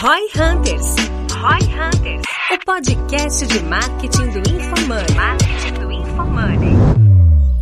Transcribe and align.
Roy 0.00 0.28
Hunters. 0.36 0.94
Roy 1.32 1.58
Hunters. 1.74 2.22
O 2.52 2.64
podcast 2.64 3.44
de 3.48 3.58
marketing 3.64 4.30
do 4.30 4.38
InfoMoney. 4.38 5.14
Marketing 5.16 5.72
do 5.80 5.90
InfoMoney. 5.90 6.76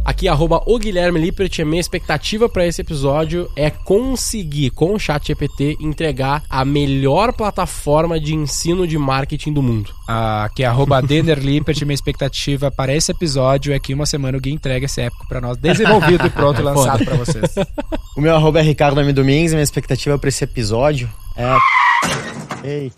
Aqui, 0.05 0.29
arroba 0.29 0.61
o 0.67 0.79
Guilherme 0.79 1.19
Lippert, 1.19 1.59
a 1.63 1.65
minha 1.65 1.81
expectativa 1.81 2.47
para 2.47 2.67
esse 2.67 2.83
episódio 2.83 3.51
é 3.57 3.71
conseguir, 3.71 4.69
com 4.69 4.93
o 4.93 4.99
chat 4.99 5.29
GPT, 5.29 5.79
entregar 5.81 6.43
a 6.51 6.63
melhor 6.63 7.33
plataforma 7.33 8.21
de 8.21 8.35
ensino 8.35 8.87
de 8.87 8.99
marketing 8.99 9.55
do 9.55 9.63
mundo. 9.63 9.95
Ah, 10.07 10.45
aqui, 10.45 10.63
arroba 10.63 11.01
Denner 11.03 11.39
Lippert, 11.39 11.83
minha 11.87 11.95
expectativa 11.95 12.71
para 12.71 12.95
esse 12.95 13.11
episódio 13.11 13.73
é 13.73 13.81
que 13.81 13.95
uma 13.95 14.05
semana 14.05 14.37
o 14.37 14.41
Gui 14.43 14.53
entregue 14.53 14.85
esse 14.85 15.01
época 15.01 15.25
para 15.27 15.41
nós, 15.41 15.57
desenvolvido 15.57 16.27
e 16.27 16.31
pronto, 16.31 16.61
lançado 16.63 17.03
para 17.03 17.17
vocês. 17.17 17.55
O 18.15 18.21
meu 18.21 18.37
arroba 18.37 18.61
é 18.61 18.63
Ricardo 18.63 19.01
M. 19.01 19.11
Domingues 19.15 19.53
e 19.53 19.55
minha 19.55 19.65
expectativa 19.65 20.19
para 20.19 20.29
esse 20.29 20.45
episódio 20.45 21.09
é... 21.37 21.57
Ei... 22.65 22.93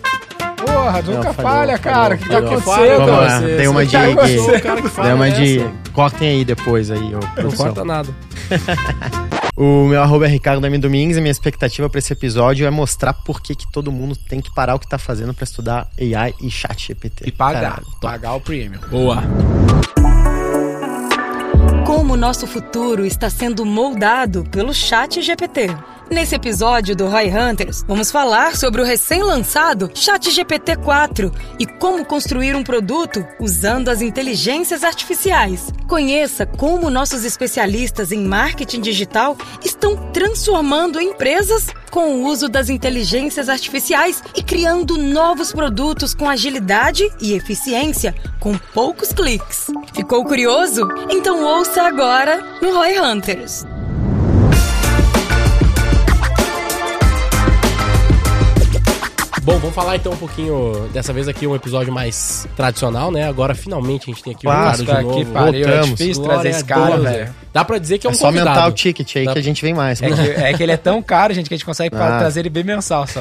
Porra, 0.56 1.02
nunca 1.02 1.28
Não, 1.28 1.34
falhou, 1.34 1.52
falha, 1.52 1.78
cara. 1.78 2.14
O 2.14 2.18
que 2.18 2.28
tá 2.28 2.38
acontecendo? 2.38 2.98
Vamos 2.98 3.10
lá, 3.10 3.40
você- 3.40 3.56
tem 3.56 3.68
uma 3.68 3.84
você 3.84 3.86
de... 3.86 4.60
tá 4.60 4.74
de- 4.74 4.82
que 4.82 4.88
fala 4.88 5.06
Tem 5.08 5.14
uma 5.16 5.30
de... 5.30 5.60
essa. 5.60 5.72
Cortem 5.92 6.28
aí 6.28 6.44
depois 6.44 6.90
aí, 6.90 7.14
ô 7.14 7.42
Não 7.42 7.52
corta 7.52 7.84
nada. 7.84 8.08
O 9.60 9.88
meu 9.88 10.00
arroba 10.00 10.26
é 10.26 10.28
Ricardo 10.28 10.64
M. 10.64 10.78
Domingues 10.78 11.16
e 11.16 11.20
minha 11.20 11.32
expectativa 11.32 11.90
para 11.90 11.98
esse 11.98 12.12
episódio 12.12 12.64
é 12.64 12.70
mostrar 12.70 13.12
por 13.12 13.42
que, 13.42 13.56
que 13.56 13.68
todo 13.72 13.90
mundo 13.90 14.14
tem 14.14 14.40
que 14.40 14.54
parar 14.54 14.76
o 14.76 14.78
que 14.78 14.88
tá 14.88 14.98
fazendo 14.98 15.34
para 15.34 15.42
estudar 15.42 15.88
AI 16.00 16.32
e 16.40 16.48
chat 16.48 16.86
GPT. 16.86 17.24
E 17.26 17.32
pagar. 17.32 17.60
Caralho. 17.62 17.86
Pagar 18.00 18.34
o 18.34 18.40
premium. 18.40 18.78
Boa. 18.88 19.20
Como 21.84 22.14
o 22.14 22.16
nosso 22.16 22.46
futuro 22.46 23.04
está 23.04 23.28
sendo 23.28 23.66
moldado 23.66 24.44
pelo 24.44 24.72
Chat 24.72 25.20
GPT. 25.20 25.74
Nesse 26.10 26.34
episódio 26.34 26.96
do 26.96 27.06
Roy 27.06 27.28
Hunters, 27.28 27.84
vamos 27.86 28.10
falar 28.10 28.56
sobre 28.56 28.80
o 28.80 28.84
recém-lançado 28.84 29.90
Chat 29.94 30.30
GPT 30.30 30.76
4 30.76 31.30
e 31.58 31.66
como 31.66 32.02
construir 32.02 32.56
um 32.56 32.64
produto 32.64 33.26
usando 33.38 33.90
as 33.90 34.00
inteligências 34.00 34.82
artificiais. 34.82 35.70
Conheça 35.86 36.46
como 36.46 36.88
nossos 36.88 37.26
especialistas 37.26 38.10
em 38.10 38.24
marketing 38.24 38.80
digital 38.80 39.36
estão 39.62 40.10
transformando 40.10 40.98
empresas 40.98 41.66
com 41.90 42.14
o 42.14 42.24
uso 42.24 42.48
das 42.48 42.70
inteligências 42.70 43.50
artificiais 43.50 44.22
e 44.34 44.42
criando 44.42 44.96
novos 44.96 45.52
produtos 45.52 46.14
com 46.14 46.28
agilidade 46.28 47.06
e 47.20 47.34
eficiência 47.34 48.14
com 48.40 48.56
poucos 48.72 49.12
cliques. 49.12 49.66
Ficou 49.94 50.24
curioso? 50.24 50.88
Então 51.10 51.44
ouça 51.44 51.82
agora 51.82 52.42
no 52.62 52.72
Roy 52.72 52.98
Hunters. 52.98 53.66
Bom, 59.48 59.58
vamos 59.60 59.74
falar 59.74 59.96
então 59.96 60.12
um 60.12 60.16
pouquinho, 60.16 60.90
dessa 60.92 61.10
vez 61.10 61.26
aqui 61.26 61.46
um 61.46 61.54
episódio 61.56 61.90
mais 61.90 62.46
tradicional, 62.54 63.10
né? 63.10 63.26
Agora 63.26 63.54
finalmente 63.54 64.02
a 64.10 64.12
gente 64.12 64.22
tem 64.22 64.34
aqui 64.34 64.46
o 64.46 64.50
Clássico, 64.50 64.94
de 64.94 65.02
novo. 65.02 65.16
que 65.16 65.24
pariu, 65.24 65.60
é 65.66 65.70
voltamos. 65.72 65.98
difícil 65.98 66.22
Glória 66.22 66.40
trazer 66.42 66.48
esse 66.50 66.64
cara, 66.66 66.96
velho. 66.98 67.34
Dá 67.50 67.64
pra 67.64 67.78
dizer 67.78 67.96
que 67.98 68.06
é 68.06 68.10
um 68.10 68.12
É 68.12 68.16
só 68.16 68.26
convidado. 68.26 68.50
aumentar 68.50 68.68
o 68.68 68.72
ticket 68.72 69.16
aí 69.16 69.24
Dá- 69.24 69.32
que 69.32 69.38
a 69.38 69.42
gente 69.42 69.62
vem 69.62 69.72
mais. 69.72 70.02
É 70.02 70.10
que, 70.10 70.20
é 70.20 70.52
que 70.52 70.62
ele 70.62 70.72
é 70.72 70.76
tão 70.76 71.00
caro, 71.02 71.32
gente, 71.32 71.48
que 71.48 71.54
a 71.54 71.56
gente 71.56 71.64
consegue 71.64 71.96
Ah. 71.96 72.18
trazer 72.18 72.40
ele 72.40 72.50
bem 72.50 72.62
mensal 72.62 73.06
só. 73.06 73.20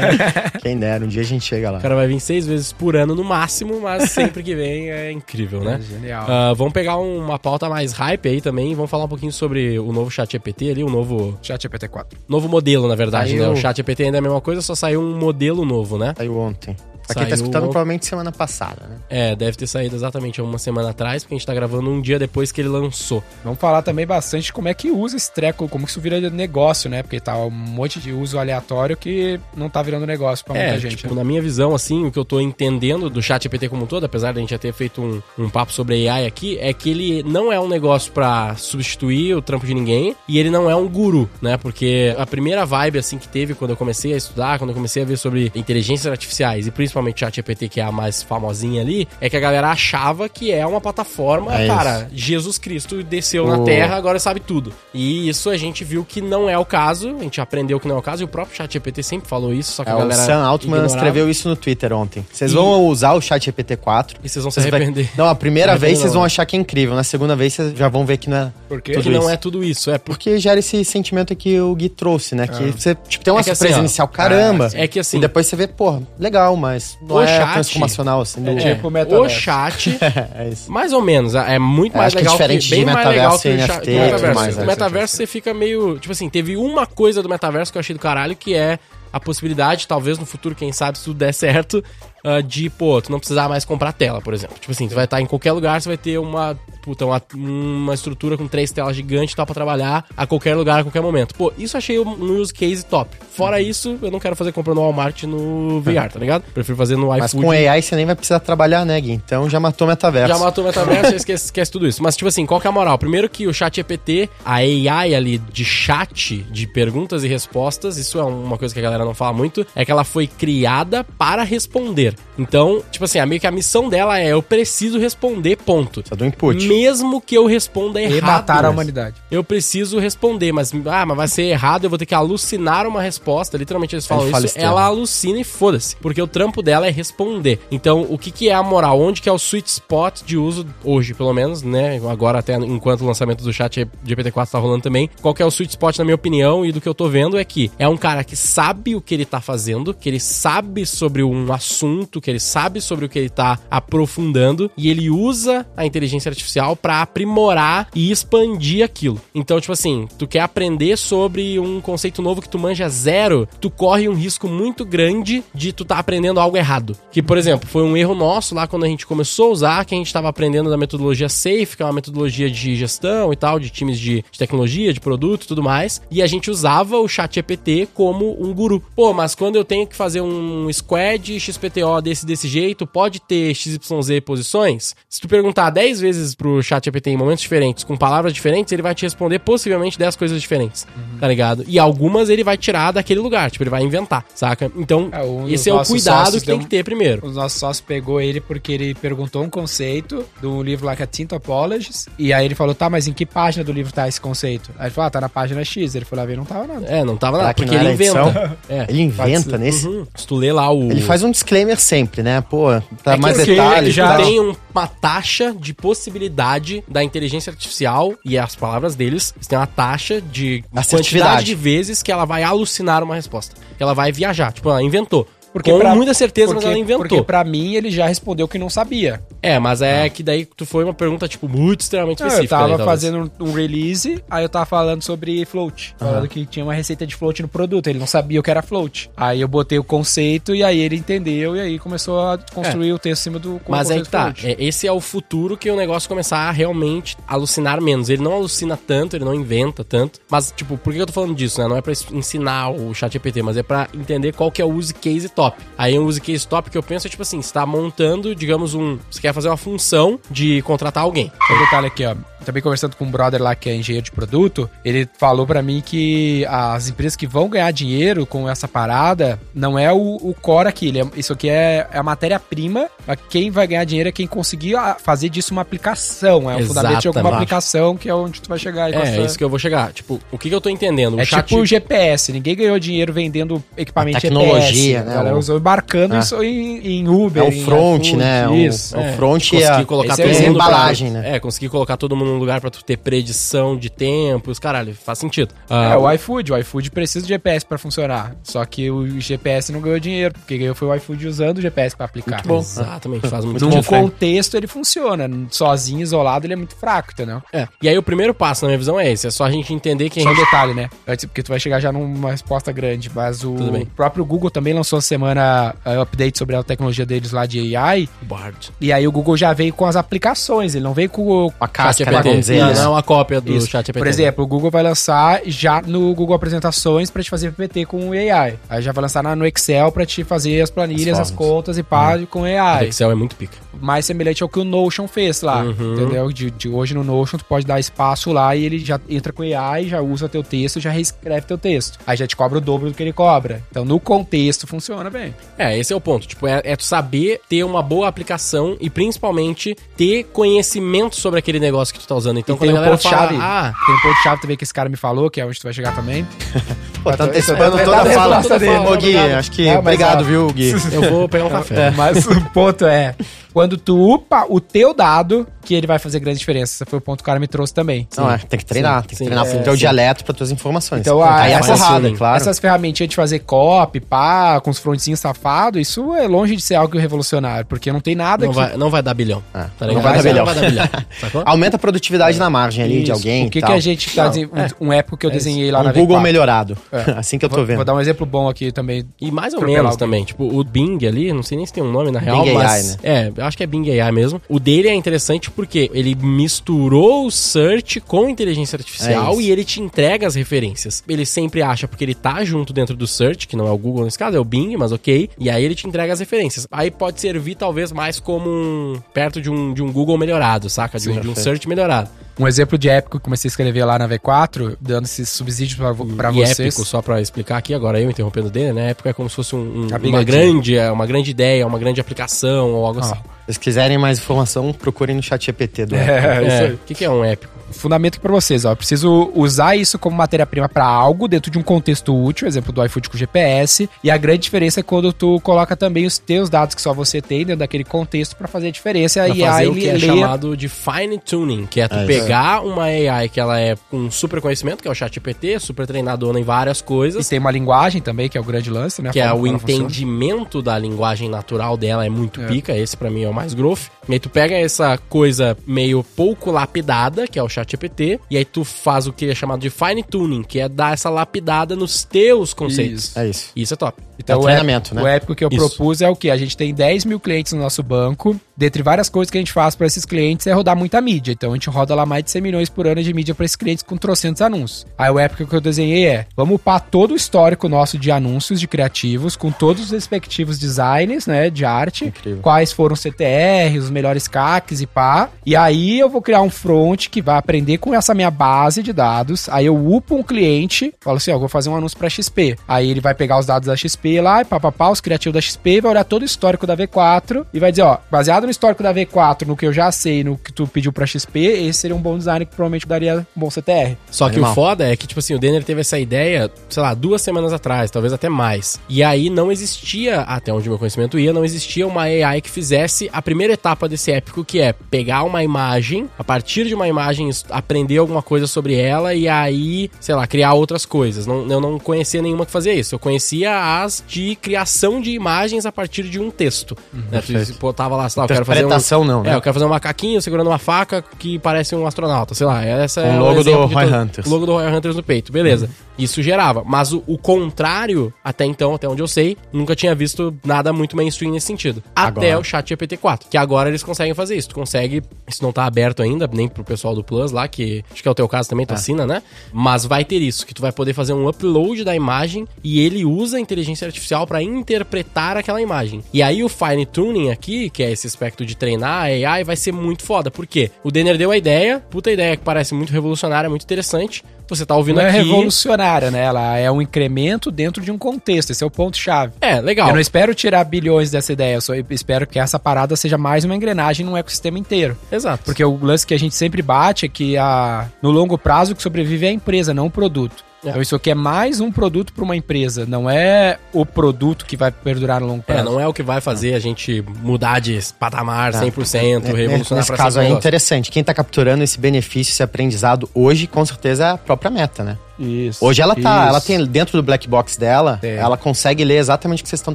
Quem 0.62 0.78
dera, 0.78 1.04
um 1.04 1.06
dia 1.06 1.20
a 1.20 1.24
gente 1.24 1.44
chega 1.44 1.70
lá. 1.70 1.78
O 1.78 1.82
cara 1.82 1.94
vai 1.94 2.06
vir 2.08 2.18
seis 2.18 2.46
vezes 2.46 2.72
por 2.72 2.96
ano 2.96 3.14
no 3.14 3.22
máximo, 3.22 3.78
mas 3.82 4.10
sempre 4.10 4.42
que 4.42 4.54
vem 4.54 4.90
é 4.90 5.12
incrível, 5.12 5.60
né? 5.60 5.78
Genial. 5.86 6.24
Ah, 6.26 6.54
vamos 6.56 6.72
pegar 6.72 6.96
uma 6.96 7.38
pauta 7.38 7.68
mais 7.68 7.92
hype 7.92 8.26
aí 8.26 8.40
também. 8.40 8.74
Vamos 8.74 8.90
falar 8.90 9.04
um 9.04 9.08
pouquinho 9.08 9.32
sobre 9.32 9.78
o 9.78 9.92
novo 9.92 10.10
chat 10.10 10.32
GPT 10.32 10.70
ali, 10.70 10.82
o 10.82 10.88
novo, 10.88 11.38
Chat 11.42 11.60
GPT 11.62 11.88
4. 11.88 12.18
novo 12.26 12.48
modelo, 12.48 12.88
na 12.88 12.94
verdade, 12.94 13.30
Saiu. 13.32 13.42
né? 13.42 13.48
O 13.50 13.56
chat 13.56 13.76
GPT 13.76 14.04
ainda 14.04 14.16
é 14.16 14.20
a 14.20 14.22
mesma 14.22 14.40
coisa, 14.40 14.62
só 14.62 14.74
saiu 14.74 15.02
um 15.02 15.14
modelo 15.18 15.57
novo, 15.64 15.98
né? 15.98 16.14
Saiu 16.16 16.36
ontem. 16.38 16.76
Aqui 17.08 17.14
Saiu 17.20 17.28
tá 17.28 17.34
escutando 17.34 17.62
provavelmente 17.64 18.06
semana 18.06 18.30
passada, 18.30 18.86
né? 18.88 18.96
É, 19.08 19.36
deve 19.36 19.56
ter 19.56 19.66
saído 19.66 19.96
exatamente 19.96 20.40
uma 20.42 20.58
semana 20.58 20.90
atrás, 20.90 21.22
porque 21.22 21.34
a 21.34 21.38
gente 21.38 21.46
tá 21.46 21.54
gravando 21.54 21.90
um 21.90 22.00
dia 22.00 22.18
depois 22.18 22.52
que 22.52 22.60
ele 22.60 22.68
lançou. 22.68 23.22
Vamos 23.42 23.58
falar 23.58 23.82
também 23.82 24.06
bastante 24.06 24.52
como 24.52 24.68
é 24.68 24.74
que 24.74 24.90
usa 24.90 25.16
esse 25.16 25.32
treco, 25.32 25.68
como 25.68 25.84
que 25.84 25.90
isso 25.90 26.00
vira 26.00 26.20
negócio, 26.30 26.90
né? 26.90 27.02
Porque 27.02 27.18
tá 27.20 27.36
um 27.36 27.50
monte 27.50 27.98
de 27.98 28.12
uso 28.12 28.38
aleatório 28.38 28.96
que 28.96 29.40
não 29.56 29.68
tá 29.70 29.82
virando 29.82 30.06
negócio 30.06 30.44
pra 30.44 30.54
muita 30.54 30.68
É, 30.70 30.78
gente. 30.78 30.96
tipo, 30.96 31.14
né? 31.14 31.20
na 31.20 31.24
minha 31.24 31.40
visão, 31.40 31.74
assim, 31.74 32.06
o 32.06 32.12
que 32.12 32.18
eu 32.18 32.24
tô 32.24 32.40
entendendo 32.40 33.08
do 33.08 33.22
chat 33.22 33.42
GPT 33.42 33.68
como 33.68 33.84
um 33.84 33.86
todo, 33.86 34.04
apesar 34.04 34.32
de 34.32 34.38
a 34.38 34.40
gente 34.40 34.50
já 34.50 34.58
ter 34.58 34.72
feito 34.72 35.00
um, 35.00 35.22
um 35.38 35.48
papo 35.48 35.72
sobre 35.72 36.08
AI 36.08 36.26
aqui, 36.26 36.58
é 36.58 36.72
que 36.72 36.90
ele 36.90 37.22
não 37.22 37.52
é 37.52 37.58
um 37.58 37.68
negócio 37.68 38.12
pra 38.12 38.54
substituir 38.56 39.34
o 39.34 39.40
trampo 39.42 39.66
de 39.66 39.72
ninguém 39.74 40.14
e 40.28 40.38
ele 40.38 40.50
não 40.50 40.70
é 40.70 40.76
um 40.76 40.86
guru, 40.88 41.28
né? 41.40 41.56
Porque 41.56 42.14
a 42.18 42.26
primeira 42.26 42.66
vibe, 42.66 42.98
assim, 42.98 43.16
que 43.18 43.28
teve 43.28 43.54
quando 43.54 43.70
eu 43.70 43.76
comecei 43.76 44.12
a 44.12 44.16
estudar, 44.16 44.58
quando 44.58 44.70
eu 44.70 44.74
comecei 44.74 45.02
a 45.02 45.06
ver 45.06 45.16
sobre 45.16 45.50
inteligências 45.54 46.10
artificiais 46.10 46.66
e 46.66 46.70
principalmente 46.70 46.97
chat 47.16 47.36
GPT, 47.36 47.68
que 47.68 47.80
é 47.80 47.84
a 47.84 47.92
mais 47.92 48.22
famosinha 48.22 48.80
ali, 48.82 49.08
é 49.20 49.28
que 49.28 49.36
a 49.36 49.40
galera 49.40 49.68
achava 49.70 50.28
que 50.28 50.50
é 50.52 50.66
uma 50.66 50.80
plataforma, 50.80 51.54
É 51.54 51.66
cara, 51.66 52.08
Jesus 52.12 52.58
Cristo 52.58 53.02
desceu 53.02 53.46
na 53.46 53.58
O- 53.58 53.64
Terra, 53.64 53.96
agora 53.96 54.18
sabe 54.18 54.40
tudo. 54.40 54.72
E 54.92 55.28
isso 55.28 55.50
a 55.50 55.56
gente 55.56 55.84
viu 55.84 56.04
que 56.04 56.20
não 56.20 56.48
é 56.48 56.58
o 56.58 56.64
caso, 56.64 57.16
a 57.18 57.22
gente 57.22 57.40
aprendeu 57.40 57.78
que 57.80 57.86
não 57.88 57.96
é 57.96 57.98
o 57.98 58.02
caso, 58.02 58.22
e 58.22 58.24
o 58.24 58.28
próprio 58.28 58.56
chat 58.56 58.72
GPT 58.72 59.02
sempre 59.02 59.28
falou 59.28 59.52
isso, 59.52 59.72
só 59.72 59.84
que 59.84 59.90
É, 59.90 59.92
a 59.92 59.96
o 59.96 59.98
galera 60.00 60.22
Sam 60.22 60.44
Altman 60.44 60.78
ignorava. 60.78 60.96
escreveu 60.96 61.30
isso 61.30 61.48
no 61.48 61.56
Twitter 61.56 61.92
ontem. 61.92 62.24
Vocês 62.32 62.52
vão 62.52 62.84
usar 62.86 63.12
o 63.14 63.20
chat 63.20 63.44
GPT-4. 63.50 64.16
E 64.22 64.28
vocês 64.28 64.42
vão 64.42 64.50
se 64.50 64.60
Vocês 64.60 64.70
vai- 64.70 64.80
arrepender. 64.82 65.10
Não, 65.16 65.26
a 65.26 65.34
primeira 65.34 65.72
Arrepender 65.72 65.88
vez 65.90 65.98
vocês 66.00 66.12
vão 66.12 66.22
né? 66.22 66.26
achar 66.26 66.44
que 66.46 66.56
é 66.56 66.60
incrível. 66.60 66.94
Na 66.94 67.04
segunda 67.04 67.34
vez 67.36 67.54
vocês 67.54 67.76
já 67.76 67.88
vão 67.88 68.04
ver 68.06 68.16
que 68.18 68.28
não 68.30 68.36
é. 68.36 68.52
Por 68.68 68.80
quê? 68.82 68.92
tudo 68.92 69.10
não 69.10 69.20
isso. 69.22 69.30
é 69.30 69.36
tudo 69.36 69.64
isso. 69.64 69.90
É 69.90 69.98
porque. 69.98 70.18
Porque 70.30 70.38
gera 70.40 70.58
esse 70.58 70.84
sentimento 70.84 71.34
que 71.36 71.60
o 71.60 71.74
Gui 71.74 71.88
trouxe, 71.88 72.34
né? 72.34 72.46
Que 72.46 72.72
você 72.72 72.94
tipo, 73.08 73.24
tem 73.24 73.32
uma 73.32 73.38
É 73.38 73.42
assim, 73.42 73.50
surpresa 73.54 73.76
ó, 73.76 73.80
inicial, 73.80 74.08
caramba. 74.08 74.68
é 74.74 74.86
que 74.88 74.98
assim- 74.98 75.16
E 75.18 75.20
depois 75.20 75.46
você 75.46 75.54
vê, 75.56 75.66
pô, 75.66 76.02
legal, 76.18 76.54
mas 76.56 76.87
não 77.02 77.16
O 77.16 77.22
é 77.22 77.26
chat- 77.26 77.52
transformacional 77.54 78.20
assim. 78.20 78.42
do- 78.42 78.50
É, 78.50 78.74
tipo 78.74 78.88
o 78.88 79.28
chat, 79.28 79.98
é 80.02 80.50
mais 80.68 80.92
ou 80.92 81.02
menos, 81.02 81.34
é 81.34 81.58
muito 81.58 81.94
É, 81.94 81.98
mais 81.98 82.06
acho 82.08 82.16
que 82.16 82.20
é 82.20 82.22
legal 82.22 82.34
diferente 82.36 82.70
bem 82.70 82.78
de 82.80 82.84
mais 82.86 82.96
metaverso 82.98 83.16
legal 83.16 83.38
que 83.40 83.48
e 83.48 83.52
o, 83.52 83.56
NFT 83.56 83.80
que 83.84 83.90
o 83.90 84.00
metaverso. 84.00 84.34
mais, 84.40 84.56
o 84.56 84.60
é, 84.60 84.66
metaverso 84.66 85.16
você 85.16 85.26
fica 85.26 85.52
meio, 85.54 85.98
tipo 85.98 86.12
assim, 86.12 86.28
teve 86.28 86.56
uma 86.56 86.86
coisa 86.86 87.22
do 87.22 87.28
metaverso 87.28 87.70
que 87.72 87.78
eu 87.78 87.80
achei 87.80 87.94
do 87.94 88.00
caralho, 88.00 88.34
que 88.36 88.54
é 88.54 88.78
a 89.12 89.18
possibilidade, 89.18 89.88
talvez 89.88 90.18
no 90.18 90.26
futuro, 90.26 90.54
quem 90.54 90.70
sabe, 90.70 90.98
se 90.98 91.04
tudo 91.04 91.16
der 91.18 91.32
certo, 91.32 91.82
ah, 92.24 92.42
de, 92.42 92.68
pô, 92.68 93.00
tu 93.00 93.10
não 93.10 93.18
precisar 93.18 93.48
mais 93.48 93.64
comprar 93.64 93.92
tela, 93.92 94.20
por 94.20 94.34
exemplo. 94.34 94.56
Tipo 94.60 94.70
assim, 94.72 94.86
tu 94.86 94.94
vai 94.94 95.04
estar 95.04 95.20
em 95.20 95.24
qualquer 95.26 95.52
lugar, 95.52 95.80
você 95.80 95.88
vai 95.88 95.96
ter 95.96 96.18
uma, 96.18 96.58
puta, 96.88 97.04
uma, 97.04 97.22
uma 97.34 97.92
estrutura 97.92 98.38
com 98.38 98.48
três 98.48 98.70
telas 98.70 98.96
gigantes, 98.96 99.34
tal, 99.34 99.44
pra 99.44 99.54
trabalhar 99.54 100.06
a 100.16 100.26
qualquer 100.26 100.56
lugar, 100.56 100.80
a 100.80 100.82
qualquer 100.84 101.02
momento. 101.02 101.34
Pô, 101.34 101.52
isso 101.58 101.76
achei 101.76 101.98
um 101.98 102.40
use 102.40 102.52
case 102.52 102.82
top. 102.82 103.14
Fora 103.30 103.60
isso, 103.60 103.98
eu 104.00 104.10
não 104.10 104.18
quero 104.18 104.34
fazer 104.34 104.52
compra 104.52 104.74
no 104.74 104.80
Walmart 104.80 105.24
no 105.24 105.82
VR, 105.82 106.08
tá 106.10 106.18
ligado? 106.18 106.44
Prefiro 106.54 106.78
fazer 106.78 106.96
no 106.96 107.08
Mas 107.08 107.26
iFood. 107.26 107.44
com 107.44 107.50
AI 107.50 107.82
você 107.82 107.94
nem 107.94 108.06
vai 108.06 108.14
precisar 108.14 108.40
trabalhar, 108.40 108.86
né, 108.86 108.98
Gui? 108.98 109.12
Então 109.12 109.50
já 109.50 109.60
matou 109.60 109.86
o 109.86 109.90
metaverso. 109.90 110.32
Já 110.34 110.38
matou 110.38 110.64
o 110.64 110.66
metaverso, 110.66 111.12
esquece, 111.16 111.44
esquece 111.44 111.70
tudo 111.70 111.86
isso. 111.86 112.02
Mas, 112.02 112.16
tipo 112.16 112.26
assim, 112.26 112.46
qual 112.46 112.58
que 112.58 112.66
é 112.66 112.70
a 112.70 112.72
moral? 112.72 112.96
Primeiro 112.96 113.28
que 113.28 113.46
o 113.46 113.52
chat 113.52 113.76
GPT, 113.76 114.30
a 114.42 114.54
AI 114.54 115.14
ali 115.14 115.36
de 115.36 115.64
chat, 115.64 116.38
de 116.50 116.66
perguntas 116.66 117.22
e 117.22 117.28
respostas, 117.28 117.98
isso 117.98 118.18
é 118.18 118.24
uma 118.24 118.56
coisa 118.56 118.72
que 118.72 118.80
a 118.80 118.82
galera 118.82 119.04
não 119.04 119.12
fala 119.14 119.34
muito, 119.34 119.66
é 119.76 119.84
que 119.84 119.90
ela 119.90 120.04
foi 120.04 120.26
criada 120.26 121.04
para 121.04 121.42
responder. 121.42 122.14
Então, 122.38 122.82
tipo 122.90 123.04
assim, 123.04 123.18
a 123.18 123.26
meio 123.26 123.40
que 123.40 123.46
a 123.46 123.50
missão 123.50 123.88
dela 123.90 124.18
é 124.18 124.28
eu 124.28 124.42
preciso 124.42 124.98
responder, 124.98 125.56
ponto. 125.56 126.00
Precisa 126.00 126.16
do 126.16 126.24
input. 126.24 126.66
Mesmo 126.78 127.20
que 127.20 127.36
eu 127.36 127.46
responda 127.46 128.00
errado. 128.00 128.18
E 128.18 128.20
matar 128.20 128.64
a 128.64 128.70
humanidade. 128.70 129.16
Eu 129.30 129.42
preciso 129.42 129.98
responder, 129.98 130.52
mas, 130.52 130.72
ah, 130.86 131.04
mas 131.04 131.16
vai 131.16 131.28
ser 131.28 131.42
errado, 131.42 131.84
eu 131.84 131.90
vou 131.90 131.98
ter 131.98 132.06
que 132.06 132.14
alucinar 132.14 132.86
uma 132.86 133.02
resposta. 133.02 133.56
Literalmente 133.58 133.94
eles 133.94 134.06
falam 134.06 134.24
Ele 134.24 134.32
fala 134.32 134.46
isso. 134.46 134.58
Ela 134.58 134.84
alucina 134.84 135.40
e 135.40 135.44
foda-se. 135.44 135.96
Porque 135.96 136.22
o 136.22 136.26
trampo 136.26 136.62
dela 136.62 136.86
é 136.86 136.90
responder. 136.90 137.60
Então, 137.70 138.06
o 138.08 138.16
que, 138.16 138.30
que 138.30 138.48
é 138.48 138.54
a 138.54 138.62
moral? 138.62 139.00
Onde 139.00 139.20
que 139.20 139.28
é 139.28 139.32
o 139.32 139.38
sweet 139.38 139.68
spot 139.68 140.22
de 140.22 140.36
uso 140.36 140.66
hoje, 140.84 141.14
pelo 141.14 141.32
menos, 141.32 141.62
né? 141.62 142.00
Agora, 142.08 142.38
até 142.38 142.54
enquanto 142.54 143.02
o 143.02 143.06
lançamento 143.06 143.42
do 143.42 143.52
chat 143.52 143.86
GPT-4 144.06 144.50
tá 144.50 144.58
rolando 144.58 144.82
também. 144.82 145.10
Qual 145.20 145.34
que 145.34 145.42
é 145.42 145.46
o 145.46 145.50
sweet 145.50 145.70
spot, 145.70 145.98
na 145.98 146.04
minha 146.04 146.14
opinião, 146.14 146.64
e 146.64 146.72
do 146.72 146.80
que 146.80 146.88
eu 146.88 146.94
tô 146.94 147.08
vendo 147.08 147.38
é 147.38 147.44
que 147.44 147.70
é 147.78 147.88
um 147.88 147.96
cara 147.96 148.22
que 148.22 148.36
sabe 148.36 148.94
o 148.94 149.00
que 149.00 149.14
ele 149.14 149.24
tá 149.24 149.40
fazendo, 149.40 149.92
que 149.92 150.08
ele 150.08 150.20
sabe 150.20 150.86
sobre 150.86 151.22
um 151.22 151.52
assunto, 151.52 152.20
que 152.20 152.30
ele 152.30 152.40
sabe 152.40 152.80
sobre 152.80 153.04
o 153.04 153.08
que 153.08 153.18
ele 153.18 153.30
tá 153.30 153.58
aprofundando, 153.70 154.70
e 154.76 154.88
ele 154.88 155.10
usa 155.10 155.66
a 155.76 155.84
inteligência 155.84 156.28
artificial 156.28 156.67
pra 156.76 157.02
aprimorar 157.02 157.88
e 157.94 158.10
expandir 158.10 158.84
aquilo. 158.84 159.20
Então, 159.34 159.60
tipo 159.60 159.72
assim, 159.72 160.08
tu 160.18 160.26
quer 160.26 160.40
aprender 160.40 160.96
sobre 160.96 161.58
um 161.58 161.80
conceito 161.80 162.22
novo 162.22 162.42
que 162.42 162.48
tu 162.48 162.58
manja 162.58 162.88
zero, 162.88 163.48
tu 163.60 163.70
corre 163.70 164.08
um 164.08 164.14
risco 164.14 164.48
muito 164.48 164.84
grande 164.84 165.42
de 165.54 165.72
tu 165.72 165.84
tá 165.84 165.98
aprendendo 165.98 166.40
algo 166.40 166.56
errado. 166.56 166.96
Que, 167.10 167.22
por 167.22 167.38
exemplo, 167.38 167.68
foi 167.68 167.82
um 167.82 167.96
erro 167.96 168.14
nosso 168.14 168.54
lá 168.54 168.66
quando 168.66 168.84
a 168.84 168.88
gente 168.88 169.06
começou 169.06 169.48
a 169.48 169.52
usar, 169.52 169.84
que 169.84 169.94
a 169.94 169.98
gente 169.98 170.12
tava 170.12 170.28
aprendendo 170.28 170.70
da 170.70 170.76
metodologia 170.76 171.28
SAFE, 171.28 171.76
que 171.76 171.82
é 171.82 171.86
uma 171.86 171.92
metodologia 171.92 172.50
de 172.50 172.76
gestão 172.76 173.32
e 173.32 173.36
tal, 173.36 173.58
de 173.58 173.70
times 173.70 173.98
de, 173.98 174.24
de 174.30 174.38
tecnologia, 174.38 174.92
de 174.92 175.00
produto 175.00 175.44
e 175.44 175.48
tudo 175.48 175.62
mais, 175.62 176.00
e 176.10 176.22
a 176.22 176.26
gente 176.26 176.50
usava 176.50 176.98
o 176.98 177.08
chat 177.08 177.34
GPT 177.34 177.88
como 177.94 178.36
um 178.42 178.52
guru. 178.52 178.82
Pô, 178.94 179.12
mas 179.12 179.34
quando 179.34 179.56
eu 179.56 179.64
tenho 179.64 179.86
que 179.86 179.96
fazer 179.96 180.20
um 180.20 180.70
squad 180.72 181.38
XPTO 181.38 182.00
desse 182.02 182.26
desse 182.26 182.48
jeito, 182.48 182.86
pode 182.86 183.20
ter 183.20 183.54
XYZ 183.54 184.20
posições? 184.24 184.94
Se 185.08 185.20
tu 185.20 185.28
perguntar 185.28 185.70
10 185.70 186.00
vezes 186.00 186.34
pro 186.34 186.47
pro 186.54 186.62
chat 186.62 186.84
GPT 186.84 187.10
em 187.10 187.16
momentos 187.16 187.42
diferentes, 187.42 187.84
com 187.84 187.96
palavras 187.96 188.32
diferentes, 188.32 188.72
ele 188.72 188.82
vai 188.82 188.94
te 188.94 189.02
responder 189.04 189.38
possivelmente 189.40 189.98
10 189.98 190.16
coisas 190.16 190.40
diferentes, 190.40 190.86
Uhum. 190.96 191.18
tá 191.18 191.28
ligado? 191.28 191.64
E 191.66 191.78
algumas 191.78 192.28
ele 192.28 192.42
vai 192.44 192.56
tirar 192.56 192.92
daquele 192.92 193.20
lugar, 193.20 193.50
tipo, 193.50 193.62
ele 193.62 193.70
vai 193.70 193.82
inventar, 193.82 194.24
saca? 194.34 194.70
Então, 194.76 195.08
É, 195.12 195.22
um 195.22 195.48
esse 195.48 195.68
é 195.70 195.74
o 195.74 195.84
cuidado 195.84 196.32
que 196.40 196.46
tem 196.46 196.54
deu- 196.56 196.58
que 196.58 196.66
ter 196.66 196.84
primeiro. 196.84 197.26
O 197.26 197.30
nosso 197.30 197.58
sócio 197.58 197.84
pegou 197.84 198.20
ele 198.20 198.40
porque 198.40 198.72
ele 198.72 198.94
perguntou 198.94 199.42
um 199.42 199.50
conceito 199.50 200.24
do 200.40 200.62
livro 200.62 200.86
lá 200.86 200.96
que 200.96 201.02
é 201.02 201.06
Teen 201.06 201.26
Topologies. 201.26 202.08
E 202.18 202.32
aí 202.32 202.44
ele 202.44 202.54
falou, 202.54 202.74
tá, 202.74 202.88
mas 202.90 203.06
em 203.08 203.12
que 203.12 203.26
página 203.26 203.64
do 203.64 203.72
livro 203.72 203.92
tá 203.92 204.08
esse 204.08 204.20
conceito? 204.20 204.70
Aí 204.78 204.86
ele 204.86 204.94
falou, 204.94 205.06
ah, 205.08 205.10
tá 205.10 205.20
na 205.20 205.28
página 205.28 205.64
X. 205.64 205.94
Ele 205.94 206.04
foi 206.04 206.16
lá 206.18 206.24
ver 206.24 206.36
não 206.36 206.44
tava 206.44 206.66
nada. 206.66 206.86
É, 206.86 207.04
não 207.04 207.16
tava 207.16 207.38
nada, 207.38 207.54
que 207.54 207.62
porque 207.62 207.76
ele 207.76 207.92
inventa. 207.92 208.56
É. 208.68 208.86
Ele 208.88 209.02
inventa 209.02 209.56
nesse. 209.58 209.86
Uhum. 209.86 210.06
Se 210.14 210.26
tu 210.26 210.36
lê 210.36 210.52
lá 210.52 210.70
o. 210.70 210.90
Ele 210.90 211.00
faz 211.02 211.22
um 211.22 211.30
disclaimer 211.30 211.78
sempre, 211.78 212.22
né? 212.22 212.40
Pô, 212.40 212.68
tá 213.02 213.14
É 213.14 213.16
mais 213.16 213.36
porque 213.36 213.52
detalhes. 213.52 213.94
já 213.94 214.04
e 214.04 214.16
tal. 214.16 214.26
tem 214.26 214.40
um- 214.40 214.54
uma 214.74 214.86
taxa 214.86 215.54
de 215.58 215.72
possibilidade 215.74 216.37
da 216.86 217.02
inteligência 217.02 217.50
artificial 217.50 218.14
e 218.24 218.38
as 218.38 218.54
palavras 218.54 218.94
deles, 218.94 219.32
eles 219.36 219.46
têm 219.46 219.58
uma 219.58 219.66
taxa 219.66 220.20
de 220.20 220.64
quantidade 220.88 221.44
de 221.44 221.54
vezes 221.54 222.02
que 222.02 222.12
ela 222.12 222.24
vai 222.24 222.42
alucinar 222.42 223.02
uma 223.02 223.14
resposta. 223.14 223.56
Que 223.76 223.82
ela 223.82 223.94
vai 223.94 224.12
viajar. 224.12 224.52
Tipo, 224.52 224.70
ela 224.70 224.82
inventou. 224.82 225.26
Porque 225.52 225.70
Com 225.72 225.78
pra- 225.78 225.94
muita 225.94 226.12
certeza, 226.14 226.48
porque, 226.52 226.66
mas 226.66 226.72
ela 226.74 226.78
inventou. 226.80 227.06
Porque 227.08 227.22
pra 227.22 227.42
mim 227.44 227.74
ele 227.74 227.90
já 227.90 228.06
respondeu 228.06 228.46
que 228.46 228.58
não 228.58 228.68
sabia. 228.70 229.20
É, 229.42 229.58
mas 229.58 229.80
é 229.82 230.08
que 230.08 230.22
daí 230.22 230.44
tu 230.44 230.66
foi 230.66 230.84
uma 230.84 230.94
pergunta, 230.94 231.26
tipo, 231.28 231.48
muito 231.48 231.80
extremamente 231.80 232.20
Não, 232.20 232.26
eu 232.26 232.28
específica. 232.30 232.56
tava 232.56 232.68
né, 232.68 232.76
talvez. 232.76 233.00
fazendo 233.00 233.32
um 233.40 233.52
release, 233.52 234.22
aí 234.30 234.44
eu 234.44 234.48
tava 234.48 234.66
falando 234.66 235.02
sobre 235.02 235.44
float. 235.46 235.94
Falando 235.98 236.28
que 236.28 236.44
tinha 236.46 236.64
uma 236.64 236.74
receita 236.74 237.06
de 237.06 237.14
float 237.16 237.42
no 237.42 237.48
produto. 237.48 237.86
Ele 237.88 237.98
não 237.98 238.06
sabia 238.06 238.38
o 238.40 238.42
que 238.42 238.50
era 238.50 238.62
float. 238.62 239.10
Aí 239.16 239.40
eu 239.40 239.48
botei 239.48 239.78
o 239.78 239.84
conceito 239.84 240.54
e 240.54 240.62
aí 240.62 240.78
ele 240.78 240.96
entendeu 240.96 241.56
e 241.56 241.60
aí 241.60 241.78
começou 241.78 242.20
a 242.20 242.38
construir 242.52 242.92
o 242.92 242.98
texto 242.98 243.20
em 243.20 243.24
cima 243.24 243.38
do 243.38 243.60
Mas 243.68 243.90
aí 243.90 243.98
conceito 243.98 244.04
que 244.06 244.10
tá. 244.10 244.22
float. 244.34 244.46
É, 244.48 244.56
esse 244.64 244.86
é 244.86 244.92
o 244.92 245.00
futuro 245.00 245.56
que 245.56 245.70
o 245.70 245.76
negócio 245.76 246.08
começar 246.08 246.38
a 246.38 246.50
realmente 246.50 247.16
alucinar 247.26 247.80
menos. 247.80 248.08
Ele 248.08 248.22
não 248.22 248.32
alucina 248.32 248.76
tanto, 248.76 249.16
ele 249.16 249.24
não 249.24 249.34
inventa 249.34 249.82
tanto. 249.84 250.20
Mas, 250.30 250.52
tipo, 250.56 250.76
por 250.76 250.92
que 250.92 250.98
eu 251.00 251.06
tô 251.06 251.12
falando 251.12 251.34
disso, 251.34 251.60
né? 251.60 251.68
Não 251.68 251.76
é 251.76 251.80
pra 251.80 251.92
ensinar 252.12 252.70
o 252.70 252.92
chat 252.94 253.12
GPT, 253.12 253.42
mas 253.42 253.56
é 253.56 253.62
pra 253.62 253.88
entender 253.94 254.32
qual 254.34 254.50
que 254.50 254.60
é 254.60 254.64
o 254.64 254.72
use 254.72 254.92
case 254.94 255.28
top. 255.38 255.56
Aí 255.76 255.96
um 255.96 256.04
use 256.04 256.20
case 256.20 256.46
top 256.48 256.68
que 256.68 256.76
eu 256.76 256.82
penso 256.82 257.06
é, 257.06 257.10
tipo 257.10 257.22
assim, 257.22 257.40
você 257.40 257.52
tá 257.52 257.64
montando, 257.64 258.34
digamos, 258.34 258.74
um... 258.74 258.98
Você 259.08 259.20
quer 259.20 259.32
fazer 259.32 259.46
uma 259.48 259.56
função 259.56 260.18
de 260.28 260.60
contratar 260.62 261.04
alguém. 261.04 261.30
Tem 261.46 261.56
um 261.56 261.60
detalhe 261.60 261.86
aqui, 261.86 262.04
ó. 262.04 262.16
Também 262.44 262.62
conversando 262.62 262.96
com 262.96 263.04
um 263.04 263.10
brother 263.10 263.42
lá 263.42 263.54
que 263.54 263.68
é 263.68 263.74
engenheiro 263.74 264.04
de 264.06 264.10
produto, 264.10 264.70
ele 264.82 265.06
falou 265.18 265.46
pra 265.46 265.60
mim 265.60 265.82
que 265.84 266.46
as 266.48 266.88
empresas 266.88 267.14
que 267.14 267.26
vão 267.26 267.46
ganhar 267.48 267.70
dinheiro 267.72 268.24
com 268.24 268.48
essa 268.48 268.66
parada 268.66 269.38
não 269.54 269.78
é 269.78 269.92
o, 269.92 270.16
o 270.22 270.34
core 270.40 270.66
aqui. 270.68 270.98
é- 270.98 271.18
isso 271.18 271.32
aqui 271.34 271.48
é, 271.50 271.86
é 271.92 271.98
a 271.98 272.02
matéria-prima, 272.02 272.88
quem 273.28 273.50
vai 273.50 273.66
ganhar 273.66 273.84
dinheiro 273.84 274.08
é 274.08 274.12
quem 274.12 274.26
conseguir 274.26 274.76
ah, 274.76 274.96
fazer 274.98 275.28
disso 275.28 275.52
uma 275.52 275.60
aplicação. 275.62 276.50
É 276.50 276.56
o 276.56 276.66
fundamento 276.66 277.00
de 277.02 277.08
alguma 277.08 277.34
aplicação 277.34 277.96
que 277.96 278.08
é 278.08 278.14
onde 278.14 278.40
tu 278.40 278.48
vai 278.48 278.58
chegar 278.58 278.92
É, 278.94 278.96
essa- 278.96 279.20
isso 279.20 279.36
que 279.36 279.44
eu 279.44 279.50
vou 279.50 279.58
chegar. 279.58 279.92
Tipo, 279.92 280.18
o 280.32 280.38
que, 280.38 280.48
que 280.48 280.54
eu 280.54 280.60
tô 280.60 280.70
entendendo? 280.70 281.16
O 281.16 281.20
É 281.20 281.24
chat 281.26 281.46
tipo 281.46 281.60
o 281.60 281.66
GPS, 281.66 282.32
ninguém 282.32 282.56
ganhou 282.56 282.78
dinheiro 282.78 283.12
vendendo 283.12 283.62
equipamento 283.76 284.16
A 284.18 284.20
tecnologia, 284.22 284.98
GPS. 285.00 285.04
né, 285.04 285.16
A 285.28 285.32
galera 285.32 285.36
o- 285.36 285.38
usou 285.40 285.58
embarcando 285.58 286.14
É. 286.16 286.18
isso 286.18 286.42
em, 286.42 286.78
em 287.00 287.08
Uber. 287.08 287.42
É 287.44 287.48
o 287.48 287.64
front, 287.64 288.12
né? 288.14 288.48
O- 288.48 288.54
Isso. 288.54 288.96
É 288.96 289.10
o 289.12 289.16
front 289.16 289.48
a, 289.48 289.56
conseguir 289.58 289.84
colocar 289.86 290.12
é 290.12 290.16
todo 290.16 290.24
o 290.24 290.28
mundo 290.28 290.40
pra- 290.42 290.48
embalagem, 290.50 291.10
né? 291.10 291.36
É, 291.36 291.40
conseguir 291.40 291.68
colocar 291.68 291.96
todo 291.96 292.16
mundo 292.16 292.28
num 292.32 292.38
lugar 292.38 292.60
pra 292.60 292.70
tu 292.70 292.84
ter 292.84 292.96
predição 292.96 293.76
de 293.76 293.90
tempos, 293.90 294.58
caralho, 294.58 294.94
faz 294.94 295.18
sentido. 295.18 295.54
É, 295.68 295.74
Ah, 295.92 295.98
o 295.98 296.10
iFood. 296.12 296.52
O 296.52 296.56
iFood 296.58 296.90
precisa 296.90 297.22
de 297.26 297.28
GPS 297.32 297.64
pra 297.66 297.78
funcionar. 297.78 298.34
Só 298.42 298.64
que 298.64 298.90
o 298.90 299.20
GPS 299.20 299.72
não 299.72 299.80
ganhou 299.80 299.98
dinheiro, 300.00 300.34
porque 300.34 300.56
ganhou 300.58 300.74
foi 300.74 300.88
o 300.88 300.94
iFood 300.94 301.26
usando 301.26 301.58
o 301.58 301.60
GPS 301.60 301.96
pra 301.96 302.06
aplicar. 302.06 302.42
bom. 302.46 302.58
Exatamente, 302.58 303.28
faz 303.28 303.44
muito 303.44 303.58
sentido. 303.60 303.84
contexto 303.86 304.56
ele 304.56 304.66
funciona. 304.66 305.28
Sozinho, 305.50 306.00
isolado, 306.00 306.46
ele 306.46 306.52
é 306.52 306.56
muito 306.56 306.74
fraco, 306.76 307.10
entendeu? 307.12 307.42
É. 307.52 307.66
E 307.82 307.88
aí 307.88 307.96
o 307.98 308.02
primeiro 308.02 308.32
passo, 308.34 308.64
na 308.64 308.68
minha 308.68 308.78
visão, 308.78 308.98
é 308.98 309.10
esse. 309.10 309.26
É 309.26 309.30
só 309.30 309.44
a 309.44 309.50
gente 309.50 309.72
entender 309.72 310.08
que 310.10 310.20
a 310.20 310.22
Só 310.22 310.30
um 310.30 310.34
detalhe, 310.34 310.74
né? 310.74 310.88
Porque 311.04 311.42
tu 311.42 311.48
vai 311.48 311.58
chegar 311.60 311.80
já 311.80 311.90
numa 311.92 312.30
resposta 312.30 312.70
grande. 312.72 313.10
Mas 313.14 313.42
o 313.44 313.54
Tudo 313.54 313.72
bem. 313.72 313.84
próprio 313.84 314.24
Google 314.24 314.50
também 314.50 314.72
lançou 314.72 314.98
essa 314.98 315.08
semana 315.18 315.74
uh, 315.84 316.00
update 316.00 316.38
sobre 316.38 316.54
a 316.56 316.62
tecnologia 316.62 317.04
deles 317.04 317.32
lá 317.32 317.44
de 317.44 317.74
AI. 317.76 318.08
Bard. 318.22 318.70
E 318.80 318.92
aí 318.92 319.06
o 319.06 319.12
Google 319.12 319.36
já 319.36 319.52
veio 319.52 319.72
com 319.72 319.84
as 319.84 319.96
aplicações. 319.96 320.74
Ele 320.74 320.84
não 320.84 320.94
veio 320.94 321.10
com 321.10 321.22
o 321.46 321.52
A 321.60 321.66
casca, 321.66 322.04
né? 322.04 322.22
Não, 322.22 322.68
né? 322.68 322.74
não 322.74 322.82
é 322.82 322.88
uma 322.88 323.02
cópia 323.02 323.40
do 323.40 323.52
Isso. 323.52 323.66
chat 323.68 323.92
Por 323.92 324.06
exemplo, 324.06 324.44
o 324.44 324.46
Google 324.46 324.70
vai 324.70 324.82
lançar 324.82 325.40
já 325.46 325.82
no 325.82 326.14
Google 326.14 326.34
Apresentações 326.36 327.10
pra 327.10 327.22
te 327.22 327.30
fazer 327.30 327.50
PPT 327.52 327.86
com 327.86 328.10
o 328.10 328.12
AI. 328.12 328.58
Aí 328.68 328.82
já 328.82 328.92
vai 328.92 329.02
lançar 329.02 329.22
na- 329.22 329.34
no 329.34 329.44
Excel 329.46 329.90
pra 329.90 330.06
te 330.06 330.22
fazer 330.24 330.60
as 330.62 330.70
planilhas, 330.70 331.18
As 331.18 331.28
as, 331.28 331.34
contas 331.34 331.76
e 331.78 331.82
pá 331.82 332.18
com 332.30 332.42
O 332.42 332.44
AI. 332.44 332.88
Excel 332.88 333.10
é 333.10 333.14
muito 333.14 333.34
pica. 333.36 333.56
Mais 333.80 334.04
semelhante 334.06 334.42
ao 334.42 334.48
que 334.48 334.58
o 334.58 334.64
Notion 334.64 335.06
fez 335.08 335.42
lá, 335.42 335.62
Uhum. 335.62 335.94
entendeu? 335.94 336.32
De, 336.32 336.50
de 336.50 336.68
hoje 336.68 336.94
no 336.94 337.02
Notion 337.04 337.38
tu 337.38 337.44
pode 337.44 337.66
dar 337.66 337.78
espaço 337.80 338.32
lá 338.32 338.54
e 338.56 338.64
ele 338.64 338.78
já 338.78 339.00
entra 339.08 339.32
com 339.32 339.42
AI, 339.42 339.88
já 339.88 340.00
usa 340.00 340.28
teu 340.28 340.42
texto, 340.42 340.80
já 340.80 340.90
reescreve 340.90 341.46
teu 341.46 341.58
texto. 341.58 341.98
Aí 342.06 342.16
já 342.16 342.26
te 342.26 342.36
cobra 342.36 342.58
o 342.58 342.60
dobro 342.60 342.88
do 342.88 342.94
que 342.94 343.02
ele 343.02 343.12
cobra. 343.12 343.62
Então 343.70 343.84
no 343.84 343.98
contexto 344.00 344.66
funciona 344.66 345.08
bem. 345.10 345.34
É, 345.56 345.78
esse 345.78 345.92
é 345.92 345.96
o 345.96 346.00
ponto. 346.00 346.26
Tipo, 346.26 346.46
é, 346.46 346.60
é 346.64 346.76
tu 346.76 346.84
saber 346.84 347.40
ter 347.48 347.64
uma 347.64 347.82
boa 347.82 348.08
aplicação 348.08 348.76
e 348.80 348.88
principalmente 348.90 349.76
ter 349.96 350.24
conhecimento 350.32 351.16
sobre 351.16 351.38
aquele 351.38 351.60
negócio 351.60 351.92
que 351.94 352.00
tu 352.00 352.06
tá 352.06 352.14
usando. 352.14 352.38
Então, 352.38 352.56
e 352.56 352.58
tem 352.58 352.68
quando 352.68 352.74
um 352.76 352.78
a 352.78 352.82
galera 352.84 352.96
ponto-chave. 352.98 353.36
fala, 353.36 353.68
ah, 353.68 353.74
Tem 353.86 353.94
um 353.94 354.00
ponto-chave 354.00 354.40
também 354.42 354.56
que 354.56 354.64
esse 354.64 354.74
cara 354.74 354.88
me 354.88 354.96
falou, 354.96 355.30
que 355.30 355.40
é 355.40 355.46
onde 355.46 355.58
tu 355.58 355.62
vai 355.64 355.72
chegar 355.72 355.94
também. 355.94 356.26
Pô, 357.02 357.10
tá 357.12 357.24
Esse 357.26 357.50
é 357.52 357.54
antecipando 357.54 357.76
o- 357.76 357.84
toda 357.84 358.02
a 358.02 358.06
é 358.08 358.14
fala. 358.14 358.40
dele. 358.58 358.76
Ô, 358.88 358.96
Gui, 358.96 359.16
acho 359.16 359.50
que... 359.52 359.64
Não, 359.66 359.74
mas, 359.74 359.78
obrigado, 359.80 360.20
ó, 360.20 360.24
viu, 360.24 360.46
Gui? 360.52 360.70
eu 360.92 361.02
vou 361.10 361.28
pegar 361.28 361.44
um 361.44 361.50
café. 361.50 361.90
Mas 361.92 362.26
o 362.26 362.40
ponto 362.50 362.84
é, 362.86 363.14
quando 363.58 363.76
tu 363.76 363.96
upa 364.14 364.46
o 364.48 364.60
teu 364.60 364.94
dado, 364.94 365.44
que 365.68 365.74
ele 365.74 365.86
vai 365.86 365.98
fazer 365.98 366.18
grande 366.18 366.38
diferença. 366.38 366.82
Esse 366.82 366.90
foi 366.90 366.98
o 366.98 367.02
ponto 367.02 367.18
que 367.18 367.22
o 367.22 367.26
cara 367.26 367.38
me 367.38 367.46
trouxe 367.46 367.74
também. 367.74 368.08
Não, 368.16 368.30
é, 368.30 368.38
tem 368.38 368.58
que 368.58 368.64
treinar, 368.64 369.02
Sim, 369.02 369.08
tem 369.08 369.08
que 369.10 369.16
sim. 369.16 369.24
treinar 369.26 369.46
É, 369.46 369.60
o 369.60 369.62
teu 369.62 369.72
sim. 369.74 369.78
dialeto 369.78 370.24
para 370.24 370.32
tuas 370.34 370.50
informações. 370.50 371.00
Então, 371.02 371.22
ah, 371.22 371.42
aí 371.42 371.52
é 371.52 371.56
essas- 371.56 371.78
porrada, 371.78 372.10
claro. 372.16 372.36
Essas 372.38 372.58
ferramentinhas 372.58 373.10
de 373.10 373.16
fazer 373.16 373.40
copy, 373.40 374.00
pá, 374.00 374.60
com 374.60 374.70
os 374.70 374.78
frontzinhos 374.78 375.20
safados, 375.20 375.78
isso 375.80 376.14
é 376.14 376.26
longe 376.26 376.56
de 376.56 376.62
ser 376.62 376.76
algo 376.76 376.96
revolucionário, 376.96 377.66
porque 377.66 377.92
não 377.92 378.00
tem 378.00 378.14
nada 378.14 378.46
Não 378.46 378.52
que... 378.52 378.58
vai, 378.58 378.76
não 378.78 378.88
vai 378.90 379.02
dar 379.02 379.12
bilhão. 379.12 379.42
Ah, 379.52 379.66
tá 379.78 379.86
não 379.86 380.00
vai 380.00 380.14
dar 380.16 380.22
bilhão. 380.22 380.46
Não 380.46 380.54
vai 380.54 380.54
dar 380.54 380.70
bilhão. 380.70 381.42
Aumenta 381.44 381.76
a 381.76 381.78
produtividade 381.78 382.38
na 382.38 382.48
margem 382.48 382.82
ali 382.84 382.96
de 383.02 383.02
Isso. 383.04 383.12
alguém 383.12 383.46
O 383.46 383.50
que, 383.50 383.60
que 383.60 383.72
a 383.72 383.78
gente 383.80 384.14
tá 384.14 384.24
Não, 384.24 384.30
desen- 384.30 384.50
é. 384.54 384.66
um, 384.80 384.88
um 384.88 384.92
época 384.92 385.18
que 385.18 385.26
eu 385.26 385.30
desenhei 385.30 385.70
lá 385.70 385.80
um 385.80 385.84
na 385.84 385.92
Google 385.92 386.16
V4. 386.18 386.22
melhorado. 386.22 386.78
É. 386.90 387.12
assim 387.18 387.38
que 387.38 387.44
eu 387.44 387.48
tô 387.50 387.56
Vou, 387.56 387.66
vendo. 387.66 387.76
vou 387.76 387.84
dar 387.84 387.94
um 387.94 388.00
exemplo 388.00 388.24
bom 388.24 388.48
aqui 388.48 388.72
também. 388.72 389.04
E 389.20 389.30
mais 389.30 389.52
ou 389.52 389.60
menos 389.62 389.96
também. 389.96 390.24
Tipo, 390.24 390.44
o 390.44 390.64
Bing 390.64 391.04
ali, 391.06 391.30
não 391.32 391.42
sei 391.42 391.56
nem 391.58 391.66
se 391.66 391.72
tem 391.74 391.82
um 391.82 391.92
nome 391.92 392.10
na 392.10 392.18
real, 392.20 392.42
Bing 392.42 392.54
mas... 392.54 392.70
AI, 392.70 392.82
né? 392.82 392.96
É, 393.02 393.32
eu 393.36 393.44
acho 393.44 393.56
que 393.56 393.62
é 393.62 393.66
Bing 393.66 393.90
AI 394.00 394.10
mesmo. 394.12 394.40
O 394.48 394.58
dele 394.58 394.88
é 394.88 394.94
interessante 394.94 395.50
porque 395.58 395.90
ele 395.92 396.14
misturou 396.14 397.26
o 397.26 397.30
search 397.32 398.00
com 398.00 398.28
inteligência 398.28 398.76
É 398.76 398.78
artificial 398.78 399.32
isso. 399.32 399.40
e 399.40 399.50
ele 399.50 399.64
te 399.64 399.80
entrega 399.82 400.24
as 400.24 400.36
referências. 400.36 401.02
Ele 401.08 401.26
sempre 401.26 401.62
acha 401.62 401.88
porque 401.88 402.04
ele 402.04 402.14
tá 402.14 402.44
junto 402.44 402.72
dentro 402.72 402.94
do 402.94 403.08
search, 403.08 403.48
que 403.48 403.56
não 403.56 403.66
é 403.66 403.70
o 403.72 403.76
Google 403.76 404.04
nesse 404.04 404.16
caso, 404.16 404.36
é 404.36 404.40
o 404.40 404.44
Bing, 404.44 404.76
mas 404.76 404.92
ok. 404.92 405.28
E 405.36 405.50
aí 405.50 405.64
ele 405.64 405.74
te 405.74 405.88
entrega 405.88 406.12
as 406.12 406.20
referências. 406.20 406.64
Aí 406.70 406.92
pode 406.92 407.20
servir 407.20 407.56
talvez 407.56 407.90
mais 407.90 408.20
como 408.20 408.48
um... 408.48 409.00
perto 409.12 409.40
de 409.42 409.50
um, 409.50 409.74
de 409.74 409.82
um 409.82 409.90
Google 409.92 410.16
melhorado, 410.16 410.70
saca? 410.70 410.96
De, 410.96 411.10
um- 411.10 411.20
de 411.20 411.28
um 411.28 411.34
search 411.34 411.68
melhorado. 411.68 412.08
Um 412.38 412.46
exemplo 412.46 412.78
de 412.78 412.88
épico 412.88 413.18
que 413.18 413.24
comecei 413.24 413.48
a 413.48 413.50
escrever 413.50 413.84
lá 413.84 413.98
na 413.98 414.08
V4, 414.08 414.76
dando 414.80 415.06
esses 415.06 415.28
subsídios 415.28 415.76
e 415.76 416.32
vocês. 416.32 416.60
épico, 416.60 416.84
só 416.84 417.02
pra 417.02 417.20
explicar 417.20 417.56
aqui, 417.56 417.74
agora 417.74 418.00
eu 418.00 418.08
interrompendo 418.08 418.48
dele, 418.48 418.72
né? 418.74 418.90
Épico 418.90 419.08
é 419.08 419.12
como 419.12 419.28
se 419.28 419.34
fosse 419.34 419.56
um- 419.56 419.88
um- 419.90 420.08
uma, 420.08 420.22
grande, 420.22 420.76
é, 420.76 420.88
uma 420.92 421.04
grande 421.04 421.32
ideia, 421.32 421.66
uma 421.66 421.80
grande 421.80 422.00
aplicação 422.00 422.74
ou 422.74 422.86
algo 422.86 423.00
Ah, 423.00 423.04
assim. 423.06 423.14
Se 423.48 423.54
vocês 423.54 423.58
quiserem 423.58 423.96
mais 423.96 424.18
informação, 424.18 424.72
procurem 424.72 425.16
no 425.16 425.22
chat 425.22 425.46
GPT 425.46 425.86
do 425.86 425.94
Apple. 425.96 426.10
É, 426.12 426.42
isso 426.46 426.62
É, 426.64 426.66
o 426.74 426.78
que, 426.86 426.94
que 426.94 427.04
é 427.04 427.10
um 427.10 427.24
épico? 427.24 427.58
fundamento 427.70 428.18
pra 428.18 428.32
vocês, 428.32 428.64
ó. 428.64 428.72
Eu 428.72 428.76
preciso 428.76 429.30
usar 429.34 429.76
isso 429.76 429.98
como 429.98 430.16
matéria-prima 430.16 430.70
pra 430.70 430.86
algo 430.86 431.28
dentro 431.28 431.50
de 431.50 431.58
um 431.58 431.62
contexto 431.62 432.16
útil, 432.16 432.48
exemplo 432.48 432.72
do 432.72 432.82
iFood 432.84 433.10
com 433.10 433.18
GPS. 433.18 433.88
E 434.02 434.10
a 434.10 434.16
grande 434.16 434.38
diferença 434.38 434.80
é 434.80 434.82
quando 434.82 435.12
tu 435.12 435.38
coloca 435.40 435.76
também 435.76 436.06
os 436.06 436.16
teus 436.18 436.48
dados 436.48 436.74
que 436.74 436.80
só 436.80 436.94
você 436.94 437.20
tem 437.20 437.40
dentro 437.40 437.56
daquele 437.56 437.84
contexto 437.84 438.36
pra 438.36 438.48
fazer 438.48 438.68
a 438.68 438.70
diferença. 438.70 439.22
Pra 439.22 439.34
e 439.34 439.40
fazer 439.40 439.62
aí 439.64 439.68
o 439.68 439.74
que 439.74 439.86
é 439.86 439.92
lê 439.92 439.98
chamado 440.00 440.56
de 440.56 440.66
fine 440.66 441.18
tuning, 441.18 441.66
que 441.66 441.80
é 441.82 441.88
tu 441.88 441.96
É 441.96 442.06
pegar 442.06 442.62
uma 442.62 442.84
AI 442.84 443.28
que 443.28 443.38
ela 443.38 443.60
é 443.60 443.76
com 443.90 444.10
super 444.10 444.40
conhecimento, 444.40 444.80
que 444.80 444.88
é 444.88 444.90
o 444.90 444.94
chat 444.94 445.12
GPT, 445.14 445.60
super 445.60 445.86
treinadona 445.86 446.40
em 446.40 446.44
várias 446.44 446.80
e 446.80 446.84
coisas, 446.84 447.28
tem 447.28 447.38
uma 447.38 447.50
linguagem 447.50 448.00
também, 448.00 448.30
que 448.30 448.38
é 448.38 448.40
o 448.40 448.44
grande 448.44 448.70
lance, 448.70 449.02
né? 449.02 449.10
Que 449.10 449.20
é 449.20 449.30
o 449.32 449.46
ela 449.46 449.58
funciona. 449.58 449.84
entendimento 449.84 450.62
da 450.62 450.78
linguagem 450.78 451.28
natural 451.28 451.76
dela 451.76 452.04
é 452.04 452.08
muito 452.08 452.40
É. 452.40 452.46
pica, 452.46 452.74
esse 452.74 452.96
pra 452.96 453.10
mim 453.10 453.24
é 453.24 453.28
o 453.28 453.34
mais 453.38 453.54
growth. 453.54 453.88
E 454.08 454.14
aí 454.14 454.18
tu 454.18 454.28
pega 454.28 454.56
essa 454.56 454.98
coisa 455.08 455.56
meio 455.66 456.02
pouco 456.02 456.50
lapidada, 456.50 457.26
que 457.26 457.38
é 457.38 457.42
o 457.42 457.48
ChatGPT, 457.48 458.18
e 458.30 458.36
aí 458.36 458.44
tu 458.44 458.64
faz 458.64 459.06
o 459.06 459.12
que 459.12 459.26
é 459.26 459.34
chamado 459.34 459.60
de 459.60 459.70
fine 459.70 460.02
tuning, 460.02 460.42
que 460.42 460.58
é 460.58 460.68
dar 460.68 460.92
essa 460.92 461.08
lapidada 461.08 461.76
nos 461.76 462.04
teus 462.04 462.52
conceitos. 462.52 463.04
Isso. 463.04 463.18
É 463.18 463.28
isso. 463.28 463.52
Isso 463.54 463.74
é 463.74 463.76
top. 463.76 464.07
Então, 464.18 464.36
É 464.36 464.38
o 464.38 464.42
treinamento, 464.42 464.94
né? 464.94 465.02
O 465.02 465.06
épico 465.06 465.34
que 465.34 465.44
eu 465.44 465.48
Isso. 465.50 465.68
propus 465.68 466.00
é 466.00 466.08
o 466.08 466.16
que? 466.16 466.30
A 466.30 466.36
gente 466.36 466.56
tem 466.56 466.74
10 466.74 467.04
mil 467.04 467.20
clientes 467.20 467.52
no 467.52 467.60
nosso 467.60 467.82
banco. 467.82 468.38
Dentre 468.56 468.82
várias 468.82 469.08
coisas 469.08 469.30
que 469.30 469.38
a 469.38 469.40
gente 469.40 469.52
faz 469.52 469.76
para 469.76 469.86
esses 469.86 470.04
clientes 470.04 470.46
é 470.46 470.52
rodar 470.52 470.76
muita 470.76 471.00
mídia. 471.00 471.32
Então 471.32 471.52
a 471.52 471.54
gente 471.54 471.70
roda 471.70 471.94
lá 471.94 472.04
mais 472.04 472.24
de 472.24 472.30
100 472.32 472.42
milhões 472.42 472.68
por 472.68 472.86
ano 472.86 473.02
de 473.02 473.14
mídia 473.14 473.34
para 473.34 473.44
esses 473.44 473.54
clientes 473.54 473.84
com 473.84 473.96
trocentos 473.96 474.42
anúncios. 474.42 474.84
Aí 474.98 475.10
o 475.10 475.18
épico 475.18 475.46
que 475.46 475.54
eu 475.54 475.60
desenhei 475.60 476.06
é: 476.06 476.26
vamos 476.36 476.56
upar 476.56 476.80
todo 476.80 477.12
o 477.12 477.16
histórico 477.16 477.68
nosso 477.68 477.96
de 477.96 478.10
anúncios 478.10 478.58
de 478.58 478.66
criativos, 478.66 479.36
com 479.36 479.52
todos 479.52 479.84
os 479.84 479.90
respectivos 479.92 480.58
designs, 480.58 481.26
né? 481.26 481.50
De 481.50 481.64
arte. 481.64 482.06
Incrível. 482.06 482.42
Quais 482.42 482.72
foram 482.72 482.94
os 482.94 483.00
CTRs, 483.00 483.84
os 483.84 483.90
melhores 483.90 484.26
CACs 484.26 484.80
e 484.80 484.86
pá. 484.86 485.28
E 485.46 485.54
aí 485.54 485.98
eu 485.98 486.08
vou 486.08 486.20
criar 486.20 486.42
um 486.42 486.50
front 486.50 487.08
que 487.08 487.22
vai 487.22 487.38
aprender 487.38 487.78
com 487.78 487.94
essa 487.94 488.12
minha 488.12 488.30
base 488.30 488.82
de 488.82 488.92
dados. 488.92 489.48
Aí 489.50 489.66
eu 489.66 489.76
upo 489.76 490.16
um 490.16 490.22
cliente, 490.22 490.92
falo 491.00 491.18
assim, 491.18 491.30
ó, 491.30 491.38
vou 491.38 491.48
fazer 491.48 491.68
um 491.68 491.76
anúncio 491.76 491.96
pra 491.96 492.10
XP. 492.10 492.56
Aí 492.66 492.90
ele 492.90 493.00
vai 493.00 493.14
pegar 493.14 493.38
os 493.38 493.46
dados 493.46 493.68
da 493.68 493.76
XP 493.76 494.07
lá, 494.20 494.42
e 494.42 494.44
papapá, 494.44 494.90
os 494.90 495.00
criativos 495.00 495.34
da 495.34 495.40
XP, 495.40 495.80
vai 495.80 495.92
olhar 495.92 496.04
todo 496.04 496.22
o 496.22 496.24
histórico 496.24 496.66
da 496.66 496.76
V4 496.76 497.44
e 497.52 497.60
vai 497.60 497.70
dizer, 497.70 497.82
ó, 497.82 497.98
baseado 498.10 498.44
no 498.44 498.50
histórico 498.50 498.82
da 498.82 498.94
V4, 498.94 499.46
no 499.46 499.56
que 499.56 499.66
eu 499.66 499.72
já 499.72 499.90
sei, 499.92 500.24
no 500.24 500.36
que 500.36 500.52
tu 500.52 500.66
pediu 500.66 500.92
pra 500.92 501.06
XP, 501.06 501.38
esse 501.38 501.80
seria 501.80 501.96
um 501.96 502.00
bom 502.00 502.16
design 502.16 502.44
que 502.44 502.54
provavelmente 502.54 502.86
daria 502.86 503.26
um 503.36 503.40
bom 503.40 503.50
CTR. 503.50 503.96
Só 504.10 504.28
que 504.28 504.36
Animal. 504.36 504.52
o 504.52 504.54
foda 504.54 504.90
é 504.90 504.96
que, 504.96 505.06
tipo 505.06 505.20
assim, 505.20 505.34
o 505.34 505.38
Denner 505.38 505.62
teve 505.62 505.80
essa 505.80 505.98
ideia, 505.98 506.50
sei 506.68 506.82
lá, 506.82 506.94
duas 506.94 507.22
semanas 507.22 507.52
atrás, 507.52 507.90
talvez 507.90 508.12
até 508.12 508.28
mais. 508.28 508.80
E 508.88 509.02
aí 509.02 509.30
não 509.30 509.52
existia, 509.52 510.20
até 510.20 510.52
onde 510.52 510.68
meu 510.68 510.78
conhecimento 510.78 511.18
ia, 511.18 511.32
não 511.32 511.44
existia 511.44 511.86
uma 511.86 512.02
AI 512.02 512.40
que 512.40 512.50
fizesse 512.50 513.10
a 513.12 513.20
primeira 513.20 513.52
etapa 513.52 513.88
desse 513.88 514.10
épico, 514.10 514.44
que 514.44 514.60
é 514.60 514.72
pegar 514.72 515.22
uma 515.24 515.42
imagem, 515.42 516.08
a 516.18 516.24
partir 516.24 516.66
de 516.66 516.74
uma 516.74 516.88
imagem, 516.88 517.30
aprender 517.50 517.98
alguma 517.98 518.22
coisa 518.22 518.46
sobre 518.46 518.74
ela 518.74 519.14
e 519.14 519.28
aí, 519.28 519.90
sei 520.00 520.14
lá, 520.14 520.26
criar 520.26 520.54
outras 520.54 520.86
coisas. 520.86 521.26
Não, 521.26 521.50
eu 521.50 521.60
não 521.60 521.78
conhecia 521.78 522.22
nenhuma 522.22 522.46
que 522.46 522.52
fazia 522.52 522.74
isso. 522.74 522.94
Eu 522.94 522.98
conhecia 522.98 523.82
as 523.82 523.97
de 524.06 524.36
criação 524.36 525.00
de 525.00 525.10
imagens 525.10 525.66
a 525.66 525.72
partir 525.72 526.02
de 526.04 526.18
um 526.20 526.30
texto. 526.30 526.76
né? 526.92 527.20
Tu 527.20 527.32
perfeito. 527.32 527.58
botava 527.58 527.96
lá, 527.96 528.08
sei 528.08 528.20
lá, 528.20 528.24
eu 528.24 528.28
quero 528.28 528.44
fazer 528.44 528.64
um... 528.96 529.04
Não, 529.04 529.22
né? 529.22 529.30
É, 529.32 529.34
eu 529.36 529.40
quero 529.40 529.54
fazer 529.54 529.66
um 529.66 529.70
macaquinho 529.70 530.20
segurando 530.22 530.48
uma 530.48 530.58
faca 530.58 531.02
que 531.18 531.38
parece 531.38 531.74
um 531.74 531.86
astronauta, 531.86 532.34
sei 532.34 532.46
lá. 532.46 532.64
Essa 532.64 533.00
é 533.02 533.16
o 533.18 533.20
logo 533.20 533.42
do 533.42 533.52
Roy 533.66 533.84
todo- 533.86 533.96
Hunters. 533.96 534.26
O 534.26 534.30
logo 534.30 534.46
do 534.46 534.52
Roy 534.52 534.66
Hunters 534.72 534.96
no 534.96 535.02
peito, 535.02 535.32
beleza. 535.32 535.68
Isso 535.98 536.22
gerava. 536.22 536.62
Mas 536.64 536.92
o, 536.92 537.02
o 537.08 537.18
contrário, 537.18 538.12
até 538.22 538.44
então, 538.44 538.74
até 538.74 538.88
onde 538.88 539.02
eu 539.02 539.08
sei, 539.08 539.36
nunca 539.52 539.74
tinha 539.74 539.94
visto 539.94 540.32
nada 540.44 540.72
muito 540.72 540.96
mainstream 540.96 541.32
nesse 541.32 541.46
sentido. 541.46 541.82
Até 541.94 542.28
Agora. 542.32 542.38
o 542.40 542.44
chat 542.44 542.68
GPT-4, 542.74 543.22
que 543.28 543.36
agora 543.36 543.68
eles 543.68 543.82
conseguem 543.82 544.14
fazer 544.14 544.36
isso. 544.36 544.48
Tu 544.50 544.54
consegue, 544.54 545.02
isso 545.26 545.42
não 545.42 545.50
tá 545.52 545.64
aberto 545.64 546.00
ainda, 546.02 546.28
nem 546.32 546.46
pro 546.46 546.62
pessoal 546.62 546.94
do 546.94 547.02
Plus 547.02 547.32
lá, 547.32 547.48
que 547.48 547.84
acho 547.92 548.00
que 548.02 548.08
é 548.08 548.10
o 548.10 548.14
teu 548.14 548.28
caso 548.28 548.48
também, 548.48 548.64
tu 548.66 548.74
assina, 548.74 549.06
né? 549.06 549.22
Mas 549.52 549.84
vai 549.84 550.04
ter 550.04 550.18
isso, 550.20 550.46
que 550.46 550.54
tu 550.54 550.62
vai 550.62 550.70
poder 550.70 550.92
fazer 550.92 551.14
um 551.14 551.28
upload 551.28 551.82
da 551.82 551.94
imagem 551.96 552.46
e 552.62 552.78
ele 552.80 553.04
usa 553.04 553.36
a 553.36 553.40
inteligência 553.40 553.87
artificial 553.88 554.26
pra 554.26 554.42
interpretar 554.42 555.36
aquela 555.36 555.60
imagem. 555.60 556.02
E 556.12 556.22
aí 556.22 556.42
o 556.44 556.48
fine 556.48 556.86
tuning 556.86 557.30
aqui, 557.30 557.70
que 557.70 557.82
é 557.82 557.90
esse 557.90 558.06
aspecto 558.06 558.44
de 558.44 558.56
treinar 558.56 559.02
a 559.02 559.04
AI, 559.04 559.44
vai 559.44 559.56
ser 559.56 559.72
muito 559.72 560.02
foda. 560.04 560.30
Por 560.30 560.46
quê? 560.46 560.70
O 560.82 560.90
Denner 560.90 561.16
deu 561.18 561.30
a 561.30 561.36
ideia, 561.36 561.82
puta 561.90 562.10
ideia 562.10 562.36
que 562.36 562.44
parece 562.44 562.74
muito 562.74 562.92
revolucionária, 562.92 563.50
muito 563.50 563.62
interessante. 563.62 564.22
Você 564.48 564.64
tá 564.64 564.74
ouvindo 564.74 564.96
Não 564.96 565.02
é 565.02 565.10
aqui. 565.10 565.18
revolucionária, 565.18 566.10
né? 566.10 566.24
Ela 566.24 566.56
é 566.56 566.70
um 566.70 566.80
incremento 566.80 567.50
dentro 567.50 567.82
de 567.82 567.90
um 567.90 567.98
contexto. 567.98 568.50
Esse 568.50 568.64
é 568.64 568.66
o 568.66 568.70
ponto-chave. 568.70 569.34
É, 569.42 569.60
legal. 569.60 569.88
Eu 569.88 569.94
não 569.94 570.00
espero 570.00 570.34
tirar 570.34 570.64
bilhões 570.64 571.10
dessa 571.10 571.32
ideia, 571.34 571.56
eu 571.56 571.60
só 571.60 571.74
espero 571.74 572.26
que 572.26 572.38
essa 572.38 572.58
parada 572.58 572.96
seja 572.96 573.18
mais 573.18 573.44
uma 573.44 573.54
engrenagem 573.54 574.06
num 574.06 574.16
ecossistema 574.16 574.58
inteiro. 574.58 574.96
Exato. 575.12 575.44
Porque 575.44 575.62
o 575.62 575.78
lance 575.82 576.06
que 576.06 576.14
a 576.14 576.18
gente 576.18 576.34
sempre 576.34 576.62
bate 576.62 577.04
é 577.04 577.08
que 577.10 577.36
a, 577.36 577.88
no 578.00 578.10
longo 578.10 578.38
prazo 578.38 578.72
o 578.72 578.74
que 578.76 578.82
sobrevive 578.82 579.26
é 579.26 579.28
a 579.28 579.32
empresa, 579.32 579.74
não 579.74 579.86
o 579.86 579.90
produto. 579.90 580.47
É. 580.64 580.70
Então 580.70 580.82
isso 580.82 580.96
aqui 580.96 581.10
é 581.10 581.14
mais 581.14 581.60
um 581.60 581.70
produto 581.70 582.12
para 582.12 582.24
uma 582.24 582.34
empresa, 582.34 582.84
não 582.84 583.08
é 583.08 583.58
o 583.72 583.86
produto 583.86 584.44
que 584.44 584.56
vai 584.56 584.70
perdurar 584.72 585.20
no 585.20 585.26
longo 585.28 585.44
É, 585.46 585.52
prazo. 585.54 585.64
não 585.70 585.78
é 585.80 585.86
o 585.86 585.92
que 585.94 586.02
vai 586.02 586.20
fazer 586.20 586.54
a 586.54 586.58
gente 586.58 587.00
mudar 587.22 587.60
de 587.60 587.78
patamar 587.98 588.52
100%, 588.52 589.24
É, 589.26 589.32
revolucionar 589.32 589.82
Nesse 589.82 589.86
pra 589.88 589.96
caso 589.96 590.18
é 590.18 590.22
negócio. 590.24 590.38
interessante. 590.38 590.90
Quem 590.90 591.04
tá 591.04 591.14
capturando 591.14 591.62
esse 591.62 591.78
benefício, 591.78 592.32
esse 592.32 592.42
aprendizado 592.42 593.08
hoje, 593.14 593.46
com 593.46 593.64
certeza 593.64 594.04
é 594.04 594.10
a 594.10 594.18
própria 594.18 594.50
meta, 594.50 594.82
né? 594.82 594.98
Isso. 595.18 595.64
Hoje 595.64 595.82
ela 595.82 595.94
tá, 595.94 596.00
isso. 596.20 596.28
ela 596.28 596.40
tem 596.40 596.64
dentro 596.66 596.96
do 596.96 597.02
black 597.02 597.28
box 597.28 597.56
dela, 597.58 597.98
Tem. 598.00 598.12
ela 598.12 598.36
consegue 598.36 598.84
ler 598.84 598.96
exatamente 598.98 599.40
o 599.40 599.42
que 599.42 599.48
vocês 599.48 599.60
estão 599.60 599.74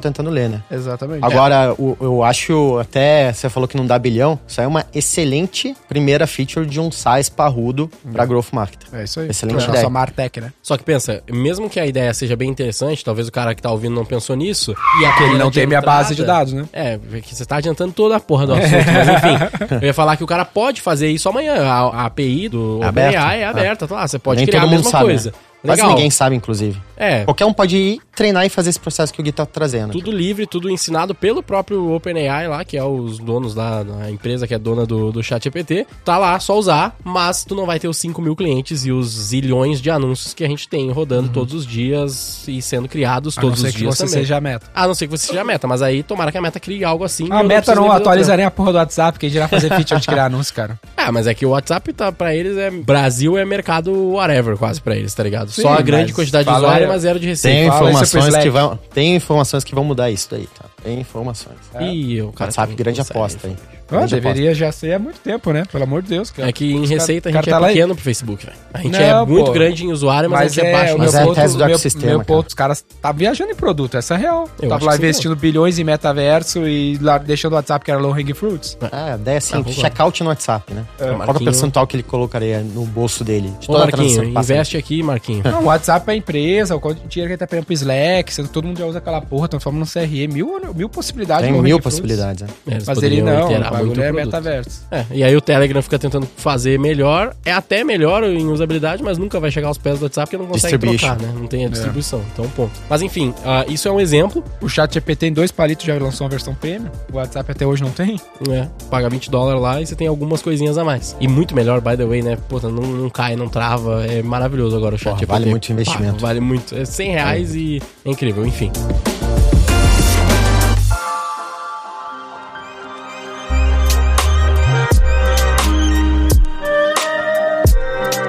tentando 0.00 0.30
ler, 0.30 0.48
né? 0.48 0.62
Exatamente. 0.70 1.24
Agora, 1.24 1.74
o- 1.78 1.96
eu 2.00 2.22
acho 2.22 2.78
até, 2.78 3.32
você 3.32 3.48
falou 3.48 3.68
que 3.68 3.76
não 3.76 3.86
dá 3.86 3.98
bilhão, 3.98 4.38
isso 4.46 4.60
aí 4.60 4.64
é 4.64 4.68
uma 4.68 4.84
excelente 4.94 5.76
primeira 5.88 6.26
feature 6.26 6.66
de 6.66 6.80
um 6.80 6.90
size 6.90 7.30
parrudo 7.30 7.90
pra 8.12 8.24
growth 8.24 8.52
marketer. 8.52 8.88
É 8.92 9.04
isso 9.04 9.20
aí. 9.20 9.28
Excelente 9.28 9.56
Nossa 9.56 9.68
ideia. 9.70 9.88
Martech, 9.90 10.40
né? 10.40 10.52
Só 10.62 10.76
que 10.76 10.82
pensa, 10.84 11.22
mesmo 11.30 11.68
que 11.70 11.78
a 11.78 11.86
ideia 11.86 12.12
seja 12.14 12.34
bem 12.36 12.48
interessante, 12.50 13.04
talvez 13.04 13.28
o 13.28 13.32
cara 13.32 13.54
que 13.54 13.62
tá 13.62 13.70
ouvindo 13.70 13.94
não 13.94 14.04
pensou 14.04 14.34
nisso, 14.36 14.74
e 15.00 15.04
a 15.04 15.24
Ele 15.24 15.38
não 15.38 15.50
tem 15.50 15.66
minha 15.66 15.80
base 15.80 16.14
de 16.14 16.24
dados, 16.24 16.52
né? 16.52 16.64
É, 16.72 16.98
que 17.22 17.34
você 17.34 17.44
tá 17.44 17.56
adiantando 17.56 17.92
toda 17.92 18.16
a 18.16 18.20
porra 18.20 18.46
do 18.46 18.54
assunto, 18.54 18.72
mas 18.92 19.08
enfim. 19.08 19.74
Eu 19.80 19.86
ia 19.86 19.94
falar 19.94 20.16
que 20.16 20.24
o 20.24 20.26
cara 20.26 20.44
pode 20.44 20.80
fazer 20.80 21.08
isso 21.10 21.28
amanhã. 21.28 21.54
A, 21.64 21.80
a 22.02 22.06
API 22.06 22.48
do 22.48 22.80
É. 22.82 22.88
OpenAI 22.88 23.40
é 23.42 23.46
aberta, 23.46 23.86
tá 23.86 23.94
lá, 23.94 24.06
você 24.08 24.18
pode 24.18 24.38
Nem 24.38 24.46
criar 24.46 24.60
todo 24.60 24.68
a 24.68 24.70
mundo 24.70 24.78
mesma 24.84 24.90
sabe, 24.90 25.04
coisa. 25.04 25.33
Né? 25.64 25.70
Quase 25.70 25.80
Legal. 25.80 25.94
ninguém 25.96 26.10
sabe, 26.10 26.36
inclusive. 26.36 26.80
É, 26.96 27.24
Qualquer 27.24 27.44
um 27.46 27.52
pode 27.52 27.76
ir 27.76 28.00
treinar 28.14 28.46
e 28.46 28.48
fazer 28.48 28.70
esse 28.70 28.78
processo 28.78 29.12
que 29.12 29.20
o 29.20 29.24
Gui 29.24 29.32
tá 29.32 29.44
trazendo. 29.44 29.90
tudo 29.90 30.12
livre, 30.12 30.46
tudo 30.46 30.70
ensinado 30.70 31.12
pelo 31.14 31.42
próprio 31.42 31.92
OpenAI 31.92 32.46
lá, 32.46 32.64
que 32.64 32.76
é 32.76 32.84
os 32.84 33.18
donos 33.18 33.52
da 33.54 33.84
a 34.00 34.10
empresa 34.10 34.46
que 34.46 34.54
é 34.54 34.58
dona 34.58 34.86
do, 34.86 35.10
do 35.10 35.20
ChatGPT. 35.22 35.86
Tá 36.04 36.16
lá, 36.18 36.38
só 36.38 36.56
usar, 36.56 36.96
mas 37.02 37.44
tu 37.44 37.54
não 37.56 37.66
vai 37.66 37.80
ter 37.80 37.88
os 37.88 37.96
5 37.96 38.22
mil 38.22 38.36
clientes 38.36 38.86
e 38.86 38.92
os 38.92 39.08
zilhões 39.08 39.80
de 39.80 39.90
anúncios 39.90 40.34
que 40.34 40.44
a 40.44 40.48
gente 40.48 40.68
tem 40.68 40.88
rodando 40.92 41.30
todos 41.30 41.52
os 41.54 41.66
dias 41.66 42.46
e 42.46 42.62
sendo 42.62 42.88
criados 42.88 43.36
A 43.36 43.40
não 43.40 43.48
todos 43.48 43.60
ser 43.62 43.68
os 43.68 43.72
que 43.72 43.78
dias 43.80 43.96
você 43.96 44.04
também. 44.04 44.18
seja 44.20 44.36
a 44.36 44.40
meta. 44.40 44.66
A 44.72 44.86
não 44.86 44.94
ser 44.94 45.06
que 45.08 45.10
você 45.18 45.26
seja 45.26 45.40
a 45.40 45.44
meta, 45.44 45.66
mas 45.66 45.82
aí 45.82 46.02
tomara 46.04 46.30
que 46.30 46.38
a 46.38 46.42
meta 46.42 46.60
crie 46.60 46.84
algo 46.84 47.02
assim. 47.02 47.26
A 47.30 47.42
meta 47.42 47.74
não 47.74 47.86
fazer 47.88 47.96
atualiza 47.96 48.36
nem 48.36 48.46
a 48.46 48.50
porra 48.50 48.70
do 48.72 48.78
WhatsApp, 48.78 49.18
que 49.18 49.26
irá 49.26 49.48
fazer 49.48 49.68
feature 49.70 50.00
de 50.00 50.06
criar 50.06 50.26
anúncio, 50.26 50.54
cara. 50.54 50.78
Ah, 50.96 51.12
mas 51.12 51.26
é 51.26 51.34
que 51.34 51.44
o 51.44 51.50
WhatsApp 51.50 51.92
tá 51.92 52.10
pra 52.10 52.34
eles 52.34 52.56
é 52.56 52.70
Brasil 52.70 53.36
é 53.36 53.44
mercado 53.44 53.92
whatever 54.12 54.56
quase 54.56 54.80
pra 54.80 54.96
eles, 54.96 55.12
tá 55.12 55.22
ligado? 55.22 55.50
Sim, 55.54 55.62
Só 55.62 55.74
a 55.74 55.80
grande 55.80 56.12
quantidade 56.12 56.48
de 56.48 56.54
usuário, 56.54 56.88
mas 56.88 57.02
zero 57.02 57.20
de 57.20 57.28
receita. 57.28 57.56
Tem 57.56 57.68
Fala 57.68 57.90
informações 57.90 58.36
que 58.36 58.50
vão, 58.50 58.78
tem 58.92 59.14
informações 59.14 59.62
que 59.62 59.74
vão 59.74 59.84
mudar 59.84 60.10
isso 60.10 60.28
daí, 60.28 60.48
tá? 60.48 60.64
Tem 60.82 60.98
informações. 60.98 61.56
Ih, 61.80 62.22
o 62.22 62.32
cara 62.32 62.48
WhatsApp, 62.48 62.70
não 62.70 62.76
grande 62.76 63.00
aposta 63.00 63.46
aí. 63.46 63.56
Ah, 64.02 64.06
deveria 64.06 64.54
já 64.54 64.70
ser 64.72 64.94
há 64.94 64.98
muito 64.98 65.18
tempo, 65.20 65.52
né? 65.52 65.64
Pelo 65.70 65.84
amor 65.84 66.02
de 66.02 66.08
Deus. 66.08 66.30
Cara. 66.30 66.48
É 66.48 66.52
que 66.52 66.72
em 66.72 66.80
Os 66.80 66.88
cara- 66.88 67.00
receita 67.00 67.28
a 67.28 67.32
cara 67.32 67.42
gente 67.44 67.50
tá 67.50 67.56
é 67.56 67.60
lá 67.60 67.70
e- 67.70 67.74
pequeno 67.74 67.94
pro 67.94 68.04
Facebook, 68.04 68.44
velho. 68.46 68.56
A 68.72 68.78
gente 68.78 68.92
Não, 68.92 69.00
é 69.00 69.26
muito 69.26 69.46
pô. 69.46 69.52
grande 69.52 69.84
em 69.84 69.92
usuário, 69.92 70.30
mas, 70.30 70.40
a 70.52 70.54
gente 70.54 70.66
é, 70.66 70.72
baixo. 70.72 70.94
o 70.94 70.98
Mas 70.98 71.14
é 71.14 71.20
a 71.22 71.24
ponto, 71.24 71.34
tese 71.36 71.52
do 71.54 71.58
meu, 71.58 71.68
ecossistema, 71.68 72.06
meu 72.06 72.24
ponto, 72.24 72.48
os 72.48 72.54
caras 72.54 72.84
tá 73.00 73.12
viajando 73.12 73.50
em 73.52 73.54
produto, 73.54 73.96
essa 73.96 74.14
é 74.14 74.16
real. 74.18 74.48
Eu 74.60 74.68
Tava 74.68 74.84
lá 74.84 74.92
que 74.92 74.98
sim, 74.98 75.02
investindo 75.04 75.36
bilhões 75.36 75.78
em 75.78 75.84
metaverso 75.84 76.66
e 76.66 76.98
lá 76.98 77.18
deixando 77.18 77.52
o 77.52 77.56
WhatsApp 77.56 77.84
que 77.84 77.90
era 77.90 78.00
low 78.00 78.12
hanging 78.12 78.34
fruits. 78.34 78.76
É, 78.92 79.12
a 79.12 79.16
ideia 79.16 79.34
é 79.34 79.38
assim, 79.38 79.54
Ah, 79.54 79.58
concordo. 79.58 79.80
checkout 79.80 80.22
no 80.22 80.28
WhatsApp, 80.30 80.74
né? 80.74 80.84
Qual 80.96 81.08
é 81.08 81.12
o 81.12 81.18
Marquinho. 81.18 81.44
percentual 81.44 81.86
que 81.86 81.96
ele 81.96 82.02
colocaria 82.02 82.60
no 82.60 82.84
bolso 82.84 83.22
dele? 83.24 83.52
De 83.60 83.68
Ô, 83.70 83.72
toda 83.72 83.84
a 83.84 83.86
Marquinho, 83.86 84.24
investe 84.24 84.76
aqui, 84.76 85.02
Marquinho. 85.02 85.42
Não, 85.44 85.62
o 85.62 85.64
WhatsApp 85.66 86.08
é 86.08 86.12
a 86.12 86.16
empresa, 86.16 86.76
o 86.76 86.80
dinheiro 86.80 87.08
que 87.08 87.20
ele 87.20 87.36
tá 87.36 87.46
pegando 87.46 87.64
pro 87.66 87.74
Slack, 87.74 88.32
sendo 88.32 88.48
todo 88.48 88.66
mundo 88.66 88.78
já 88.78 88.86
usa 88.86 88.98
aquela 88.98 89.20
porra, 89.20 89.48
transforma 89.48 89.78
no 89.78 89.86
CRE, 89.86 90.28
mil, 90.28 90.60
mil 90.74 90.88
possibilidades. 90.88 91.48
Tem 91.48 91.62
mil 91.62 91.80
possibilidades, 91.80 92.42
né? 92.42 92.48
É, 92.68 92.78
Mas 92.86 93.02
ele 93.02 93.22
não, 93.22 93.48
o 93.88 93.92
iterar 93.92 94.12
muito 94.12 94.30
bagulho 94.30 94.48
é 94.48 94.60
produto. 94.60 94.70
metaverso. 94.70 94.82
É, 94.90 95.04
e 95.10 95.24
aí 95.24 95.36
o 95.36 95.40
Telegram 95.40 95.82
fica 95.82 95.98
tentando 95.98 96.26
fazer 96.36 96.78
melhor. 96.78 97.34
É 97.44 97.52
até 97.52 97.84
melhor 97.84 98.24
em 98.24 98.46
usabilidade, 98.46 99.02
mas 99.02 99.18
nunca 99.18 99.38
vai 99.40 99.50
chegar 99.50 99.68
aos 99.68 99.78
pés 99.78 99.98
do 99.98 100.04
WhatsApp 100.04 100.28
porque 100.30 100.42
não 100.42 100.50
consegue 100.50 100.78
trocar, 100.78 101.18
né? 101.20 101.32
Não 101.36 101.46
tem 101.46 101.64
a 101.64 101.68
distribuição. 101.68 102.22
Então, 102.32 102.48
ponto. 102.50 102.72
Mas 102.88 103.02
enfim, 103.02 103.34
ah, 103.44 103.64
isso 103.68 103.88
é 103.88 103.92
um 103.92 104.00
exemplo. 104.00 104.42
O 104.60 104.68
chat 104.68 104.92
GPT 104.94 105.16
tem 105.16 105.32
dois 105.32 105.50
palitos, 105.52 105.84
já 105.84 105.94
lançou 105.94 106.24
uma 106.24 106.30
versão 106.30 106.54
premium. 106.54 106.90
O 107.12 107.16
WhatsApp 107.16 107.50
até 107.50 107.66
hoje 107.66 107.82
não 107.82 107.90
tem. 107.90 108.20
né? 108.48 108.68
Paga 108.90 109.08
20 109.08 109.30
dólares 109.30 109.60
lá 109.60 109.80
e 109.80 109.86
você 109.86 109.94
tem 109.94 110.06
algumas 110.06 110.42
coisinhas 110.42 110.76
a 110.78 110.84
mais. 110.84 111.16
E 111.20 111.28
muito 111.28 111.54
melhor, 111.54 111.80
by 111.80 111.96
the 111.96 112.04
way, 112.04 112.22
né? 112.22 112.36
Puta, 112.48 112.68
não, 112.68 112.82
não 112.82 113.10
cai, 113.10 113.36
não 113.36 113.48
trava. 113.48 114.04
É 114.06 114.22
maravilhoso 114.22 114.76
agora 114.76 114.94
o 114.94 114.98
chat. 114.98 115.10
Porra, 115.10 115.20
GPT. 115.20 115.32
vale 115.32 115.46
muito 115.50 115.68
o 115.68 115.72
investimento. 115.72 116.14
Pá, 116.20 116.26
vale 116.28 116.40
muito. 116.40 116.74
É 116.74 116.84
100 116.84 117.10
reais 117.10 117.54
e 117.54 117.80
é 118.04 118.10
incrível, 118.10 118.44
enfim. 118.46 118.70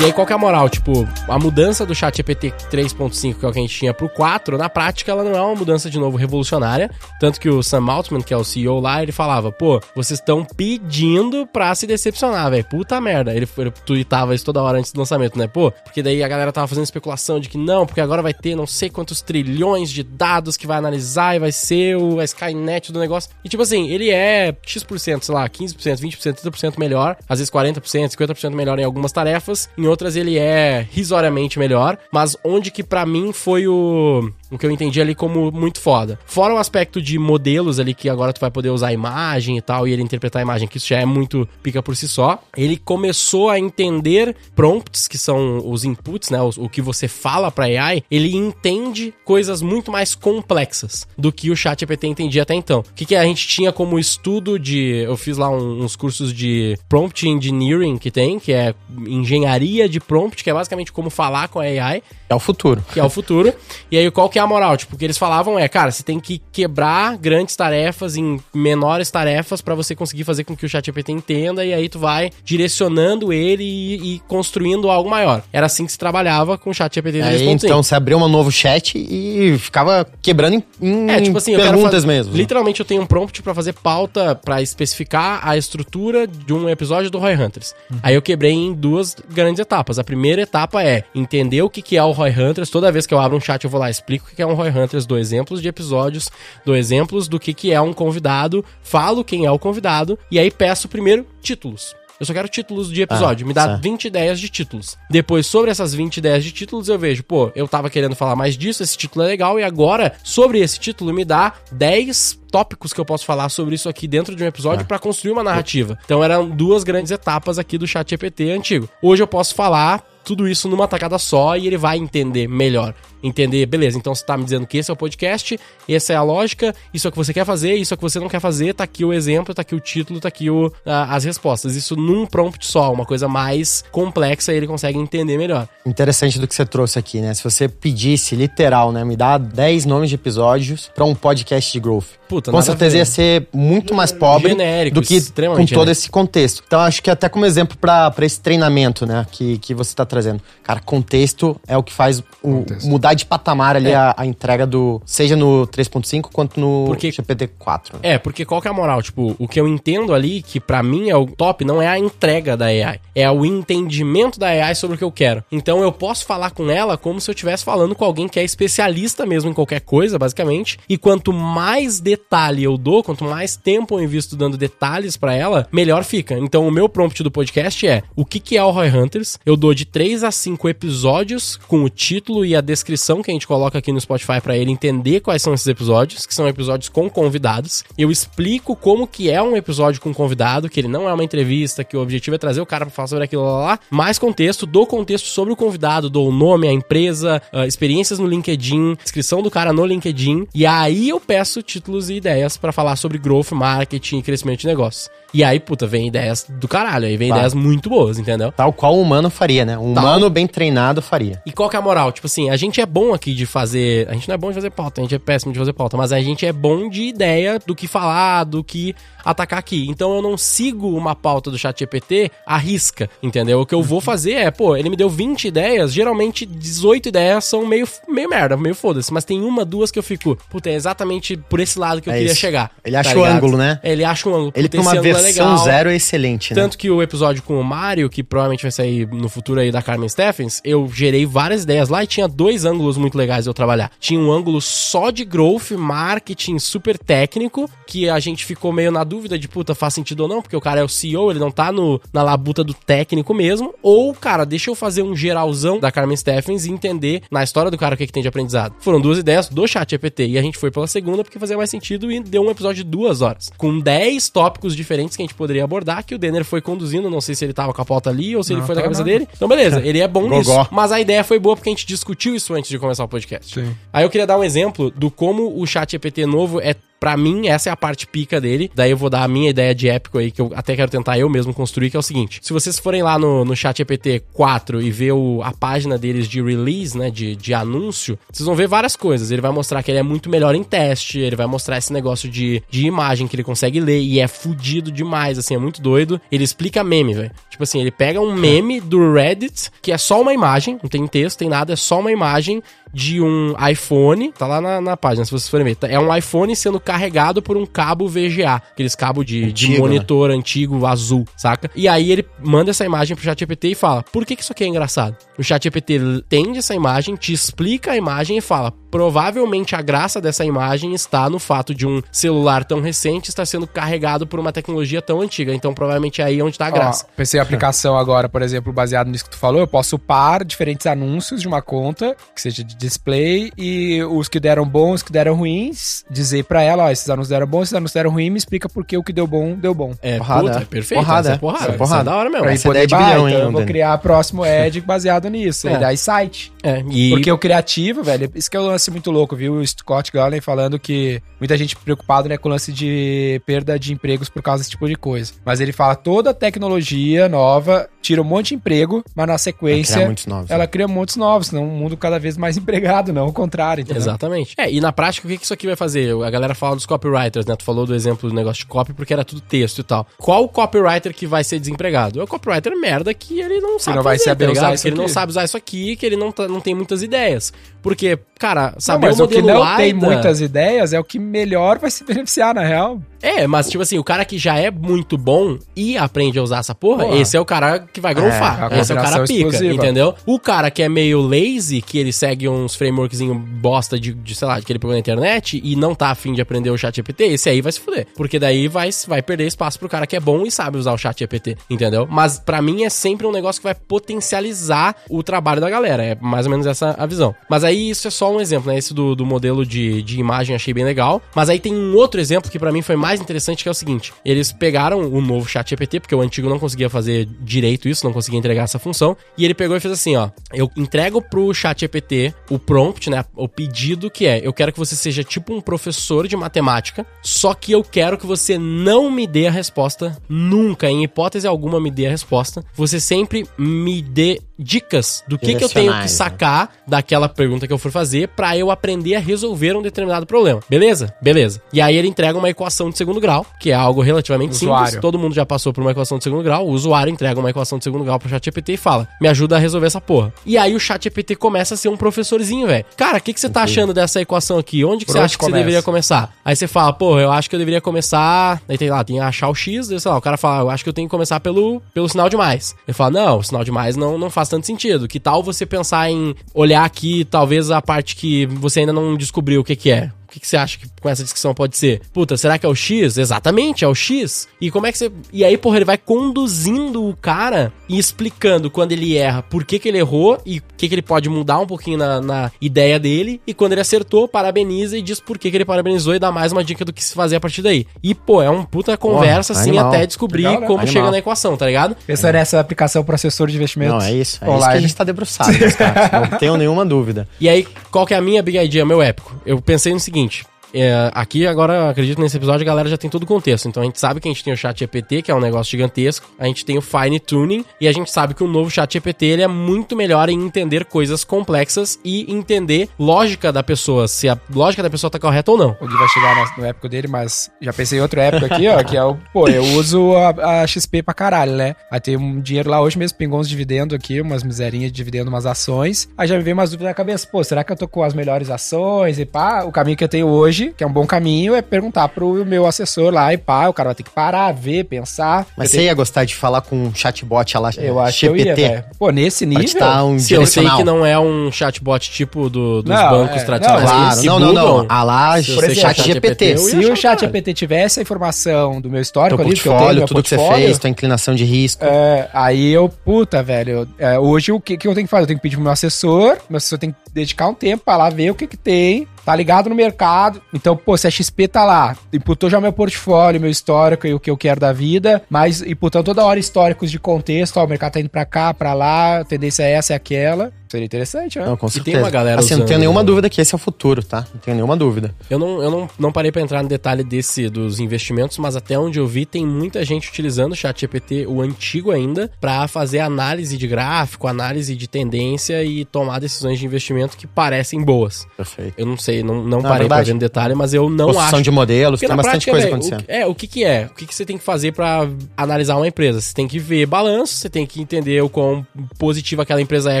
E 0.00 0.04
aí, 0.06 0.14
qual 0.14 0.26
que 0.26 0.32
é 0.32 0.36
a 0.36 0.38
moral? 0.38 0.66
Tipo, 0.70 1.06
a 1.28 1.38
mudança 1.38 1.84
do 1.84 1.94
chat 1.94 2.16
GPT 2.16 2.54
3.5, 2.70 3.38
que 3.38 3.44
é 3.44 3.48
o 3.48 3.52
que 3.52 3.58
a 3.58 3.60
gente 3.60 3.76
tinha 3.76 3.92
pro 3.92 4.08
4, 4.08 4.56
na 4.56 4.66
prática 4.66 5.12
ela 5.12 5.22
não 5.22 5.36
é 5.36 5.42
uma 5.42 5.54
mudança 5.54 5.90
de 5.90 5.98
novo 5.98 6.16
revolucionária. 6.16 6.90
Tanto 7.20 7.38
que 7.38 7.50
o 7.50 7.62
Sam 7.62 7.84
Altman, 7.86 8.22
que 8.22 8.32
é 8.32 8.36
o 8.36 8.42
CEO 8.42 8.80
lá, 8.80 9.02
ele 9.02 9.12
falava, 9.12 9.52
pô, 9.52 9.78
vocês 9.94 10.18
estão 10.18 10.42
pedindo 10.42 11.46
pra 11.46 11.74
se 11.74 11.86
decepcionar, 11.86 12.50
velho. 12.50 12.64
Puta 12.64 12.98
merda. 12.98 13.34
Ele, 13.34 13.46
ele 13.58 13.70
tweetava 13.84 14.34
isso 14.34 14.42
toda 14.42 14.62
hora 14.62 14.78
antes 14.78 14.90
do 14.90 15.00
lançamento, 15.00 15.38
né? 15.38 15.46
Pô, 15.46 15.70
porque 15.70 16.02
daí 16.02 16.22
a 16.22 16.28
galera 16.28 16.50
tava 16.50 16.66
fazendo 16.66 16.84
especulação 16.84 17.38
de 17.38 17.50
que 17.50 17.58
não, 17.58 17.84
porque 17.84 18.00
agora 18.00 18.22
vai 18.22 18.32
ter 18.32 18.56
não 18.56 18.66
sei 18.66 18.88
quantos 18.88 19.20
trilhões 19.20 19.90
de 19.90 20.02
dados 20.02 20.56
que 20.56 20.66
vai 20.66 20.78
analisar 20.78 21.36
e 21.36 21.38
vai 21.38 21.52
ser 21.52 21.98
o 21.98 22.22
Skynet 22.22 22.90
do 22.90 22.98
negócio. 22.98 23.30
E 23.44 23.50
tipo 23.50 23.62
assim, 23.62 23.90
ele 23.90 24.08
é 24.08 24.56
X%, 24.64 25.20
sei 25.20 25.34
lá, 25.34 25.46
15%, 25.46 26.00
20%, 26.00 26.50
30% 26.50 26.78
melhor, 26.78 27.18
às 27.28 27.38
vezes 27.38 27.52
40%, 27.52 28.16
50% 28.16 28.54
melhor 28.54 28.78
em 28.78 28.84
algumas 28.84 29.12
tarefas, 29.12 29.68
em 29.76 29.89
outras 29.90 30.16
ele 30.16 30.38
é 30.38 30.86
risoriamente 30.90 31.58
melhor, 31.58 31.98
mas 32.12 32.36
onde 32.44 32.70
que 32.70 32.82
para 32.82 33.04
mim 33.04 33.32
foi 33.32 33.66
o 33.66 34.30
o 34.50 34.58
que 34.58 34.66
eu 34.66 34.70
entendi 34.70 35.00
ali 35.00 35.14
como 35.14 35.50
muito 35.50 35.80
foda. 35.80 36.18
Fora 36.24 36.54
o 36.54 36.58
aspecto 36.58 37.00
de 37.00 37.18
modelos 37.18 37.78
ali 37.78 37.94
que 37.94 38.08
agora 38.08 38.32
tu 38.32 38.40
vai 38.40 38.50
poder 38.50 38.70
usar 38.70 38.88
a 38.88 38.92
imagem 38.92 39.56
e 39.56 39.60
tal 39.60 39.86
e 39.86 39.92
ele 39.92 40.02
interpretar 40.02 40.40
a 40.40 40.42
imagem, 40.42 40.68
que 40.68 40.78
isso 40.78 40.88
já 40.88 40.98
é 40.98 41.04
muito 41.04 41.48
pica 41.62 41.82
por 41.82 41.96
si 41.96 42.08
só. 42.08 42.42
Ele 42.56 42.76
começou 42.76 43.50
a 43.50 43.58
entender 43.58 44.34
prompts, 44.54 45.08
que 45.08 45.18
são 45.18 45.62
os 45.68 45.84
inputs, 45.84 46.30
né, 46.30 46.40
o, 46.40 46.50
o 46.64 46.68
que 46.68 46.80
você 46.80 47.08
fala 47.08 47.50
para 47.50 47.64
AI, 47.64 48.02
ele 48.10 48.36
entende 48.36 49.12
coisas 49.24 49.62
muito 49.62 49.90
mais 49.90 50.14
complexas 50.14 51.06
do 51.16 51.32
que 51.32 51.50
o 51.50 51.56
chat 51.56 51.80
GPT 51.80 52.06
entendia 52.06 52.42
até 52.42 52.54
então. 52.54 52.80
O 52.80 52.94
que, 52.94 53.04
que 53.04 53.16
a 53.16 53.24
gente 53.24 53.46
tinha 53.46 53.72
como 53.72 53.98
estudo 53.98 54.58
de, 54.58 55.02
eu 55.04 55.16
fiz 55.16 55.36
lá 55.36 55.50
um, 55.50 55.82
uns 55.82 55.96
cursos 55.96 56.32
de 56.32 56.78
prompt 56.88 57.28
engineering 57.28 57.98
que 57.98 58.10
tem, 58.10 58.38
que 58.38 58.52
é 58.52 58.74
engenharia 59.06 59.88
de 59.88 59.98
prompt, 59.98 60.42
que 60.42 60.50
é 60.50 60.54
basicamente 60.54 60.92
como 60.92 61.10
falar 61.10 61.48
com 61.48 61.58
a 61.58 61.64
AI. 61.64 62.02
É 62.28 62.34
o 62.34 62.38
futuro. 62.38 62.84
Que 62.92 63.00
é 63.00 63.04
o 63.04 63.10
futuro. 63.10 63.52
e 63.90 63.98
aí, 63.98 64.10
qual 64.10 64.28
que 64.28 64.38
é 64.38 64.39
a 64.40 64.46
moral? 64.46 64.76
Tipo, 64.76 64.94
o 64.94 64.98
que 64.98 65.04
eles 65.04 65.18
falavam 65.18 65.58
é, 65.58 65.68
cara, 65.68 65.90
você 65.90 66.02
tem 66.02 66.18
que 66.18 66.40
quebrar 66.52 67.16
grandes 67.16 67.54
tarefas 67.56 68.16
em 68.16 68.40
menores 68.54 69.10
tarefas 69.10 69.60
para 69.60 69.74
você 69.74 69.94
conseguir 69.94 70.24
fazer 70.24 70.44
com 70.44 70.56
que 70.56 70.66
o 70.66 70.68
ChatGPT 70.68 71.12
entenda 71.12 71.64
e 71.64 71.72
aí 71.72 71.88
tu 71.88 71.98
vai 71.98 72.30
direcionando 72.44 73.32
ele 73.32 73.64
e, 73.64 74.14
e 74.14 74.18
construindo 74.20 74.90
algo 74.90 75.08
maior. 75.08 75.42
Era 75.52 75.66
assim 75.66 75.86
que 75.86 75.92
se 75.92 75.98
trabalhava 75.98 76.56
com 76.58 76.70
o 76.70 76.74
ChatGPT 76.74 77.20
Aí, 77.22 77.48
então 77.48 77.82
você 77.82 77.94
abriu 77.94 78.18
um 78.18 78.28
novo 78.28 78.50
chat 78.50 78.96
e 78.96 79.56
ficava 79.58 80.06
quebrando 80.22 80.54
em, 80.54 80.64
em 80.80 81.10
É, 81.10 81.20
tipo 81.20 81.38
assim, 81.38 81.56
perguntas 81.56 82.04
mesmo. 82.04 82.34
Literalmente 82.34 82.80
eu 82.80 82.86
tenho 82.86 83.02
um 83.02 83.06
prompt 83.06 83.42
pra 83.42 83.54
fazer 83.54 83.72
pauta 83.74 84.34
pra 84.34 84.62
especificar 84.62 85.40
a 85.42 85.56
estrutura 85.56 86.26
de 86.26 86.52
um 86.52 86.68
episódio 86.68 87.10
do 87.10 87.18
Roy 87.18 87.34
Hunters. 87.34 87.74
Aí 88.02 88.14
eu 88.14 88.22
quebrei 88.22 88.52
em 88.52 88.72
duas 88.72 89.16
grandes 89.30 89.60
etapas. 89.60 89.98
A 89.98 90.04
primeira 90.04 90.42
etapa 90.42 90.82
é 90.82 91.04
entender 91.14 91.62
o 91.62 91.70
que 91.70 91.82
que 91.82 91.96
é 91.96 92.02
o 92.02 92.12
Roy 92.12 92.30
Hunters. 92.30 92.70
Toda 92.70 92.90
vez 92.92 93.06
que 93.06 93.14
eu 93.14 93.18
abro 93.18 93.36
um 93.36 93.40
chat 93.40 93.64
eu 93.64 93.70
vou 93.70 93.80
lá 93.80 93.88
e 93.88 93.90
explico 93.90 94.29
o 94.32 94.36
que 94.36 94.42
é 94.42 94.46
um 94.46 94.54
Roy 94.54 94.70
Hunters, 94.70 95.06
dou 95.06 95.18
exemplos 95.18 95.60
de 95.60 95.68
episódios, 95.68 96.30
dou 96.64 96.76
exemplos 96.76 97.28
do 97.28 97.38
que 97.38 97.54
que 97.54 97.72
é 97.72 97.80
um 97.80 97.92
convidado, 97.92 98.64
falo 98.82 99.24
quem 99.24 99.46
é 99.46 99.50
o 99.50 99.58
convidado 99.58 100.18
e 100.30 100.38
aí 100.38 100.50
peço 100.50 100.88
primeiro 100.88 101.26
títulos. 101.42 101.94
Eu 102.20 102.26
só 102.26 102.34
quero 102.34 102.48
títulos 102.48 102.92
de 102.92 103.00
episódio. 103.00 103.46
Ah, 103.46 103.48
Me 103.48 103.54
dá 103.54 103.64
certo. 103.64 103.82
20 103.82 104.04
ideias 104.04 104.38
de 104.38 104.50
títulos. 104.50 104.98
Depois, 105.08 105.46
sobre 105.46 105.70
essas 105.70 105.94
20 105.94 106.18
ideias 106.18 106.44
de 106.44 106.52
títulos, 106.52 106.90
eu 106.90 106.98
vejo, 106.98 107.24
pô, 107.24 107.50
eu 107.54 107.66
tava 107.66 107.88
querendo 107.88 108.14
falar 108.14 108.36
mais 108.36 108.58
disso, 108.58 108.82
esse 108.82 108.94
título 108.94 109.24
é 109.24 109.28
legal, 109.28 109.58
e 109.58 109.64
agora, 109.64 110.12
sobre 110.22 110.60
esse 110.60 110.78
título, 110.78 111.14
me 111.14 111.24
dá 111.24 111.54
10 111.72 112.38
tópicos 112.52 112.92
que 112.92 113.00
eu 113.00 113.06
posso 113.06 113.24
falar 113.24 113.48
sobre 113.48 113.74
isso 113.74 113.88
aqui 113.88 114.06
dentro 114.06 114.36
de 114.36 114.44
um 114.44 114.46
episódio 114.46 114.84
pra 114.84 114.98
construir 114.98 115.32
uma 115.32 115.42
narrativa. 115.42 115.98
Então 116.04 116.22
eram 116.22 116.46
duas 116.46 116.84
grandes 116.84 117.10
etapas 117.10 117.58
aqui 117.58 117.78
do 117.78 117.86
chat 117.86 118.10
GPT 118.10 118.50
antigo. 118.50 118.86
Hoje 119.00 119.22
eu 119.22 119.26
posso 119.26 119.54
falar 119.54 120.04
tudo 120.30 120.46
isso 120.46 120.68
numa 120.68 120.86
tacada 120.86 121.18
só 121.18 121.56
e 121.56 121.66
ele 121.66 121.76
vai 121.76 121.98
entender 121.98 122.46
melhor. 122.46 122.94
Entender, 123.22 123.66
beleza, 123.66 123.98
então 123.98 124.14
você 124.14 124.24
tá 124.24 124.34
me 124.34 124.44
dizendo 124.44 124.66
que 124.66 124.78
esse 124.78 124.90
é 124.90 124.94
o 124.94 124.96
podcast, 124.96 125.58
essa 125.86 126.12
é 126.14 126.16
a 126.16 126.22
lógica, 126.22 126.74
isso 126.94 127.06
é 127.06 127.08
o 127.08 127.12
que 127.12 127.18
você 127.18 127.34
quer 127.34 127.44
fazer, 127.44 127.74
isso 127.74 127.92
é 127.92 127.94
o 127.94 127.98
que 127.98 128.02
você 128.02 128.18
não 128.18 128.30
quer 128.30 128.40
fazer, 128.40 128.72
tá 128.72 128.84
aqui 128.84 129.04
o 129.04 129.12
exemplo, 129.12 129.52
tá 129.52 129.60
aqui 129.60 129.74
o 129.74 129.80
título, 129.80 130.18
tá 130.20 130.28
aqui 130.28 130.48
o, 130.48 130.72
a- 130.86 131.14
as 131.14 131.24
respostas. 131.24 131.76
Isso 131.76 131.94
num 131.96 132.24
prompt 132.24 132.64
só, 132.66 132.90
uma 132.90 133.04
coisa 133.04 133.28
mais 133.28 133.84
complexa, 133.92 134.54
ele 134.54 134.66
consegue 134.66 134.98
entender 134.98 135.36
melhor. 135.36 135.68
Interessante 135.84 136.38
do 136.38 136.48
que 136.48 136.54
você 136.54 136.64
trouxe 136.64 136.98
aqui, 136.98 137.20
né? 137.20 137.34
Se 137.34 137.44
você 137.44 137.68
pedisse, 137.68 138.34
literal, 138.34 138.90
né? 138.90 139.04
Me 139.04 139.16
dá 139.16 139.36
10 139.36 139.84
nomes 139.84 140.08
de 140.08 140.14
episódios 140.14 140.90
pra 140.94 141.04
um 141.04 141.14
podcast 141.14 141.70
de 141.70 141.78
growth. 141.80 142.06
Puta, 142.26 142.50
Com 142.52 142.62
certeza 142.62 142.96
ia 142.96 143.04
ser 143.04 143.48
muito 143.52 143.92
mais 143.92 144.12
pobre 144.12 144.50
Genérico, 144.50 144.94
do 145.00 145.02
que 145.06 145.20
com 145.20 145.32
todo 145.32 145.56
genérico. 145.66 145.90
esse 145.90 146.08
contexto. 146.08 146.62
Então, 146.64 146.80
acho 146.80 147.02
que 147.02 147.10
até 147.10 147.28
como 147.28 147.44
exemplo 147.44 147.76
pra 147.76 148.14
esse 148.20 148.40
treinamento, 148.40 149.04
né? 149.04 149.26
Que, 149.30 149.58
que 149.58 149.74
você 149.74 149.94
tá 149.94 150.06
trazendo. 150.06 150.19
Cara, 150.62 150.80
contexto 150.80 151.60
é 151.66 151.76
o 151.76 151.82
que 151.82 151.92
faz 151.92 152.22
o, 152.42 152.64
mudar 152.84 153.14
de 153.14 153.24
patamar 153.24 153.76
ali 153.76 153.92
a, 153.92 154.14
a 154.16 154.26
entrega 154.26 154.66
do... 154.66 155.00
Seja 155.04 155.36
no 155.36 155.66
3.5 155.66 156.28
quanto 156.32 156.58
no 156.60 156.84
Porque- 156.86 157.08
GPT-4. 157.10 157.94
né? 157.94 157.98
É, 158.02 158.18
porque 158.18 158.44
qual 158.44 158.60
que 158.60 158.68
é 158.68 158.70
a 158.70 158.74
moral? 158.74 159.02
Tipo, 159.02 159.34
o 159.38 159.48
que 159.48 159.60
eu 159.60 159.66
entendo 159.68 160.12
ali, 160.14 160.42
que 160.42 160.60
pra 160.60 160.82
mim 160.82 161.10
é 161.10 161.16
o 161.16 161.26
top, 161.26 161.64
não 161.64 161.80
é 161.80 161.88
a 161.88 161.98
entrega 161.98 162.56
da 162.56 162.66
AI. 162.66 163.00
É 163.14 163.30
o 163.30 163.44
entendimento 163.44 164.38
da 164.38 164.48
AI 164.48 164.74
sobre 164.74 164.94
o 164.96 164.98
que 164.98 165.04
eu 165.04 165.12
quero. 165.12 165.44
Então 165.50 165.82
eu 165.82 165.92
posso 165.92 166.24
falar 166.24 166.50
com 166.50 166.70
ela 166.70 166.96
como 166.96 167.20
se 167.20 167.30
eu 167.30 167.32
estivesse 167.32 167.64
falando 167.64 167.94
com 167.94 168.04
alguém 168.04 168.28
que 168.28 168.38
é 168.38 168.44
especialista 168.44 169.24
mesmo 169.26 169.50
em 169.50 169.54
qualquer 169.54 169.80
coisa, 169.80 170.18
basicamente. 170.18 170.78
E 170.88 170.96
quanto 170.98 171.32
mais 171.32 172.00
detalhe 172.00 172.64
eu 172.64 172.76
dou, 172.76 173.02
quanto 173.02 173.24
mais 173.24 173.56
tempo 173.56 173.94
eu 173.94 174.02
invisto 174.02 174.36
dando 174.36 174.56
detalhes 174.56 175.16
pra 175.16 175.34
ela, 175.34 175.66
melhor 175.72 176.04
fica. 176.04 176.38
Então 176.38 176.66
o 176.66 176.70
meu 176.70 176.88
prompt 176.88 177.22
do 177.22 177.30
podcast 177.30 177.86
é: 177.86 178.02
o 178.16 178.24
que, 178.24 178.40
que 178.40 178.56
é 178.56 178.64
o 178.64 178.70
Roy 178.70 178.88
Hunters? 178.88 179.38
Eu 179.44 179.56
dou 179.56 179.74
de 179.74 179.84
3 179.84 179.99
a 180.00 180.30
5 180.30 180.66
episódios 180.66 181.56
com 181.68 181.84
o 181.84 181.90
título 181.90 182.42
e 182.42 182.56
a 182.56 182.62
descrição 182.62 183.22
que 183.22 183.30
a 183.30 183.34
gente 183.34 183.46
coloca 183.46 183.78
aqui 183.78 183.92
no 183.92 184.00
Spotify 184.00 184.40
pra 184.40 184.56
ele 184.56 184.70
entender 184.70 185.20
quais 185.20 185.42
são 185.42 185.52
esses 185.52 185.66
episódios, 185.66 186.24
que 186.24 186.34
são 186.34 186.48
episódios 186.48 186.88
com 186.88 187.10
convidados. 187.10 187.84
Eu 187.98 188.10
explico 188.10 188.74
como 188.74 189.06
que 189.06 189.30
é 189.30 189.42
um 189.42 189.54
episódio 189.54 190.00
com 190.00 190.14
convidado, 190.14 190.70
que 190.70 190.80
ele 190.80 190.88
não 190.88 191.06
é 191.06 191.12
uma 191.12 191.22
entrevista, 191.22 191.84
que 191.84 191.98
o 191.98 192.00
objetivo 192.00 192.34
é 192.34 192.38
trazer 192.38 192.62
o 192.62 192.66
cara 192.66 192.86
pra 192.86 192.94
falar 192.94 193.08
sobre 193.08 193.24
aquilo 193.24 193.42
lá, 193.42 193.58
lá, 193.58 193.80
mais 193.90 194.18
contexto, 194.18 194.64
dou 194.64 194.86
contexto 194.86 195.26
sobre 195.26 195.52
o 195.52 195.56
convidado, 195.56 196.08
dou 196.08 196.28
o 196.28 196.32
nome, 196.32 196.66
a 196.66 196.72
empresa, 196.72 197.42
ah, 197.52 197.66
experiências 197.66 198.18
no 198.18 198.26
LinkedIn, 198.26 198.94
descrição 198.94 199.42
do 199.42 199.50
cara 199.50 199.70
no 199.70 199.84
LinkedIn, 199.84 200.48
e 200.54 200.64
aí 200.64 201.10
eu 201.10 201.20
peço 201.20 201.62
títulos 201.62 202.08
e 202.08 202.14
ideias 202.14 202.56
pra 202.56 202.72
falar 202.72 202.96
sobre 202.96 203.18
growth, 203.18 203.52
marketing 203.52 204.18
e 204.18 204.22
crescimento 204.22 204.60
de 204.60 204.66
negócios. 204.66 205.10
E 205.32 205.44
aí, 205.44 205.60
puta, 205.60 205.86
vem 205.86 206.08
ideias 206.08 206.44
do 206.48 206.66
caralho, 206.66 207.06
aí 207.06 207.16
vem 207.16 207.28
Claro. 207.28 207.40
ideias 207.40 207.54
muito 207.54 207.88
boas, 207.88 208.18
entendeu? 208.18 208.50
Tal 208.52 208.72
qual 208.72 208.96
um 208.96 209.00
humano 209.02 209.30
faria, 209.30 209.64
né? 209.64 209.78
Um 209.78 209.94
Tal. 209.94 210.02
humano 210.04 210.28
bem 210.30 210.46
treinado 210.46 211.00
faria. 211.00 211.40
E 211.46 211.52
qual 211.52 211.68
que 211.68 211.76
é 211.76 211.78
a 211.78 211.82
moral? 211.82 212.10
Tipo 212.12 212.26
assim, 212.26 212.50
a 212.50 212.56
gente 212.56 212.80
é 212.80 212.86
bom 212.86 213.14
aqui 213.14 213.34
de 213.34 213.46
fazer. 213.46 214.08
A 214.08 214.14
gente 214.14 214.28
não 214.28 214.34
é 214.34 214.38
bom 214.38 214.48
de 214.48 214.54
fazer 214.54 214.70
pauta, 214.70 215.00
a 215.00 215.04
gente 215.04 215.14
é 215.14 215.18
péssimo 215.18 215.52
de 215.52 215.58
fazer 215.58 215.72
pauta, 215.72 215.96
mas 215.96 216.12
a 216.12 216.20
gente 216.20 216.44
é 216.44 216.52
bom 216.52 216.88
de 216.88 217.02
ideia 217.04 217.58
do 217.64 217.74
que 217.74 217.86
falar, 217.86 218.44
do 218.44 218.62
que 218.64 218.94
atacar 219.24 219.58
aqui. 219.58 219.86
Então 219.88 220.14
eu 220.16 220.22
não 220.22 220.36
sigo 220.36 220.96
uma 220.96 221.14
pauta 221.14 221.50
do 221.50 221.58
chat 221.58 221.78
GPT 221.78 222.30
à 222.46 222.56
risca, 222.56 223.08
entendeu? 223.22 223.60
O 223.60 223.66
que 223.66 223.74
eu 223.74 223.82
vou 223.82 224.00
fazer 224.00 224.32
é, 224.32 224.50
pô, 224.50 224.76
ele 224.76 224.90
me 224.90 224.96
deu 224.96 225.08
20 225.08 225.46
ideias, 225.48 225.92
geralmente 225.92 226.44
18 226.46 227.08
ideias 227.08 227.44
são 227.44 227.66
meio, 227.66 227.86
meio 228.08 228.28
merda, 228.28 228.56
meio 228.56 228.74
foda-se, 228.74 229.12
mas 229.12 229.24
tem 229.24 229.42
uma, 229.42 229.64
duas 229.64 229.90
que 229.90 229.98
eu 229.98 230.02
fico, 230.02 230.36
puta, 230.50 230.70
é 230.70 230.74
exatamente 230.74 231.36
por 231.36 231.60
esse 231.60 231.78
lado 231.78 232.00
que 232.00 232.08
eu 232.08 232.12
É 232.12 232.16
queria 232.18 232.32
isso. 232.32 232.40
chegar. 232.40 232.70
Ele 232.84 232.94
tá 232.94 233.00
acha 233.00 233.10
o 233.10 233.14
ligado? 233.22 233.36
ângulo, 233.36 233.56
né? 233.58 233.78
É, 233.82 233.92
Ele 233.92 234.04
acha 234.04 234.28
um 234.28 234.34
ângulo. 234.34 234.52
Ele 234.54 234.68
tem 234.68 234.80
uma 234.80 234.96
é 234.96 235.00
versão 235.00 235.22
legal. 235.22 235.64
zero 235.64 235.90
excelente, 235.90 236.54
né? 236.54 236.60
Tanto 236.60 236.76
que 236.78 236.90
o 236.90 237.02
episódio 237.02 237.42
com 237.42 237.60
o 237.60 237.64
Mario, 237.64 238.08
que 238.08 238.22
provavelmente 238.22 238.62
vai 238.62 238.70
sair 238.70 239.06
no 239.06 239.28
futuro 239.28 239.60
aí 239.60 239.70
da 239.70 239.82
Carmen 239.82 240.08
Steffens, 240.08 240.60
eu 240.64 240.88
gerei 240.92 241.26
várias 241.26 241.62
ideias 241.64 241.88
lá 241.88 242.02
e 242.04 242.06
tinha 242.06 242.26
dois 242.28 242.64
ângulos 242.64 242.96
muito 242.96 243.16
legais 243.16 243.44
de 243.44 243.50
eu 243.50 243.54
trabalhar. 243.54 243.90
Tinha 243.98 244.18
um 244.20 244.30
ângulo 244.30 244.60
só 244.60 245.10
de 245.10 245.24
growth, 245.24 245.70
marketing 245.72 246.58
super 246.58 246.98
técnico, 246.98 247.68
que 247.86 248.08
a 248.08 248.18
gente 248.18 248.44
ficou 248.44 248.72
meio 248.72 248.90
na 248.90 249.04
dúvida 249.10 249.38
de 249.38 249.48
puta, 249.48 249.74
faz 249.74 249.92
sentido 249.94 250.20
ou 250.20 250.28
não, 250.28 250.40
porque 250.40 250.56
o 250.56 250.60
cara 250.60 250.80
é 250.80 250.84
o 250.84 250.88
CEO, 250.88 251.30
ele 251.30 251.38
não 251.40 251.50
tá 251.50 251.70
no, 251.72 252.00
na 252.12 252.22
labuta 252.22 252.62
do 252.64 252.72
técnico 252.72 253.34
mesmo. 253.34 253.74
Ou, 253.82 254.14
cara, 254.14 254.44
deixa 254.46 254.70
eu 254.70 254.74
fazer 254.74 255.02
um 255.02 255.14
geralzão 255.16 255.78
da 255.80 255.90
Carmen 255.90 256.16
Steffens 256.16 256.64
e 256.64 256.70
entender 256.70 257.22
na 257.30 257.42
história 257.42 257.70
do 257.70 257.76
cara 257.76 257.94
o 257.94 257.98
que, 257.98 258.06
que 258.06 258.12
tem 258.12 258.22
de 258.22 258.28
aprendizado. 258.28 258.74
Foram 258.80 259.00
duas 259.00 259.18
ideias 259.18 259.48
do 259.48 259.66
chat 259.66 259.92
EPT 259.94 260.26
e 260.28 260.38
a 260.38 260.42
gente 260.42 260.56
foi 260.56 260.70
pela 260.70 260.86
segunda 260.86 261.22
porque 261.24 261.38
fazia 261.38 261.56
mais 261.56 261.68
sentido 261.70 262.10
e 262.10 262.20
deu 262.20 262.42
um 262.42 262.50
episódio 262.50 262.84
de 262.84 262.90
duas 262.90 263.20
horas. 263.20 263.50
Com 263.58 263.78
10 263.80 264.28
tópicos 264.30 264.76
diferentes 264.76 265.16
que 265.16 265.22
a 265.22 265.26
gente 265.26 265.34
poderia 265.34 265.64
abordar, 265.64 266.04
que 266.04 266.14
o 266.14 266.18
Denner 266.18 266.44
foi 266.44 266.60
conduzindo, 266.60 267.10
não 267.10 267.20
sei 267.20 267.34
se 267.34 267.44
ele 267.44 267.52
tava 267.52 267.72
com 267.74 267.82
a 267.82 267.84
pauta 267.84 268.10
ali 268.10 268.36
ou 268.36 268.42
se 268.44 268.52
ele 268.52 268.60
Não, 268.60 268.66
foi 268.66 268.74
da 268.76 268.82
tava 268.82 268.92
cabeça 268.94 269.00
não. 269.04 269.12
dele. 269.12 269.28
Então, 269.36 269.48
beleza, 269.48 269.80
ele 269.84 269.98
é 270.00 270.06
bom 270.08 270.22
Gogó. 270.22 270.38
nisso. 270.38 270.68
Mas 270.70 270.92
a 270.92 271.00
ideia 271.00 271.24
foi 271.24 271.38
boa 271.38 271.56
porque 271.56 271.68
a 271.68 271.72
gente 271.72 271.86
discutiu 271.86 272.34
isso 272.34 272.54
antes 272.54 272.70
de 272.70 272.78
começar 272.78 273.02
o 273.04 273.08
podcast. 273.08 273.52
Sim. 273.60 273.74
Aí 273.92 274.04
eu 274.04 274.10
queria 274.10 274.26
dar 274.26 274.38
um 274.38 274.44
exemplo 274.44 274.90
do 274.90 275.10
como 275.10 275.58
o 275.60 275.66
chat 275.66 275.94
EPT 275.96 276.26
novo 276.26 276.60
é 276.60 276.74
Pra 277.00 277.16
mim, 277.16 277.48
essa 277.48 277.70
é 277.70 277.72
a 277.72 277.76
parte 277.76 278.06
pica 278.06 278.38
dele. 278.38 278.70
Daí 278.74 278.90
eu 278.90 278.96
vou 278.96 279.08
dar 279.08 279.24
a 279.24 279.28
minha 279.28 279.48
ideia 279.48 279.74
de 279.74 279.88
épico 279.88 280.18
aí, 280.18 280.30
que 280.30 280.40
eu 280.40 280.52
até 280.54 280.76
quero 280.76 280.90
tentar 280.90 281.18
eu 281.18 281.30
mesmo 281.30 281.54
construir, 281.54 281.90
que 281.90 281.96
é 281.96 281.98
o 281.98 282.02
seguinte. 282.02 282.38
Se 282.42 282.52
vocês 282.52 282.78
forem 282.78 283.02
lá 283.02 283.18
no, 283.18 283.42
no 283.42 283.56
chat 283.56 283.80
EPT 283.80 284.24
4 284.34 284.82
e 284.82 284.90
ver 284.90 285.12
o, 285.12 285.40
a 285.42 285.50
página 285.52 285.96
deles 285.96 286.28
de 286.28 286.42
release, 286.42 286.96
né, 286.96 287.10
de, 287.10 287.34
de 287.34 287.54
anúncio, 287.54 288.18
vocês 288.30 288.46
vão 288.46 288.54
ver 288.54 288.68
várias 288.68 288.96
coisas. 288.96 289.30
Ele 289.30 289.40
vai 289.40 289.50
mostrar 289.50 289.82
que 289.82 289.90
ele 289.90 289.98
é 289.98 290.02
muito 290.02 290.28
melhor 290.28 290.54
em 290.54 290.62
teste, 290.62 291.18
ele 291.18 291.36
vai 291.36 291.46
mostrar 291.46 291.78
esse 291.78 291.90
negócio 291.90 292.28
de, 292.28 292.62
de 292.68 292.86
imagem 292.86 293.26
que 293.26 293.34
ele 293.34 293.44
consegue 293.44 293.80
ler 293.80 294.00
e 294.00 294.20
é 294.20 294.28
fudido 294.28 294.92
demais, 294.92 295.38
assim, 295.38 295.54
é 295.54 295.58
muito 295.58 295.80
doido. 295.80 296.20
Ele 296.30 296.44
explica 296.44 296.84
meme, 296.84 297.14
velho. 297.14 297.30
Tipo 297.60 297.64
assim, 297.64 297.80
ele 297.82 297.90
pega 297.90 298.18
um 298.18 298.34
meme 298.34 298.80
do 298.80 299.12
Reddit, 299.12 299.70
que 299.82 299.92
é 299.92 299.98
só 299.98 300.22
uma 300.22 300.32
imagem, 300.32 300.78
não 300.82 300.88
tem 300.88 301.06
texto, 301.06 301.40
tem 301.40 301.48
nada, 301.50 301.74
é 301.74 301.76
só 301.76 302.00
uma 302.00 302.10
imagem 302.10 302.62
de 302.90 303.20
um 303.20 303.54
iPhone, 303.70 304.32
tá 304.32 304.46
lá 304.46 304.62
na, 304.62 304.80
na 304.80 304.96
página, 304.96 305.26
se 305.26 305.30
vocês 305.30 305.46
forem 305.46 305.66
ver. 305.66 305.76
É 305.82 306.00
um 306.00 306.14
iPhone 306.16 306.56
sendo 306.56 306.80
carregado 306.80 307.42
por 307.42 307.58
um 307.58 307.66
cabo 307.66 308.08
VGA, 308.08 308.62
aqueles 308.72 308.94
cabos 308.94 309.26
de, 309.26 309.52
de 309.52 309.72
né? 309.72 309.78
monitor 309.78 310.30
antigo, 310.30 310.86
azul, 310.86 311.26
saca? 311.36 311.70
E 311.76 311.86
aí 311.86 312.10
ele 312.10 312.26
manda 312.42 312.70
essa 312.70 312.84
imagem 312.84 313.14
pro 313.14 313.24
ChatGPT 313.24 313.72
e 313.72 313.74
fala: 313.74 314.02
por 314.04 314.24
que, 314.24 314.34
que 314.34 314.42
isso 314.42 314.52
aqui 314.52 314.64
é 314.64 314.66
engraçado? 314.66 315.16
O 315.38 315.42
ChatGPT 315.42 315.96
entende 315.96 316.60
essa 316.60 316.74
imagem, 316.74 317.14
te 317.14 317.34
explica 317.34 317.92
a 317.92 317.96
imagem 317.96 318.38
e 318.38 318.40
fala: 318.40 318.72
provavelmente 318.90 319.74
a 319.74 319.82
graça 319.82 320.20
dessa 320.20 320.44
imagem 320.44 320.94
está 320.94 321.28
no 321.30 321.38
fato 321.38 321.74
de 321.74 321.86
um 321.86 322.02
celular 322.10 322.64
tão 322.64 322.80
recente 322.80 323.28
estar 323.28 323.46
sendo 323.46 323.66
carregado 323.66 324.26
por 324.26 324.40
uma 324.40 324.52
tecnologia 324.52 325.00
tão 325.00 325.20
antiga. 325.20 325.54
Então, 325.54 325.72
provavelmente 325.72 326.20
é 326.20 326.24
aí 326.24 326.42
onde 326.42 326.58
tá 326.58 326.66
a 326.66 326.70
graça. 326.70 327.06
Ó, 327.06 327.12
pensei 327.16 327.38
em 327.38 327.42
aplicação 327.42 327.96
agora, 327.96 328.28
por 328.28 328.42
exemplo, 328.42 328.72
baseado 328.72 329.08
nisso 329.08 329.24
que 329.24 329.30
tu 329.30 329.38
falou, 329.38 329.60
eu 329.60 329.66
posso 329.66 329.98
par 329.98 330.44
diferentes 330.44 330.86
anúncios 330.86 331.40
de 331.40 331.48
uma 331.48 331.62
conta, 331.62 332.16
que 332.34 332.40
seja 332.40 332.64
de 332.64 332.74
display, 332.74 333.52
e 333.56 334.02
os 334.04 334.28
que 334.28 334.40
deram 334.40 334.66
bons, 334.66 334.94
os 334.94 335.02
que 335.02 335.12
deram 335.12 335.34
ruins, 335.34 336.04
dizer 336.10 336.44
pra 336.44 336.62
ela, 336.62 336.84
ó, 336.84 336.90
esses 336.90 337.08
anúncios 337.08 337.28
deram 337.28 337.46
bons, 337.46 337.62
esses 337.62 337.74
anúncios 337.74 337.94
deram 337.94 338.10
ruins, 338.10 338.30
me 338.30 338.38
explica 338.38 338.68
por 338.68 338.84
que 338.84 338.96
o 338.96 339.02
que 339.02 339.12
deu 339.12 339.26
bom, 339.26 339.54
deu 339.54 339.74
bom. 339.74 339.94
É, 340.02 340.18
Porrada. 340.18 340.42
puta, 340.42 340.58
é 340.58 340.64
perfeito. 340.64 341.00
Porrada. 341.00 341.32
é 341.32 341.38
porrada. 341.38 341.64
É 341.64 341.68
Essa 341.68 341.78
porrada. 341.78 342.00
é 342.00 342.04
da 342.04 342.16
hora 342.16 342.30
mesmo. 342.30 342.44
Pra 342.44 342.54
ideia 342.54 342.64
poder, 342.64 342.86
de 342.86 342.96
bilhão, 342.96 343.28
então 343.28 343.40
eu 343.42 343.52
vou 343.52 343.64
criar 343.64 343.98
próximo 343.98 344.42
ad 344.42 344.80
baseado 344.80 345.28
nisso. 345.28 345.68
É. 345.68 345.72
Ele 345.72 345.80
dá 345.80 345.92
insight. 345.92 346.52
É, 346.62 346.82
e... 346.90 347.10
Porque 347.10 347.30
o 347.30 347.38
criativo, 347.38 348.02
velho, 348.02 348.30
isso 348.34 348.50
que 348.50 348.56
é 348.56 348.60
lance 348.60 348.79
muito 348.88 349.10
louco, 349.10 349.34
viu? 349.34 349.54
O 349.54 349.66
Scott 349.66 350.12
Galley 350.12 350.40
falando 350.40 350.78
que 350.78 351.20
muita 351.40 351.56
gente 351.56 351.74
preocupado, 351.74 352.28
né, 352.28 352.38
com 352.38 352.48
o 352.48 352.52
lance 352.52 352.72
de 352.72 353.42
perda 353.44 353.76
de 353.76 353.92
empregos 353.92 354.28
por 354.28 354.40
causa 354.42 354.60
desse 354.60 354.70
tipo 354.70 354.86
de 354.86 354.94
coisa. 354.94 355.32
Mas 355.44 355.58
ele 355.58 355.72
fala 355.72 355.96
toda 355.96 356.32
tecnologia 356.32 357.28
nova 357.28 357.88
tira 358.00 358.22
um 358.22 358.24
monte 358.24 358.48
de 358.48 358.54
emprego, 358.54 359.04
mas 359.14 359.26
na 359.26 359.32
Vai 359.32 359.38
sequência 359.38 359.94
criar 359.94 360.06
muitos 360.06 360.26
novos. 360.26 360.50
ela 360.50 360.66
cria 360.66 360.88
muitos 360.88 361.16
novos, 361.16 361.48
senão 361.48 361.64
um 361.64 361.70
mundo 361.70 361.96
cada 361.96 362.18
vez 362.18 362.36
mais 362.36 362.56
empregado, 362.58 363.12
não 363.12 363.26
o 363.26 363.32
contrário, 363.32 363.82
entendeu? 363.82 364.00
Exatamente. 364.00 364.54
É, 364.56 364.70
e 364.72 364.80
na 364.80 364.92
prática, 364.92 365.26
o 365.26 365.30
que 365.30 365.36
que 365.38 365.44
isso 365.44 365.52
aqui 365.52 365.66
vai 365.66 365.76
fazer? 365.76 366.14
A 366.22 366.30
galera 366.30 366.54
fala 366.54 366.76
dos 366.76 366.86
copywriters, 366.86 367.44
né? 367.44 367.54
Tu 367.56 367.64
falou 367.64 367.86
do 367.86 367.94
exemplo 367.94 368.28
do 368.28 368.34
negócio 368.34 368.60
de 368.60 368.66
copy 368.66 368.92
porque 368.94 369.12
era 369.12 369.24
tudo 369.24 369.40
texto 369.40 369.80
e 369.80 369.82
tal. 369.82 370.06
Qual 370.18 370.44
o 370.44 370.48
copywriter 370.48 371.14
que 371.14 371.26
vai 371.26 371.44
ser 371.44 371.58
desempregado? 371.58 372.20
É 372.20 372.24
o 372.24 372.26
copywriter 372.26 372.76
merda 372.78 373.12
que 373.12 373.40
ele 373.40 373.60
não 373.60 373.78
sabe 373.78 373.96
não 373.96 374.02
vai 374.02 374.16
fazer, 374.16 374.30
saber 374.30 374.46
tá 374.46 374.52
usar 374.52 374.74
isso 374.74 374.82
Que 374.82 374.88
ele 374.88 374.96
não 374.96 375.08
sabe 375.08 375.30
usar 375.30 375.44
isso 375.44 375.56
aqui, 375.56 375.96
que 375.96 376.06
ele 376.06 376.16
não, 376.16 376.32
tá- 376.32 376.48
não 376.48 376.60
tem 376.60 376.74
muitas 376.74 377.02
ideias. 377.02 377.52
Porque, 377.82 378.18
cara, 378.38 378.69
Não, 378.72 378.80
saber 378.80 379.06
mas 379.06 379.20
o 379.20 379.24
o 379.24 379.28
que 379.28 379.42
não 379.42 379.76
tem 379.76 379.92
muitas 379.92 380.40
ideias 380.40 380.92
é 380.92 380.98
o 381.00 381.04
que 381.04 381.18
melhor 381.18 381.78
vai 381.78 381.90
se 381.90 382.04
beneficiar, 382.04 382.54
na 382.54 382.62
real. 382.62 383.00
É, 383.22 383.46
mas 383.46 383.68
tipo 383.68 383.82
assim, 383.82 383.98
o 383.98 384.04
cara 384.04 384.24
que 384.24 384.38
já 384.38 384.56
é 384.58 384.70
muito 384.70 385.16
bom 385.18 385.58
e 385.76 385.96
aprende 385.96 386.38
a 386.38 386.42
usar 386.42 386.58
essa 386.58 386.74
porra, 386.74 387.04
Porra. 387.04 387.16
esse 387.18 387.36
é 387.36 387.40
o 387.40 387.44
cara 387.44 387.78
que 387.80 388.00
vai 388.00 388.14
grofar. 388.14 388.72
É, 388.72 388.80
esse 388.80 388.92
é 388.92 388.94
o 388.94 389.02
cara 389.02 389.22
pica, 389.24 389.32
explosiva. 389.32 389.74
entendeu? 389.74 390.14
O 390.26 390.38
cara 390.38 390.70
que 390.70 390.82
é 390.82 390.88
meio 390.88 391.20
lazy, 391.20 391.82
que 391.82 391.98
ele 391.98 392.12
segue 392.12 392.48
uns 392.48 392.74
frameworkzinho 392.74 393.34
bosta 393.34 393.98
de, 393.98 394.12
de, 394.14 394.34
sei 394.34 394.48
lá, 394.48 394.60
que 394.60 394.72
ele 394.72 394.78
pegou 394.78 394.92
na 394.94 394.98
internet 394.98 395.60
e 395.62 395.76
não 395.76 395.94
tá 395.94 396.10
afim 396.10 396.32
de 396.32 396.40
aprender 396.40 396.70
o 396.70 396.78
chat 396.78 396.96
GPT, 396.96 397.24
esse 397.24 397.48
aí 397.48 397.60
vai 397.60 397.72
se 397.72 397.80
fuder. 397.80 398.06
Porque 398.16 398.38
daí 398.38 398.68
vai, 398.68 398.90
vai 399.06 399.22
perder 399.22 399.46
espaço 399.46 399.78
pro 399.78 399.88
cara 399.88 400.06
que 400.06 400.16
é 400.16 400.20
bom 400.20 400.46
e 400.46 400.50
sabe 400.50 400.78
usar 400.78 400.92
o 400.92 400.98
chat 400.98 401.18
GPT, 401.18 401.56
entendeu? 401.68 402.06
Mas 402.10 402.38
pra 402.38 402.62
mim 402.62 402.84
é 402.84 402.90
sempre 402.90 403.26
um 403.26 403.32
negócio 403.32 403.60
que 403.60 403.66
vai 403.66 403.74
potencializar 403.74 404.94
o 405.08 405.22
trabalho 405.22 405.60
da 405.60 405.68
galera. 405.68 406.02
É 406.04 406.14
mais 406.20 406.46
ou 406.46 406.50
menos 406.50 406.66
essa 406.66 406.94
a 406.98 407.06
visão. 407.06 407.34
Mas 407.48 407.64
aí 407.64 407.90
isso 407.90 408.06
é 408.08 408.10
só 408.10 408.32
um 408.32 408.40
exemplo, 408.40 408.70
né? 408.70 408.78
Esse 408.78 408.94
do, 408.94 409.14
do 409.14 409.24
modelo 409.26 409.64
de, 409.64 410.02
de 410.02 410.18
imagem 410.18 410.54
achei 410.54 410.72
bem 410.72 410.84
legal. 410.84 411.20
Mas 411.34 411.48
aí 411.48 411.58
tem 411.58 411.74
um 411.74 411.94
outro 411.94 412.20
exemplo 412.20 412.50
que 412.50 412.58
pra 412.58 412.72
mim 412.72 412.82
foi 412.82 412.96
mais 412.96 413.09
interessante, 413.18 413.62
que 413.62 413.68
é 413.68 413.72
o 413.72 413.74
seguinte. 413.74 414.12
Eles 414.24 414.52
pegaram 414.52 415.00
o 415.00 415.20
novo 415.20 415.48
chat 415.48 415.70
GPT, 415.70 416.00
porque 416.00 416.14
o 416.14 416.20
antigo 416.20 416.48
não 416.48 416.58
conseguia 416.58 416.90
fazer 416.90 417.26
direito 417.40 417.88
isso, 417.88 418.04
não 418.04 418.12
conseguia 418.12 418.38
entregar 418.38 418.64
essa 418.64 418.78
função. 418.78 419.16
E 419.36 419.44
ele 419.44 419.54
pegou 419.54 419.76
e 419.76 419.80
fez 419.80 419.92
assim, 419.92 420.16
ó. 420.16 420.30
Eu 420.52 420.70
entrego 420.76 421.22
pro 421.22 421.52
chat 421.54 421.80
GPT 421.80 422.34
o 422.50 422.58
prompt, 422.58 423.08
né? 423.08 423.24
O 423.34 423.48
pedido 423.48 424.10
que 424.10 424.26
é, 424.26 424.46
eu 424.46 424.52
quero 424.52 424.72
que 424.72 424.78
você 424.78 424.94
seja 424.94 425.24
tipo 425.24 425.54
um 425.54 425.60
professor 425.60 426.28
de 426.28 426.36
matemática, 426.36 427.06
só 427.22 427.54
que 427.54 427.72
eu 427.72 427.82
quero 427.82 428.18
que 428.18 428.26
você 428.26 428.58
não 428.58 429.10
me 429.10 429.26
dê 429.26 429.46
a 429.46 429.50
resposta 429.50 430.20
nunca, 430.28 430.90
em 430.90 431.02
hipótese 431.02 431.46
alguma 431.46 431.80
me 431.80 431.90
dê 431.90 432.06
a 432.06 432.10
resposta. 432.10 432.64
Você 432.74 433.00
sempre 433.00 433.46
me 433.58 434.02
dê 434.02 434.40
dicas 434.60 435.24
do 435.26 435.38
que, 435.38 435.54
que 435.54 435.64
eu 435.64 435.68
tenho 435.68 435.92
que 435.92 435.98
né? 436.00 436.08
sacar 436.08 436.70
daquela 436.86 437.28
pergunta 437.28 437.66
que 437.66 437.72
eu 437.72 437.78
for 437.78 437.90
fazer 437.90 438.28
pra 438.28 438.56
eu 438.56 438.70
aprender 438.70 439.14
a 439.14 439.20
resolver 439.20 439.74
um 439.74 439.82
determinado 439.82 440.26
problema. 440.26 440.60
Beleza? 440.68 441.14
Beleza. 441.22 441.62
E 441.72 441.80
aí 441.80 441.96
ele 441.96 442.08
entrega 442.08 442.38
uma 442.38 442.50
equação 442.50 442.90
de 442.90 442.98
segundo 443.00 443.20
grau, 443.20 443.46
que 443.58 443.70
é 443.70 443.74
algo 443.74 444.02
relativamente 444.02 444.52
Usuário. 444.52 444.86
simples. 444.86 445.00
Todo 445.00 445.18
mundo 445.18 445.34
já 445.34 445.46
passou 445.46 445.72
por 445.72 445.80
uma 445.80 445.90
equação 445.90 446.18
de 446.18 446.24
segundo 446.24 446.42
grau. 446.42 446.66
O 446.66 446.70
usuário 446.70 447.10
entrega 447.10 447.40
uma 447.40 447.48
equação 447.50 447.78
de 447.78 447.84
segundo 447.84 448.04
grau 448.04 448.18
pro 448.18 448.28
ChatGPT 448.28 448.74
e 448.74 448.76
fala: 448.76 449.08
"Me 449.20 449.26
ajuda 449.28 449.56
a 449.56 449.58
resolver 449.58 449.86
essa 449.86 450.00
porra". 450.00 450.32
E 450.44 450.58
aí 450.58 450.74
o 450.74 450.80
ChatGPT 450.80 451.34
começa 451.36 451.74
a 451.74 451.76
ser 451.76 451.88
um 451.88 451.96
professorzinho, 451.96 452.66
velho. 452.66 452.84
Cara, 452.96 453.18
o 453.18 453.20
que 453.20 453.32
que 453.32 453.40
você 453.40 453.48
tá 453.48 453.62
achando 453.62 453.94
dessa 453.94 454.20
equação 454.20 454.58
aqui? 454.58 454.84
Onde 454.84 455.04
que 455.04 455.06
Por 455.06 455.12
você 455.12 455.18
acha 455.24 455.36
que 455.38 455.42
você 455.44 455.50
começa? 455.50 455.64
deveria 455.64 455.82
começar? 455.82 456.32
Aí 456.44 456.54
você 456.54 456.66
fala: 456.68 456.92
"Pô, 456.92 457.18
eu 457.18 457.30
acho 457.32 457.48
que 457.48 457.54
eu 457.56 457.58
deveria 457.58 457.80
começar". 457.80 458.60
Aí 458.68 458.76
tem 458.76 458.90
lá, 458.90 459.02
tem 459.02 459.18
achar 459.20 459.48
o 459.48 459.54
x, 459.54 459.88
daí, 459.88 459.98
sei 459.98 460.10
lá, 460.10 460.18
o 460.18 460.20
cara 460.20 460.36
fala: 460.36 460.62
"Eu 460.64 460.70
acho 460.70 460.84
que 460.84 460.90
eu 460.90 460.94
tenho 460.94 461.08
que 461.08 461.10
começar 461.10 461.40
pelo 461.40 461.80
pelo 461.94 462.08
sinal 462.08 462.28
de 462.28 462.36
mais". 462.36 462.74
Ele 462.86 462.94
fala: 462.94 463.10
"Não, 463.10 463.38
o 463.38 463.42
sinal 463.42 463.64
de 463.64 463.70
mais 463.70 463.96
não 463.96 464.18
não 464.18 464.30
faz 464.30 464.48
tanto 464.48 464.66
sentido. 464.66 465.08
Que 465.08 465.18
tal 465.20 465.42
você 465.42 465.64
pensar 465.64 466.10
em 466.10 466.34
olhar 466.54 466.84
aqui 466.84 467.24
talvez 467.24 467.70
a 467.70 467.80
parte 467.80 468.16
que 468.16 468.46
você 468.46 468.80
ainda 468.80 468.92
não 468.92 469.16
descobriu 469.16 469.60
o 469.60 469.64
que 469.64 469.74
que 469.76 469.90
é?" 469.90 470.10
O 470.30 470.32
que, 470.32 470.38
que 470.38 470.46
você 470.46 470.56
acha 470.56 470.78
que 470.78 470.86
com 471.00 471.08
essa 471.08 471.24
descrição 471.24 471.52
pode 471.52 471.76
ser? 471.76 472.02
Puta, 472.12 472.36
será 472.36 472.56
que 472.56 472.64
é 472.64 472.68
o 472.68 472.74
X? 472.74 473.18
Exatamente, 473.18 473.84
é 473.84 473.88
o 473.88 473.94
X. 473.96 474.46
E 474.60 474.70
como 474.70 474.86
é 474.86 474.92
que 474.92 474.98
você. 474.98 475.10
E 475.32 475.44
aí, 475.44 475.58
porra, 475.58 475.78
ele 475.78 475.84
vai 475.84 475.98
conduzindo 475.98 477.04
o 477.04 477.16
cara 477.16 477.72
e 477.88 477.98
explicando 477.98 478.70
quando 478.70 478.92
ele 478.92 479.16
erra 479.16 479.42
por 479.42 479.64
que, 479.64 479.80
que 479.80 479.88
ele 479.88 479.98
errou 479.98 480.40
e 480.46 480.58
o 480.58 480.62
que, 480.76 480.88
que 480.88 480.94
ele 480.94 481.02
pode 481.02 481.28
mudar 481.28 481.58
um 481.58 481.66
pouquinho 481.66 481.98
na, 481.98 482.20
na 482.20 482.52
ideia 482.60 482.96
dele. 482.96 483.40
E 483.44 483.52
quando 483.52 483.72
ele 483.72 483.80
acertou, 483.80 484.28
parabeniza 484.28 484.96
e 484.96 485.02
diz 485.02 485.18
por 485.18 485.36
que, 485.36 485.50
que 485.50 485.56
ele 485.56 485.64
parabenizou 485.64 486.14
e 486.14 486.20
dá 486.20 486.30
mais 486.30 486.52
uma 486.52 486.62
dica 486.62 486.84
do 486.84 486.92
que 486.92 487.02
se 487.02 487.12
fazer 487.12 487.34
a 487.34 487.40
partir 487.40 487.60
daí. 487.60 487.84
E, 488.00 488.14
pô, 488.14 488.40
é 488.40 488.48
uma 488.48 488.64
puta 488.64 488.96
conversa, 488.96 489.52
assim, 489.52 489.70
animal. 489.70 489.88
até 489.88 490.06
descobrir 490.06 490.44
Legal, 490.44 490.60
né? 490.60 490.66
como 490.68 490.78
Animal. 490.78 490.92
chega 490.92 491.10
na 491.10 491.18
equação, 491.18 491.56
tá 491.56 491.66
ligado? 491.66 491.96
Pensa 492.06 492.32
nessa 492.32 492.60
aplicação 492.60 493.02
para 493.02 493.16
assessor 493.16 493.48
de 493.48 493.56
investimentos. 493.56 493.98
Não, 493.98 494.02
é 494.02 494.12
isso. 494.12 494.16
É 494.16 494.20
isso 494.20 494.38
que 494.38 494.44
a 494.44 494.50
online. 494.50 494.80
gente 494.82 494.94
tá 494.94 495.02
debruçado, 495.02 495.52
caras. 495.76 496.30
Não 496.30 496.38
tenho 496.38 496.56
nenhuma 496.56 496.86
dúvida. 496.86 497.26
E 497.40 497.48
aí, 497.48 497.66
qual 497.90 498.06
que 498.06 498.14
é 498.14 498.16
a 498.16 498.20
minha 498.20 498.42
big 498.42 498.58
idea, 498.58 498.84
meu 498.84 499.02
épico? 499.02 499.34
Eu 499.44 499.60
pensei 499.60 499.92
no 499.92 499.98
seguinte 500.00 500.19
seguinte: 500.28 500.49
é, 500.72 501.10
aqui 501.14 501.46
agora, 501.46 501.90
acredito 501.90 502.20
nesse 502.20 502.36
episódio, 502.36 502.62
a 502.62 502.66
galera 502.66 502.88
já 502.88 502.96
tem 502.96 503.10
todo 503.10 503.22
o 503.22 503.26
contexto. 503.26 503.68
Então 503.68 503.82
a 503.82 503.86
gente 503.86 503.98
sabe 503.98 504.20
que 504.20 504.28
a 504.28 504.30
gente 504.30 504.44
tem 504.44 504.52
o 504.52 504.56
chat 504.56 504.78
GPT, 504.78 505.22
que 505.22 505.30
é 505.30 505.34
um 505.34 505.40
negócio 505.40 505.70
gigantesco. 505.70 506.30
A 506.38 506.46
gente 506.46 506.64
tem 506.64 506.78
o 506.78 506.82
fine 506.82 507.18
tuning. 507.18 507.64
E 507.80 507.88
a 507.88 507.92
gente 507.92 508.10
sabe 508.10 508.34
que 508.34 508.44
o 508.44 508.48
novo 508.48 508.70
chat 508.70 508.92
GPT 508.92 509.26
ele 509.26 509.42
é 509.42 509.48
muito 509.48 509.96
melhor 509.96 510.28
em 510.28 510.40
entender 510.40 510.84
coisas 510.84 511.24
complexas 511.24 511.98
e 512.04 512.30
entender 512.32 512.88
lógica 512.98 513.52
da 513.52 513.62
pessoa, 513.62 514.06
se 514.08 514.28
a 514.28 514.38
lógica 514.52 514.82
da 514.82 514.90
pessoa 514.90 515.10
tá 515.10 515.18
correta 515.18 515.50
ou 515.50 515.58
não. 515.58 515.76
O 515.80 515.86
Gui 515.86 515.96
vai 515.96 516.08
chegar 516.08 516.36
no, 516.36 516.62
no 516.62 516.68
épico 516.68 516.88
dele, 516.88 517.08
mas 517.08 517.50
já 517.60 517.72
pensei 517.72 517.98
em 517.98 518.02
outro 518.02 518.20
épico 518.20 518.44
aqui, 518.44 518.68
ó, 518.68 518.82
que 518.82 518.96
é 518.96 519.04
o, 519.04 519.16
pô, 519.32 519.48
eu 519.48 519.62
uso 519.74 520.14
a, 520.16 520.62
a 520.62 520.66
XP 520.66 521.02
pra 521.02 521.14
caralho, 521.14 521.52
né? 521.52 521.74
Aí 521.90 522.00
tem 522.00 522.16
um 522.16 522.40
dinheiro 522.40 522.70
lá 522.70 522.80
hoje 522.80 522.98
mesmo, 522.98 523.18
pingou 523.18 523.40
uns 523.40 523.48
dividendos 523.48 523.94
aqui, 523.94 524.20
umas 524.20 524.42
miserinhas 524.42 524.90
de 524.90 525.00
dividendo, 525.00 525.30
umas 525.30 525.46
ações. 525.46 526.08
Aí 526.16 526.28
já 526.28 526.36
me 526.36 526.42
veio 526.42 526.54
umas 526.54 526.70
dúvidas 526.70 526.90
na 526.90 526.94
cabeça, 526.94 527.26
pô, 527.26 527.42
será 527.42 527.64
que 527.64 527.72
eu 527.72 527.76
tô 527.76 527.88
com 527.88 528.02
as 528.02 528.14
melhores 528.14 528.50
ações 528.50 529.18
e 529.18 529.24
pá? 529.24 529.64
O 529.64 529.72
caminho 529.72 529.96
que 529.96 530.04
eu 530.04 530.08
tenho 530.08 530.26
hoje, 530.26 530.59
que 530.68 530.84
é 530.84 530.86
um 530.86 530.92
bom 530.92 531.06
caminho, 531.06 531.54
é 531.54 531.62
perguntar 531.62 532.08
pro 532.08 532.44
meu 532.44 532.66
assessor 532.66 533.12
lá 533.12 533.32
e 533.32 533.38
pá, 533.38 533.68
o 533.68 533.72
cara 533.72 533.88
vai 533.88 533.94
ter 533.94 534.02
que 534.02 534.10
parar, 534.10 534.52
ver, 534.52 534.84
pensar. 534.84 535.46
Mas 535.56 535.70
você 535.70 535.82
ia 535.84 535.94
gostar 535.94 536.24
de 536.24 536.34
falar 536.34 536.60
com 536.60 536.76
um 536.76 536.94
chatbot 536.94 537.56
lá, 537.58 537.70
eu 537.78 537.98
acho 537.98 538.20
que 538.20 538.26
eu 538.26 538.36
ia, 538.36 538.54
velho. 538.54 538.84
Pô, 538.98 539.10
nesse 539.10 539.44
nível... 539.46 539.78
dar 539.78 540.04
um 540.04 540.18
Se 540.18 540.34
eu 540.34 540.46
sei 540.46 540.68
que 540.70 540.84
não 540.84 541.04
é 541.04 541.18
um 541.18 541.50
chatbot 541.50 542.10
tipo 542.10 542.48
do- 542.50 542.82
dos 542.82 542.94
Não, 542.94 543.10
bancos 543.10 543.42
é, 543.42 543.44
tradicionais. 543.44 543.84
não, 543.84 543.90
Claro, 543.90 544.22
não, 544.22 544.38
não, 544.52 544.86
não. 544.86 545.04
lá, 545.04 545.42
Se 545.42 545.52
você 545.54 545.74
chat 545.74 546.02
GPT. 546.02 546.56
GPT, 546.56 546.58
Se 546.58 546.76
o 546.76 546.96
chat. 546.96 547.20
GPT 547.20 547.54
tivesse 547.54 548.00
a 548.00 548.02
informação 548.02 548.80
do 548.80 548.88
meu 548.88 548.98
Teu 549.00 549.02
histórico 549.02 549.40
ali, 549.40 549.50
do 549.54 549.60
que 549.60 549.60
eu 549.60 549.72
tenho, 549.72 549.78
portfólio, 549.78 549.98
meu 550.00 550.08
tudo 550.08 550.22
que 550.22 550.28
você 550.28 550.36
portfólio, 550.36 550.66
fez, 550.66 550.78
tua 550.78 550.90
inclinação 550.90 551.34
de 551.34 551.44
risco. 551.44 551.84
É, 551.84 552.28
aí 552.32 552.70
eu, 552.70 552.88
puta, 552.88 553.42
velho. 553.42 553.88
é, 553.98 554.18
hoje 554.18 554.52
o 554.52 554.60
que, 554.60 554.76
que 554.76 554.86
eu 554.86 554.94
tenho 554.94 555.06
que 555.06 555.10
fazer? 555.10 555.22
Eu 555.22 555.26
tenho 555.28 555.38
que 555.38 555.42
pedir 555.42 555.56
pro 555.56 555.62
meu 555.62 555.72
assessor, 555.72 556.36
meu 556.48 556.56
assessor 556.58 556.78
tem 556.78 556.90
que 556.90 556.96
dedicar 557.12 557.48
um 557.48 557.54
tempo 557.54 557.84
pra 557.84 557.96
lá 557.96 558.10
ver 558.10 558.30
o 558.30 558.34
que 558.34 558.46
que 558.46 558.56
tem, 558.56 559.06
tá 559.24 559.34
ligado 559.34 559.68
no 559.68 559.74
mercado. 559.74 560.40
Então, 560.52 560.76
pô, 560.76 560.96
se 560.96 561.06
a 561.06 561.10
XP 561.10 561.48
tá 561.48 561.64
lá, 561.64 561.96
imputou 562.12 562.50
já 562.50 562.60
meu 562.60 562.72
portfólio, 562.72 563.40
meu 563.40 563.50
histórico 563.50 564.06
e 564.06 564.14
o 564.14 564.20
que 564.20 564.30
eu 564.30 564.36
quero 564.36 564.60
da 564.60 564.72
vida, 564.72 565.22
mas 565.28 565.62
imputando 565.62 566.06
toda 566.06 566.24
hora 566.24 566.40
históricos 566.40 566.90
de 566.90 566.98
contexto, 566.98 567.58
ó, 567.58 567.64
o 567.64 567.68
mercado 567.68 567.92
tá 567.92 568.00
indo 568.00 568.08
pra 568.08 568.24
cá, 568.24 568.52
pra 568.54 568.74
lá, 568.74 569.20
a 569.20 569.24
tendência 569.24 569.62
é 569.62 569.72
essa, 569.72 569.92
é 569.92 569.96
aquela. 569.96 570.52
Seria 570.70 570.84
interessante, 570.86 571.36
né? 571.36 571.46
Não, 571.46 571.56
com 571.56 571.66
E 571.66 571.70
tem 571.70 571.82
certeza. 571.82 571.98
uma 572.04 572.10
galera 572.10 572.38
assim, 572.40 572.50
não 572.50 572.58
usando- 572.58 572.68
tenho 572.68 572.78
nenhuma 572.78 573.02
dúvida 573.02 573.28
que 573.28 573.40
esse 573.40 573.52
é 573.52 573.56
o 573.56 573.58
futuro, 573.58 574.04
tá? 574.04 574.24
Não 574.32 574.40
tenho 574.40 574.54
nenhuma 574.54 574.76
dúvida. 574.76 575.12
Eu 575.28 575.36
não, 575.36 575.60
eu 575.60 575.68
não, 575.70 575.90
não 575.98 576.12
parei 576.12 576.30
pra 576.30 576.40
entrar 576.40 576.62
no 576.62 576.68
detalhe 576.68 577.02
desse 577.02 577.48
dos 577.48 577.80
investimentos, 577.80 578.38
mas 578.38 578.54
até 578.54 578.78
onde 578.78 579.00
eu 579.00 579.06
vi 579.06 579.26
tem 579.26 579.44
muita 579.44 579.84
gente 579.84 580.08
utilizando 580.08 580.52
o 580.52 580.54
ChatGPT, 580.54 581.26
o 581.26 581.40
antigo 581.40 581.90
ainda, 581.90 582.30
pra 582.40 582.68
fazer 582.68 583.00
análise 583.00 583.56
de 583.56 583.66
gráfico, 583.66 584.28
análise 584.28 584.76
de 584.76 584.86
tendência 584.88 585.64
e 585.64 585.84
tomar 585.84 586.20
decisões 586.20 586.58
de 586.60 586.66
investimento 586.66 587.16
que 587.16 587.26
parecem 587.26 587.82
boas. 587.82 588.24
Perfeito. 588.36 588.74
Eu 588.78 588.86
não 588.86 588.96
sei, 588.96 589.24
não, 589.24 589.42
não 589.42 589.60
Não, 589.60 589.62
parei 589.62 589.88
pra 589.88 589.96
verdade. 589.96 590.06
ver 590.10 590.14
no 590.14 590.20
detalhe, 590.20 590.54
mas 590.54 590.72
eu 590.72 590.88
não 590.88 591.06
Construção 591.06 591.38
acho 591.38 591.42
de 591.42 591.50
modelos, 591.50 591.98
Porque 591.98 592.06
tem 592.06 592.16
bastante 592.16 592.44
prática, 592.44 592.50
coisa 592.52 592.66
velho, 592.66 592.76
acontecendo. 592.76 593.08
O, 593.08 593.12
é, 593.12 593.26
o 593.26 593.34
que 593.34 593.46
que 593.48 593.64
é? 593.64 593.86
O 593.90 593.94
que 593.96 594.06
que 594.06 594.14
você 594.14 594.24
tem 594.24 594.38
que 594.38 594.44
fazer 594.44 594.70
pra 594.72 595.08
analisar 595.36 595.74
uma 595.76 595.88
empresa? 595.88 596.20
Você 596.20 596.32
tem 596.32 596.46
que 596.46 596.60
ver 596.60 596.86
balanço, 596.86 597.34
você 597.34 597.48
tem 597.50 597.66
que 597.66 597.82
entender 597.82 598.22
o 598.22 598.28
quão 598.28 598.64
positiva 598.98 599.42
aquela 599.42 599.60
empresa 599.60 599.92
é 599.92 600.00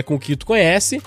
com 0.00 0.14
o 0.14 0.18
que 0.20 0.36
tu 0.36 0.46
conhece, 0.46 0.59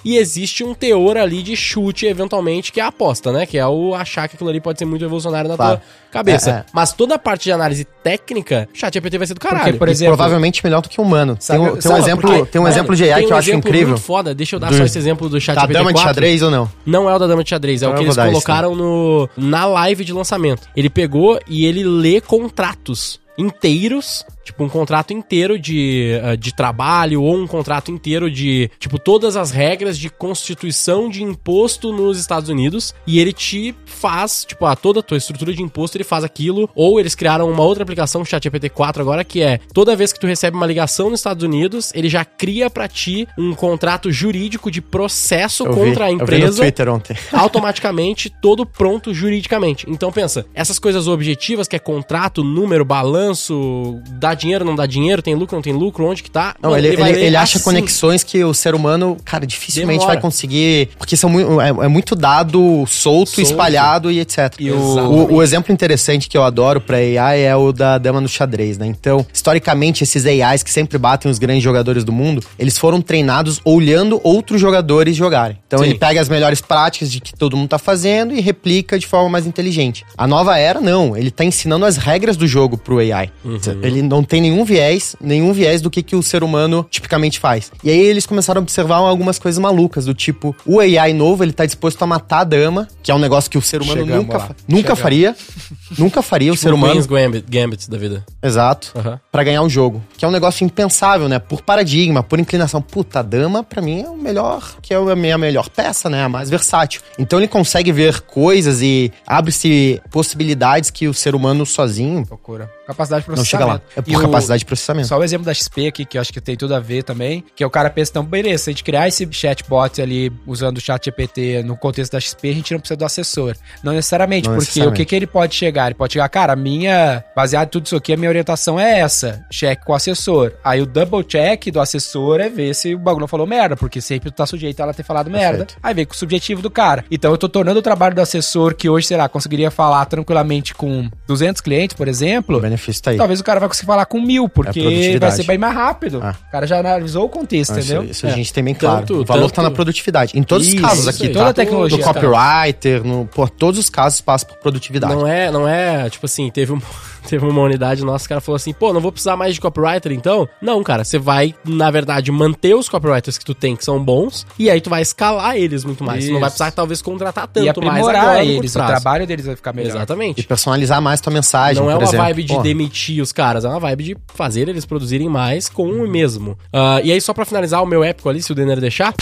e 0.04 0.18
existe 0.18 0.64
um 0.64 0.74
teor 0.74 1.18
ali 1.18 1.42
de 1.44 1.56
chute, 1.56 2.06
eventualmente, 2.06 2.72
que 2.72 2.80
é 2.80 2.84
a 2.84 2.88
aposta, 2.88 3.32
né? 3.32 3.46
Que 3.46 3.58
é 3.58 3.66
o 3.68 3.94
achar 3.96 4.28
que 4.28 4.36
aquilo 4.36 4.50
ali 4.50 4.60
pode 4.60 4.80
ser 4.80 4.86
muito 4.86 5.02
revolucionário 5.02 5.50
na 5.50 5.56
Claro. 5.56 5.78
tua 5.78 5.84
cabeça. 6.12 6.50
É, 6.50 6.54
é. 6.54 6.66
Mas 6.74 6.94
toda 6.94 7.16
a 7.16 7.20
parte 7.20 7.44
de 7.44 7.52
análise 7.52 7.86
técnica, 8.04 8.68
o 8.74 8.78
ChatGPT 8.78 9.18
vai 9.18 9.28
ser 9.28 9.34
do 9.34 9.40
caralho. 9.40 9.78
por 9.78 9.88
E 9.88 9.92
exemplo- 9.92 10.16
provavelmente 10.18 10.64
melhor 10.64 10.82
do 10.82 10.90
que 10.90 11.00
humano. 11.00 11.38
Sabe- 11.40 11.60
tem 11.60 11.68
um, 11.68 11.72
tem 11.72 11.78
um 11.78 11.82
sabe 11.82 12.00
exemplo, 12.00 12.22
Porque, 12.30 12.46
tem 12.52 12.60
um 12.60 12.64
mano, 12.64 12.76
exemplo 12.76 12.96
de 12.96 13.12
AI 13.12 13.26
que 13.26 13.34
eu 13.34 13.38
acho 13.38 13.52
incrível. 13.52 13.88
muito 13.90 14.02
foda. 14.02 14.34
Deixa 14.36 14.56
eu 14.56 14.60
dar 14.60 14.70
Do- 14.70 14.78
só 14.78 14.84
esse 14.84 14.98
exemplo 14.98 15.28
do 15.30 15.36
Da 15.36 15.40
ChatGPT 15.40 15.74
dama 15.74 15.90
de 15.92 15.94
4. 15.94 16.10
xadrez 16.10 16.42
ou 16.42 16.52
não? 16.52 16.70
Não 16.86 17.10
é 17.10 17.16
o 17.16 17.20
da 17.20 17.28
Dama 17.28 17.44
de 17.44 17.50
Xadrez, 17.50 17.82
é 17.84 17.88
o 17.88 17.94
que 17.94 18.00
eu 18.00 18.04
eles 18.04 18.16
colocaram 18.16 18.76
no, 18.76 19.30
na 19.38 19.66
live 19.66 20.04
de 20.06 20.14
lançamento. 20.14 20.68
Ele 20.76 20.90
pegou 20.90 21.40
e 21.48 21.66
ele 21.66 21.84
lê 21.84 22.20
contratos 22.22 23.20
inteiros, 23.38 24.26
tipo 24.44 24.64
um 24.64 24.70
contrato 24.70 25.14
inteiro 25.14 25.58
de, 25.58 26.20
ah, 26.24 26.36
de 26.36 26.54
trabalho 26.54 27.22
ou 27.22 27.36
um 27.36 27.48
contrato 27.48 27.92
inteiro 27.92 28.30
de, 28.30 28.70
tipo, 28.80 29.00
todas 29.00 29.36
as 29.36 29.52
regras 29.52 29.98
de 29.98 30.10
constituição 30.10 31.10
de 31.10 31.24
imposto 31.24 31.92
nos 31.94 32.20
Estados 32.20 32.50
Unidos 32.50 32.94
e 33.08 33.20
ele 33.20 33.34
te 33.34 33.74
faz, 33.86 34.46
tipo, 34.46 34.66
a 34.66 34.76
toda 34.76 35.00
a 35.00 35.04
tua 35.04 35.18
estrutura 35.18 35.54
de 35.54 35.62
imposto 35.62 35.98
ele 35.98 36.04
faz 36.04 36.24
aquilo, 36.24 36.70
ou 36.76 37.00
eles 37.00 37.16
criaram 37.16 37.50
uma 37.50 37.64
outra 37.64 37.84
aplicação, 37.84 38.26
ChatGPT 38.26 38.70
4 38.70 39.02
agora, 39.02 39.24
que 39.24 39.42
é, 39.42 39.60
toda 39.74 39.96
vez 39.96 40.12
que 40.12 40.20
tu 40.20 40.28
recebe 40.28 40.58
uma 40.58 40.68
ligação 40.68 41.10
nos 41.10 41.20
Estados 41.20 41.44
Unidos, 41.44 41.92
ele 41.94 42.10
já 42.10 42.26
cria 42.26 42.70
pra 42.70 42.88
ti 42.88 43.28
um 43.38 43.54
contrato 43.54 44.12
jurídico 44.12 44.70
de 44.70 44.82
processo 44.82 45.66
Eu 45.66 45.74
vi, 45.74 45.80
contra 45.80 46.06
a 46.06 46.12
eu 46.12 46.18
vi 46.18 46.18
no 46.18 46.24
empresa 46.24 46.62
Twitter 46.62 46.90
ontem. 46.90 47.18
automaticamente 47.32 48.30
todo 48.30 48.66
pronto 48.66 49.14
juridicamente. 49.14 49.86
Então 49.90 50.12
pensa, 50.12 50.46
essas 50.54 50.80
coisas 50.80 51.08
objetivas 51.08 51.68
que 51.68 51.76
é 51.76 51.80
contrato, 51.80 52.44
número, 52.44 52.84
balanço, 52.84 54.02
dá 54.34 54.40
dinheiro, 54.40 54.66
não 54.66 54.76
dá 54.76 54.86
dinheiro, 54.86 55.22
tem 55.22 55.36
lucro, 55.36 55.56
não 55.56 55.62
tem 55.62 55.74
lucro, 55.74 56.06
onde 56.06 56.24
que 56.24 56.30
tá? 56.32 56.56
Não, 56.62 56.72
Mano, 56.72 56.80
ele, 56.86 56.94
ele, 56.96 57.04
ler 57.04 57.18
ele 57.24 57.36
acha 57.36 57.58
assim. 57.58 57.64
conexões 57.66 58.24
que 58.24 58.44
o 58.44 58.54
ser 58.54 58.74
humano, 58.76 59.18
cara, 59.24 59.46
dificilmente 59.46 60.00
Demora. 60.00 60.14
vai 60.16 60.22
conseguir. 60.22 60.90
Porque 60.98 61.16
são 61.16 61.30
muito, 61.30 61.62
é, 61.62 61.70
é 61.70 61.88
muito 61.88 62.16
dado 62.16 62.84
solto, 62.88 63.32
Solto. 63.32 63.42
espalhado 63.42 64.12
e 64.12 64.20
etc. 64.20 64.56
E 64.60 64.72
o- 64.72 64.76
o, 64.76 65.34
o 65.36 65.44
exemplo 65.44 65.72
interessante 65.74 66.28
que 66.28 66.38
eu 66.38 66.44
adoro 66.44 66.82
pra 66.82 66.98
AI 66.98 67.42
é 67.42 67.56
o 67.56 67.72
da 67.72 67.98
dama 67.98 68.20
no 68.20 68.28
xadrez, 68.28 68.78
né? 68.78 68.88
Então, 68.88 69.26
historicamente, 69.34 70.04
esses 70.04 70.26
AIs 70.26 70.64
que 70.64 70.72
sempre 70.72 70.98
batem 70.98 71.30
os 71.30 71.38
grandes 71.38 71.64
jogadores 71.64 72.04
do 72.04 72.12
mundo, 72.12 72.42
eles 72.58 72.78
foram 72.78 73.02
treinados 73.02 73.60
olhando 73.64 74.20
outros 74.24 74.60
jogadores 74.60 75.16
jogarem. 75.16 75.58
Então, 75.68 75.80
Sim. 75.80 75.86
ele 75.86 75.96
pega 75.96 76.20
as 76.22 76.30
melhores 76.30 76.62
práticas 76.62 77.12
de 77.12 77.20
que 77.20 77.34
todo 77.36 77.56
mundo 77.56 77.70
tá 77.70 77.78
fazendo 77.78 78.34
e 78.34 78.42
replica 78.42 78.98
de 78.98 79.06
forma 79.06 79.30
mais 79.30 79.46
inteligente. 79.46 80.06
A 80.18 80.26
nova 80.28 80.58
era, 80.58 80.80
não. 80.82 81.16
Ele 81.16 81.30
tá 81.30 81.44
ensinando 81.44 81.86
as 81.86 81.98
regras 81.98 82.38
do 82.38 82.48
jogo 82.48 82.78
pro 82.78 83.00
AI. 83.00 83.30
Uhum. 83.44 83.60
Ele 83.82 84.02
não 84.02 84.23
tem 84.26 84.42
nenhum 84.42 84.64
viés, 84.66 85.16
nenhum 85.22 85.54
viés 85.54 85.82
do 85.82 85.90
que, 85.90 86.02
que 86.04 86.16
o 86.16 86.24
ser 86.24 86.44
humano 86.44 86.86
tipicamente 86.90 87.40
faz. 87.40 87.72
E 87.84 87.90
aí 87.90 88.00
eles 88.00 88.26
começaram 88.26 88.60
a 88.60 88.64
observar 88.64 88.98
algumas 88.98 89.40
coisas 89.40 89.60
malucas, 89.60 90.06
do 90.06 90.14
tipo, 90.14 90.56
o 90.66 90.80
AI 90.80 91.14
novo, 91.14 91.44
ele 91.44 91.54
tá 91.54 91.66
disposto 91.66 92.02
a 92.04 92.08
matar 92.08 92.40
a 92.40 92.44
dama, 92.44 92.88
que 93.02 93.12
é 93.12 93.16
um 93.16 93.20
negócio 93.20 93.50
que 93.50 93.58
o 93.58 93.62
ser 93.62 93.82
humano 93.82 94.02
Chegamos 94.02 94.26
nunca, 94.26 94.40
fa- 94.40 94.56
nunca 94.68 94.82
Chegamos. 94.82 95.00
faria. 95.00 95.36
nunca 95.98 96.22
faria 96.22 96.52
o 96.52 96.56
Tipo, 96.56 96.64
ser 96.64 96.74
humano. 96.74 97.06
Gambit, 97.08 97.46
Gambit 97.50 97.90
da 97.90 97.98
vida. 97.98 98.26
Exato. 98.42 98.92
Aham. 98.96 99.20
Pra 99.32 99.44
ganhar 99.44 99.62
um 99.62 99.70
jogo. 99.70 100.04
Que 100.18 100.26
é 100.26 100.28
um 100.28 100.32
negócio 100.32 100.64
impensável, 100.66 101.28
né? 101.30 101.40
Por 101.40 101.62
paradigma, 101.62 102.22
por 102.24 102.40
inclinação. 102.40 102.82
Puta, 102.82 103.20
a 103.20 103.22
dama, 103.24 103.64
pra 103.64 103.82
mim, 103.82 104.02
é 104.02 104.10
o 104.10 104.16
melhor, 104.18 104.76
que 104.82 104.94
é 104.94 104.98
a 104.98 105.16
minha 105.16 105.38
melhor 105.38 105.70
peça, 105.70 106.10
né? 106.10 106.24
A 106.24 106.30
mais 106.30 106.50
versátil. 106.50 107.02
Então 107.18 107.40
ele 107.40 107.48
consegue 107.48 107.92
ver 107.92 108.22
coisas 108.22 108.82
e 108.82 109.12
abre-se 109.26 110.02
possibilidades 110.12 110.90
que 110.90 111.08
o 111.08 111.14
ser 111.14 111.36
humano 111.36 111.66
sozinho 111.66 112.26
Loucura. 112.30 112.70
Capacidade 112.88 113.24
de 113.26 113.30
não 113.36 113.44
chega 113.44 113.66
processamento. 113.66 113.84
lá. 113.88 113.94
É 113.98 114.02
por 114.02 114.12
O- 114.18 114.22
capacidade 114.22 114.60
de 114.60 114.66
processamento. 114.66 115.08
Só 115.08 115.18
o 115.18 115.24
exemplo 115.24 115.46
da 115.46 115.54
XP 115.54 115.88
aqui, 115.88 116.06
que 116.06 116.18
eu 116.18 116.22
acho 116.22 116.32
que 116.34 116.40
tem 116.42 116.56
tudo 116.56 116.76
a 116.76 116.80
ver 116.80 117.04
também, 117.04 117.44
que 117.56 117.64
é 117.64 117.68
o 117.68 117.70
cara 117.70 117.90
pensa, 117.90 118.12
então, 118.12 118.24
beleza, 118.24 118.64
se 118.66 118.70
a 118.70 118.74
gente 118.74 118.84
criar 118.84 119.08
esse 119.08 119.28
chatbot 119.32 120.02
ali 120.02 120.32
usando 120.48 120.78
o 120.78 120.82
chat 120.82 121.06
GPT 121.06 121.64
no 121.64 121.76
contexto 121.78 122.12
da 122.14 122.20
XP, 122.20 122.50
a 122.50 122.54
gente 122.54 122.72
não 122.74 122.80
precisa 122.80 122.98
do 122.98 123.06
assessor. 123.06 123.56
Não 123.84 123.94
necessariamente, 123.94 124.48
Não 124.48 124.56
porque 124.56 124.66
necessariamente. 124.70 125.02
o 125.02 125.06
que, 125.06 125.10
que 125.10 125.16
ele 125.16 125.28
pode 125.28 125.56
chegar? 125.56 125.88
Ele 125.88 125.96
pode 125.96 126.14
chegar, 126.14 126.30
cara, 126.30 126.56
minha, 126.56 127.24
baseado 127.36 127.68
em 127.68 127.72
tudo 127.72 127.86
isso 127.86 127.96
aqui, 127.96 128.14
a 128.14 128.18
minha 128.18 128.30
orientação 128.30 128.80
é 128.80 129.00
essa, 129.00 129.46
cheque 129.52 129.86
com 129.86 129.92
o 129.92 129.96
assessor. 129.96 130.54
Aí 130.64 130.82
o 130.82 130.86
double 130.86 131.24
check 131.24 131.66
do 131.72 131.80
assessor 131.80 132.40
é 132.40 132.50
ver 132.50 132.74
se 132.74 132.94
o 132.96 133.00
bagulho 133.00 133.22
não 133.22 133.28
falou 133.28 133.46
merda, 133.48 133.76
porque 133.76 134.00
sempre 134.02 134.32
tu 134.32 134.36
tá 134.36 134.46
sujeito 134.46 134.80
a 134.80 134.84
ela 134.84 134.94
ter 134.94 135.04
falado 135.04 135.30
merda. 135.30 135.60
Perfeito. 135.66 135.78
Aí 135.82 135.94
vem 135.94 136.06
com 136.06 136.14
o 136.14 136.18
subjetivo 136.18 136.62
do 136.62 136.70
cara. 136.72 137.04
Então 137.12 137.32
eu 137.32 137.38
tô 137.38 137.48
tornando 137.50 137.80
o 137.80 137.82
trabalho 137.84 138.16
do 138.16 138.22
assessor, 138.22 138.76
que 138.76 138.90
hoje, 138.90 139.08
sei 139.08 139.18
lá, 139.18 139.28
conseguiria 139.30 139.70
falar 139.72 140.06
tranquilamente 140.06 140.74
com 140.74 141.10
200 141.28 141.62
clientes, 141.62 141.96
por 141.96 142.08
exemplo, 142.08 142.58
O 142.58 142.62
benefício 142.62 143.02
tá 143.04 143.12
aí. 143.12 143.18
Talvez 143.18 143.40
o 143.40 143.44
cara 143.44 143.60
vai 143.60 143.70
conseguir 143.70 143.88
falar 143.88 144.03
com 144.06 144.20
mil, 144.22 144.48
porque 144.50 144.80
É 145.16 145.20
vai 145.20 145.32
ser 145.32 145.44
bem 145.44 145.58
mais 145.58 145.74
rápido. 145.74 146.20
Ah. 146.24 146.36
O 146.48 146.52
cara 146.52 146.66
já 146.68 146.80
analisou 146.80 147.26
o 147.26 147.30
contexto, 147.30 147.72
isso, 147.78 147.92
entendeu? 147.94 148.04
isso 148.10 148.26
a 148.26 148.30
É. 148.30 148.34
gente 148.34 148.52
tem 148.54 148.64
bem 148.64 148.74
claro. 148.76 149.00
Tanto- 149.02 149.22
o 149.22 149.26
valor 149.26 149.44
tanto- 149.44 149.54
tá 149.56 149.64
na 149.64 149.72
produtividade. 149.72 150.38
Em 150.38 150.44
todos 150.44 150.68
Isso, 150.68 150.76
os 150.78 150.82
casos 150.82 151.08
aqui, 151.08 151.28
tá? 151.30 151.40
Toda 151.40 151.50
a 151.50 151.54
tecnologia, 151.54 151.98
No 151.98 152.04
cara. 152.04 152.20
copywriter, 152.20 153.04
no, 153.04 153.26
por 153.26 153.50
todos 153.50 153.80
os 153.80 153.90
casos 153.90 154.22
passa 154.22 154.46
por 154.46 154.58
produtividade. 154.58 155.14
Não 155.14 155.28
é, 155.28 155.52
não 155.52 155.68
é, 155.68 156.10
tipo 156.10 156.26
assim, 156.26 156.50
teve, 156.50 156.72
um, 156.74 156.82
teve 157.28 157.46
uma 157.46 157.62
unidade 157.62 158.04
nossa, 158.04 158.26
o 158.26 158.30
cara 158.30 158.42
falou 158.42 158.56
assim, 158.56 158.74
pô, 158.74 158.94
não 158.94 159.02
vou 159.02 159.12
precisar 159.12 159.36
mais 159.36 159.56
de 159.56 159.62
copywriter 159.62 160.12
então? 160.12 160.48
Não, 160.62 160.84
cara, 160.84 161.04
você 161.04 161.18
vai, 161.18 161.54
na 161.66 161.90
verdade, 161.92 162.32
manter 162.32 162.76
os 162.76 162.88
copywriters 162.90 163.38
que 163.38 163.46
tu 163.46 163.54
tem, 163.54 163.76
que 163.76 163.84
são 163.84 164.04
bons, 164.04 164.46
e 164.58 164.70
aí 164.70 164.82
tu 164.82 164.90
vai 164.90 165.02
escalar 165.02 165.56
eles 165.56 165.84
muito 165.84 166.04
mais. 166.04 166.26
Tu 166.26 166.32
não 166.32 166.40
vai 166.40 166.50
Isso. 166.50 166.58
precisar, 166.58 166.72
talvez, 166.72 167.02
contratar 167.02 167.48
tanto 167.48 167.64
E 167.64 167.66
mais 167.66 167.78
aprimorar 167.78 168.38
curto 168.38 168.52
eles, 168.52 168.76
o 168.76 168.80
trabalho 168.80 169.28
deles 169.28 169.46
vai 169.46 169.56
ficar 169.56 169.74
melhor. 169.74 169.90
E 169.90 169.98
Exatamente. 169.98 170.44
personalizar 170.44 171.02
mais 171.02 171.20
tua 171.22 171.34
mensagem, 171.34 171.82
Não 171.82 171.90
é 171.90 171.96
uma 171.96 172.04
exemplo. 172.04 172.26
vibe 172.26 172.44
de 172.44 172.54
Porra. 172.54 172.64
demitir 172.64 173.22
os 173.22 173.32
caras, 173.32 173.66
é 173.66 173.70
uma 173.70 173.80
vibe 173.80 174.04
de 174.04 174.18
fazer 174.34 174.68
eles 174.70 174.86
produzirem 174.86 175.30
mais 175.30 175.70
com 175.70 175.88
o 175.90 176.08
mesmo. 176.08 176.58
Ah, 176.72 177.00
e 177.04 177.12
aí, 177.12 177.20
só 177.22 177.34
pra 177.34 177.46
finalizar 177.46 177.82
o 177.82 177.86
meu 177.86 178.04
épico 178.04 178.30
ali, 178.30 178.42
se 178.42 178.52
o 178.52 178.56
Denner 178.56 178.80
deixar, 178.80 179.14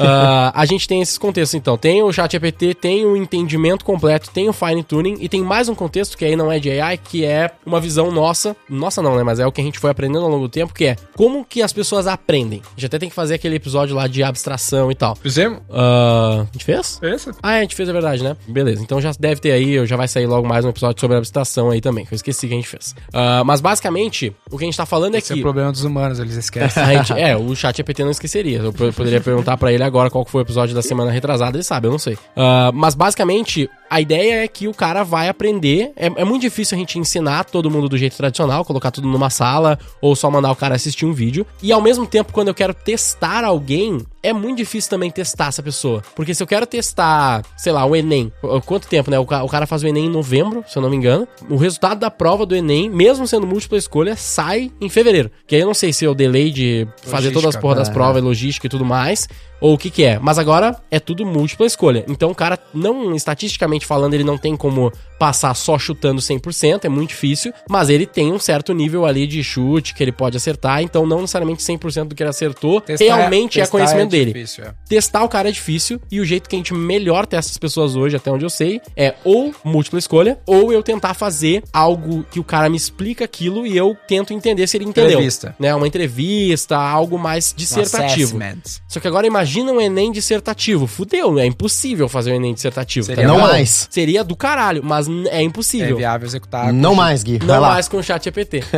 ah, 0.00 0.52
a 0.54 0.64
gente 0.66 0.86
tem 0.86 1.00
esses 1.00 1.18
contextos, 1.18 1.54
então. 1.54 1.76
Tem 1.76 2.02
o 2.02 2.12
chat 2.12 2.32
GPT, 2.32 2.74
tem 2.74 3.04
o 3.06 3.16
entendimento 3.16 3.84
completo, 3.84 4.30
tem 4.30 4.48
o 4.48 4.52
fine 4.52 4.82
tuning 4.82 5.16
e 5.20 5.28
tem 5.28 5.42
mais 5.42 5.68
um 5.68 5.74
contexto 5.74 6.16
que 6.16 6.24
aí 6.24 6.36
não 6.36 6.50
é 6.50 6.58
de 6.58 6.70
AI, 6.80 6.98
que 6.98 7.24
é 7.24 7.50
uma 7.64 7.80
visão 7.80 8.10
nossa. 8.10 8.56
Nossa 8.68 9.00
não, 9.02 9.16
né? 9.16 9.22
Mas 9.22 9.38
é 9.38 9.46
o 9.46 9.52
que 9.52 9.60
a 9.60 9.64
gente 9.64 9.78
foi 9.78 9.90
aprendendo 9.90 10.24
ao 10.24 10.30
longo 10.30 10.46
do 10.46 10.50
tempo, 10.50 10.72
que 10.74 10.84
é 10.86 10.96
como 11.14 11.44
que 11.44 11.62
as 11.62 11.72
pessoas 11.72 12.06
aprendem. 12.06 12.62
A 12.64 12.70
gente 12.80 12.86
até 12.86 12.98
tem 12.98 13.08
que 13.08 13.14
fazer 13.14 13.34
aquele 13.34 13.56
episódio 13.56 13.94
lá 13.96 14.06
de 14.06 14.22
abstração 14.22 14.90
e 14.90 14.94
tal. 14.94 15.16
Fizemos? 15.16 15.60
Ah, 15.70 16.40
a 16.42 16.52
gente 16.52 16.64
fez? 16.64 16.98
Pensa? 17.00 17.32
Ah, 17.42 17.54
é, 17.54 17.58
a 17.58 17.62
gente 17.62 17.74
fez, 17.74 17.88
é 17.88 17.92
verdade, 17.92 18.22
né? 18.22 18.36
Beleza, 18.46 18.82
então 18.82 19.00
já 19.00 19.12
deve 19.18 19.40
ter 19.40 19.52
aí, 19.52 19.84
já 19.86 19.96
vai 19.96 20.08
sair 20.08 20.26
logo 20.26 20.46
mais 20.46 20.64
um 20.64 20.68
episódio 20.68 21.00
sobre 21.00 21.16
abstração 21.16 21.70
aí 21.70 21.80
também, 21.80 22.04
que 22.04 22.12
eu 22.14 22.16
esqueci 22.16 22.46
que 22.48 22.52
a 22.54 22.56
gente 22.56 22.68
fez. 22.68 22.94
Ah, 23.12 23.42
mas 23.44 23.60
basicamente, 23.60 24.34
o 24.50 24.58
que 24.58 24.64
a 24.64 24.66
gente 24.66 24.76
tá 24.76 24.86
falando 24.86 25.14
é 25.14 25.18
Esse 25.18 25.32
é 25.32 25.34
que. 25.34 25.40
o 25.40 25.42
problema 25.42 25.70
dos 25.72 25.84
humanos, 25.84 26.18
eles 26.18 26.36
esquecem. 26.36 26.82
A 26.82 26.94
gente, 26.94 27.12
é, 27.12 27.36
o 27.36 27.54
chat 27.54 27.76
GPT 27.76 28.04
não 28.04 28.10
esqueceria. 28.10 28.58
Eu 28.58 28.72
po- 28.72 28.92
poderia 28.92 29.20
perguntar 29.20 29.56
pra 29.56 29.72
ele 29.72 29.82
agora 29.86 30.10
qual 30.10 30.24
foi 30.24 30.42
o 30.42 30.44
episódio 30.44 30.74
da 30.74 30.82
semana 30.82 31.10
retrasada, 31.10 31.56
ele 31.56 31.64
sabe, 31.64 31.86
eu 31.86 31.90
não 31.90 31.98
sei. 31.98 32.18
Ah, 32.36 32.70
mas 32.74 32.94
basicamente, 32.94 33.70
a 33.88 34.00
ideia 34.00 34.44
é 34.44 34.48
que 34.48 34.68
o 34.68 34.74
cara 34.74 35.02
vai 35.02 35.28
aprender. 35.28 35.92
É, 35.96 36.06
é 36.06 36.24
muito 36.24 36.42
difícil 36.42 36.76
a 36.76 36.78
gente 36.78 36.98
ensinar 36.98 37.44
todo 37.44 37.70
mundo 37.70 37.88
do 37.88 37.96
jeito 37.98 38.16
tradicional, 38.16 38.64
colocar 38.64 38.90
tudo 38.90 39.08
numa 39.08 39.30
sala, 39.30 39.78
ou 40.00 40.14
só 40.16 40.30
mandar 40.30 40.50
o 40.50 40.56
cara 40.56 40.74
assistir 40.74 41.06
um 41.06 41.12
vídeo. 41.12 41.46
E 41.62 41.72
ao 41.72 41.80
mesmo 41.80 42.06
tempo, 42.06 42.32
quando 42.32 42.48
eu 42.48 42.54
quero 42.54 42.74
testar 42.74 43.44
alguém, 43.44 44.00
é 44.22 44.32
muito 44.32 44.56
difícil 44.58 44.90
também 44.90 45.10
testar 45.10 45.48
essa 45.48 45.62
pessoa. 45.62 46.02
Porque 46.14 46.34
se 46.34 46.42
eu 46.42 46.46
quero 46.46 46.66
testar, 46.66 47.42
sei 47.56 47.72
lá, 47.72 47.84
o 47.84 47.94
Enem, 47.94 48.32
qu- 48.40 48.60
quanto 48.62 48.88
tempo, 48.88 49.10
né? 49.10 49.18
O, 49.18 49.22
o 49.22 49.48
cara 49.48 49.66
faz 49.66 49.82
o 49.82 49.86
Enem 49.86 50.06
em 50.06 50.10
novembro, 50.10 50.64
se 50.66 50.76
eu 50.76 50.82
não 50.82 50.90
me 50.90 50.96
engano. 50.96 51.28
O 51.48 51.56
resultado 51.56 51.98
da 52.00 52.10
prova 52.10 52.44
do 52.44 52.56
Enem, 52.56 52.90
mesmo 52.90 53.26
sendo 53.26 53.46
múltipla 53.46 53.78
escolha, 53.78 54.16
sai 54.16 54.70
em 54.80 54.88
fevereiro. 54.88 55.30
Que 55.46 55.54
aí 55.54 55.60
eu 55.60 55.66
não 55.66 55.74
sei 55.74 55.92
se 55.92 56.04
é 56.04 56.08
o 56.08 56.14
delay 56.14 56.50
de 56.50 56.88
fazer 57.02 57.30
todas 57.30 57.36
as 57.36 57.54
Logística, 57.54 57.60
porra 57.60 57.74
das 57.76 57.88
é. 57.88 57.92
provas, 57.92 58.22
logística 58.22 58.66
e 58.66 58.70
tudo 58.70 58.84
mais, 58.84 59.28
ou 59.60 59.74
o 59.74 59.78
que 59.78 59.90
que 59.90 60.02
é. 60.04 60.18
Mas 60.18 60.38
agora 60.38 60.76
é 60.90 60.98
tudo 60.98 61.24
múltipla 61.24 61.66
escolha. 61.66 62.04
Então 62.08 62.30
o 62.30 62.34
cara 62.34 62.58
não, 62.74 63.14
estatisticamente 63.14 63.75
tecnicamente 63.76 63.86
falando, 63.86 64.14
ele 64.14 64.24
não 64.24 64.38
tem 64.38 64.56
como 64.56 64.92
passar 65.18 65.54
só 65.54 65.78
chutando 65.78 66.20
100%, 66.20 66.84
é 66.84 66.88
muito 66.88 67.10
difícil, 67.10 67.52
mas 67.68 67.88
ele 67.88 68.06
tem 68.06 68.32
um 68.32 68.38
certo 68.38 68.74
nível 68.74 69.06
ali 69.06 69.26
de 69.26 69.42
chute 69.42 69.94
que 69.94 70.02
ele 70.02 70.12
pode 70.12 70.36
acertar, 70.36 70.82
então 70.82 71.06
não 71.06 71.20
necessariamente 71.22 71.62
100% 71.62 72.08
do 72.08 72.14
que 72.14 72.22
ele 72.22 72.30
acertou 72.30 72.80
Testar 72.80 73.04
realmente 73.04 73.58
é, 73.58 73.62
testar 73.62 73.72
conhecimento 73.72 74.10
dele. 74.10 74.32
difícil, 74.32 74.64
é. 74.64 74.74
Testar 74.88 75.24
o 75.24 75.28
cara 75.28 75.48
é 75.48 75.52
difícil 75.52 76.00
e 76.10 76.20
o 76.20 76.24
jeito 76.24 76.48
que 76.48 76.56
a 76.56 76.58
gente 76.58 76.74
melhor 76.74 77.26
testa 77.26 77.50
as 77.50 77.56
pessoas 77.56 77.96
hoje, 77.96 78.16
até 78.16 78.30
onde 78.30 78.44
eu 78.44 78.50
sei, 78.50 78.80
é 78.94 79.14
ou 79.24 79.54
múltipla 79.64 79.98
escolha, 79.98 80.38
ou 80.46 80.72
eu 80.72 80.82
tentar 80.82 81.14
fazer 81.14 81.62
algo 81.72 82.24
que 82.30 82.38
o 82.38 82.44
cara 82.44 82.68
me 82.68 82.76
explica 82.76 83.24
aquilo 83.24 83.66
e 83.66 83.76
eu 83.76 83.96
tento 84.06 84.32
entender 84.32 84.66
se 84.66 84.76
ele 84.76 84.84
entendeu. 84.84 85.12
Entrevista. 85.12 85.56
Né, 85.58 85.74
uma 85.74 85.86
entrevista, 85.86 86.76
algo 86.76 87.18
mais 87.18 87.54
dissertativo. 87.56 88.38
Só 88.86 89.00
que 89.00 89.08
agora 89.08 89.26
imagina 89.26 89.72
um 89.72 89.80
Enem 89.80 90.12
dissertativo. 90.12 90.86
Fudeu, 90.86 91.38
é 91.38 91.46
impossível 91.46 92.08
fazer 92.08 92.32
um 92.32 92.36
Enem 92.36 92.54
dissertativo. 92.54 93.06
Seria 93.06 93.22
tá 93.22 93.28
Não 93.28 93.36
ligado? 93.36 93.54
Mais. 93.66 93.88
Seria 93.90 94.22
do 94.24 94.36
caralho, 94.36 94.82
mas 94.84 95.08
é 95.26 95.38
É 95.38 95.42
impossível. 95.42 95.96
viável 95.96 96.26
executar. 96.26 96.72
Não 96.72 96.94
mais, 96.94 97.22
Gui. 97.22 97.38
Vai 97.38 97.48
Não 97.48 97.60
lá. 97.60 97.70
mais 97.74 97.88
com 97.88 97.98
o 97.98 98.02
chat 98.02 98.24
GPT. 98.24 98.62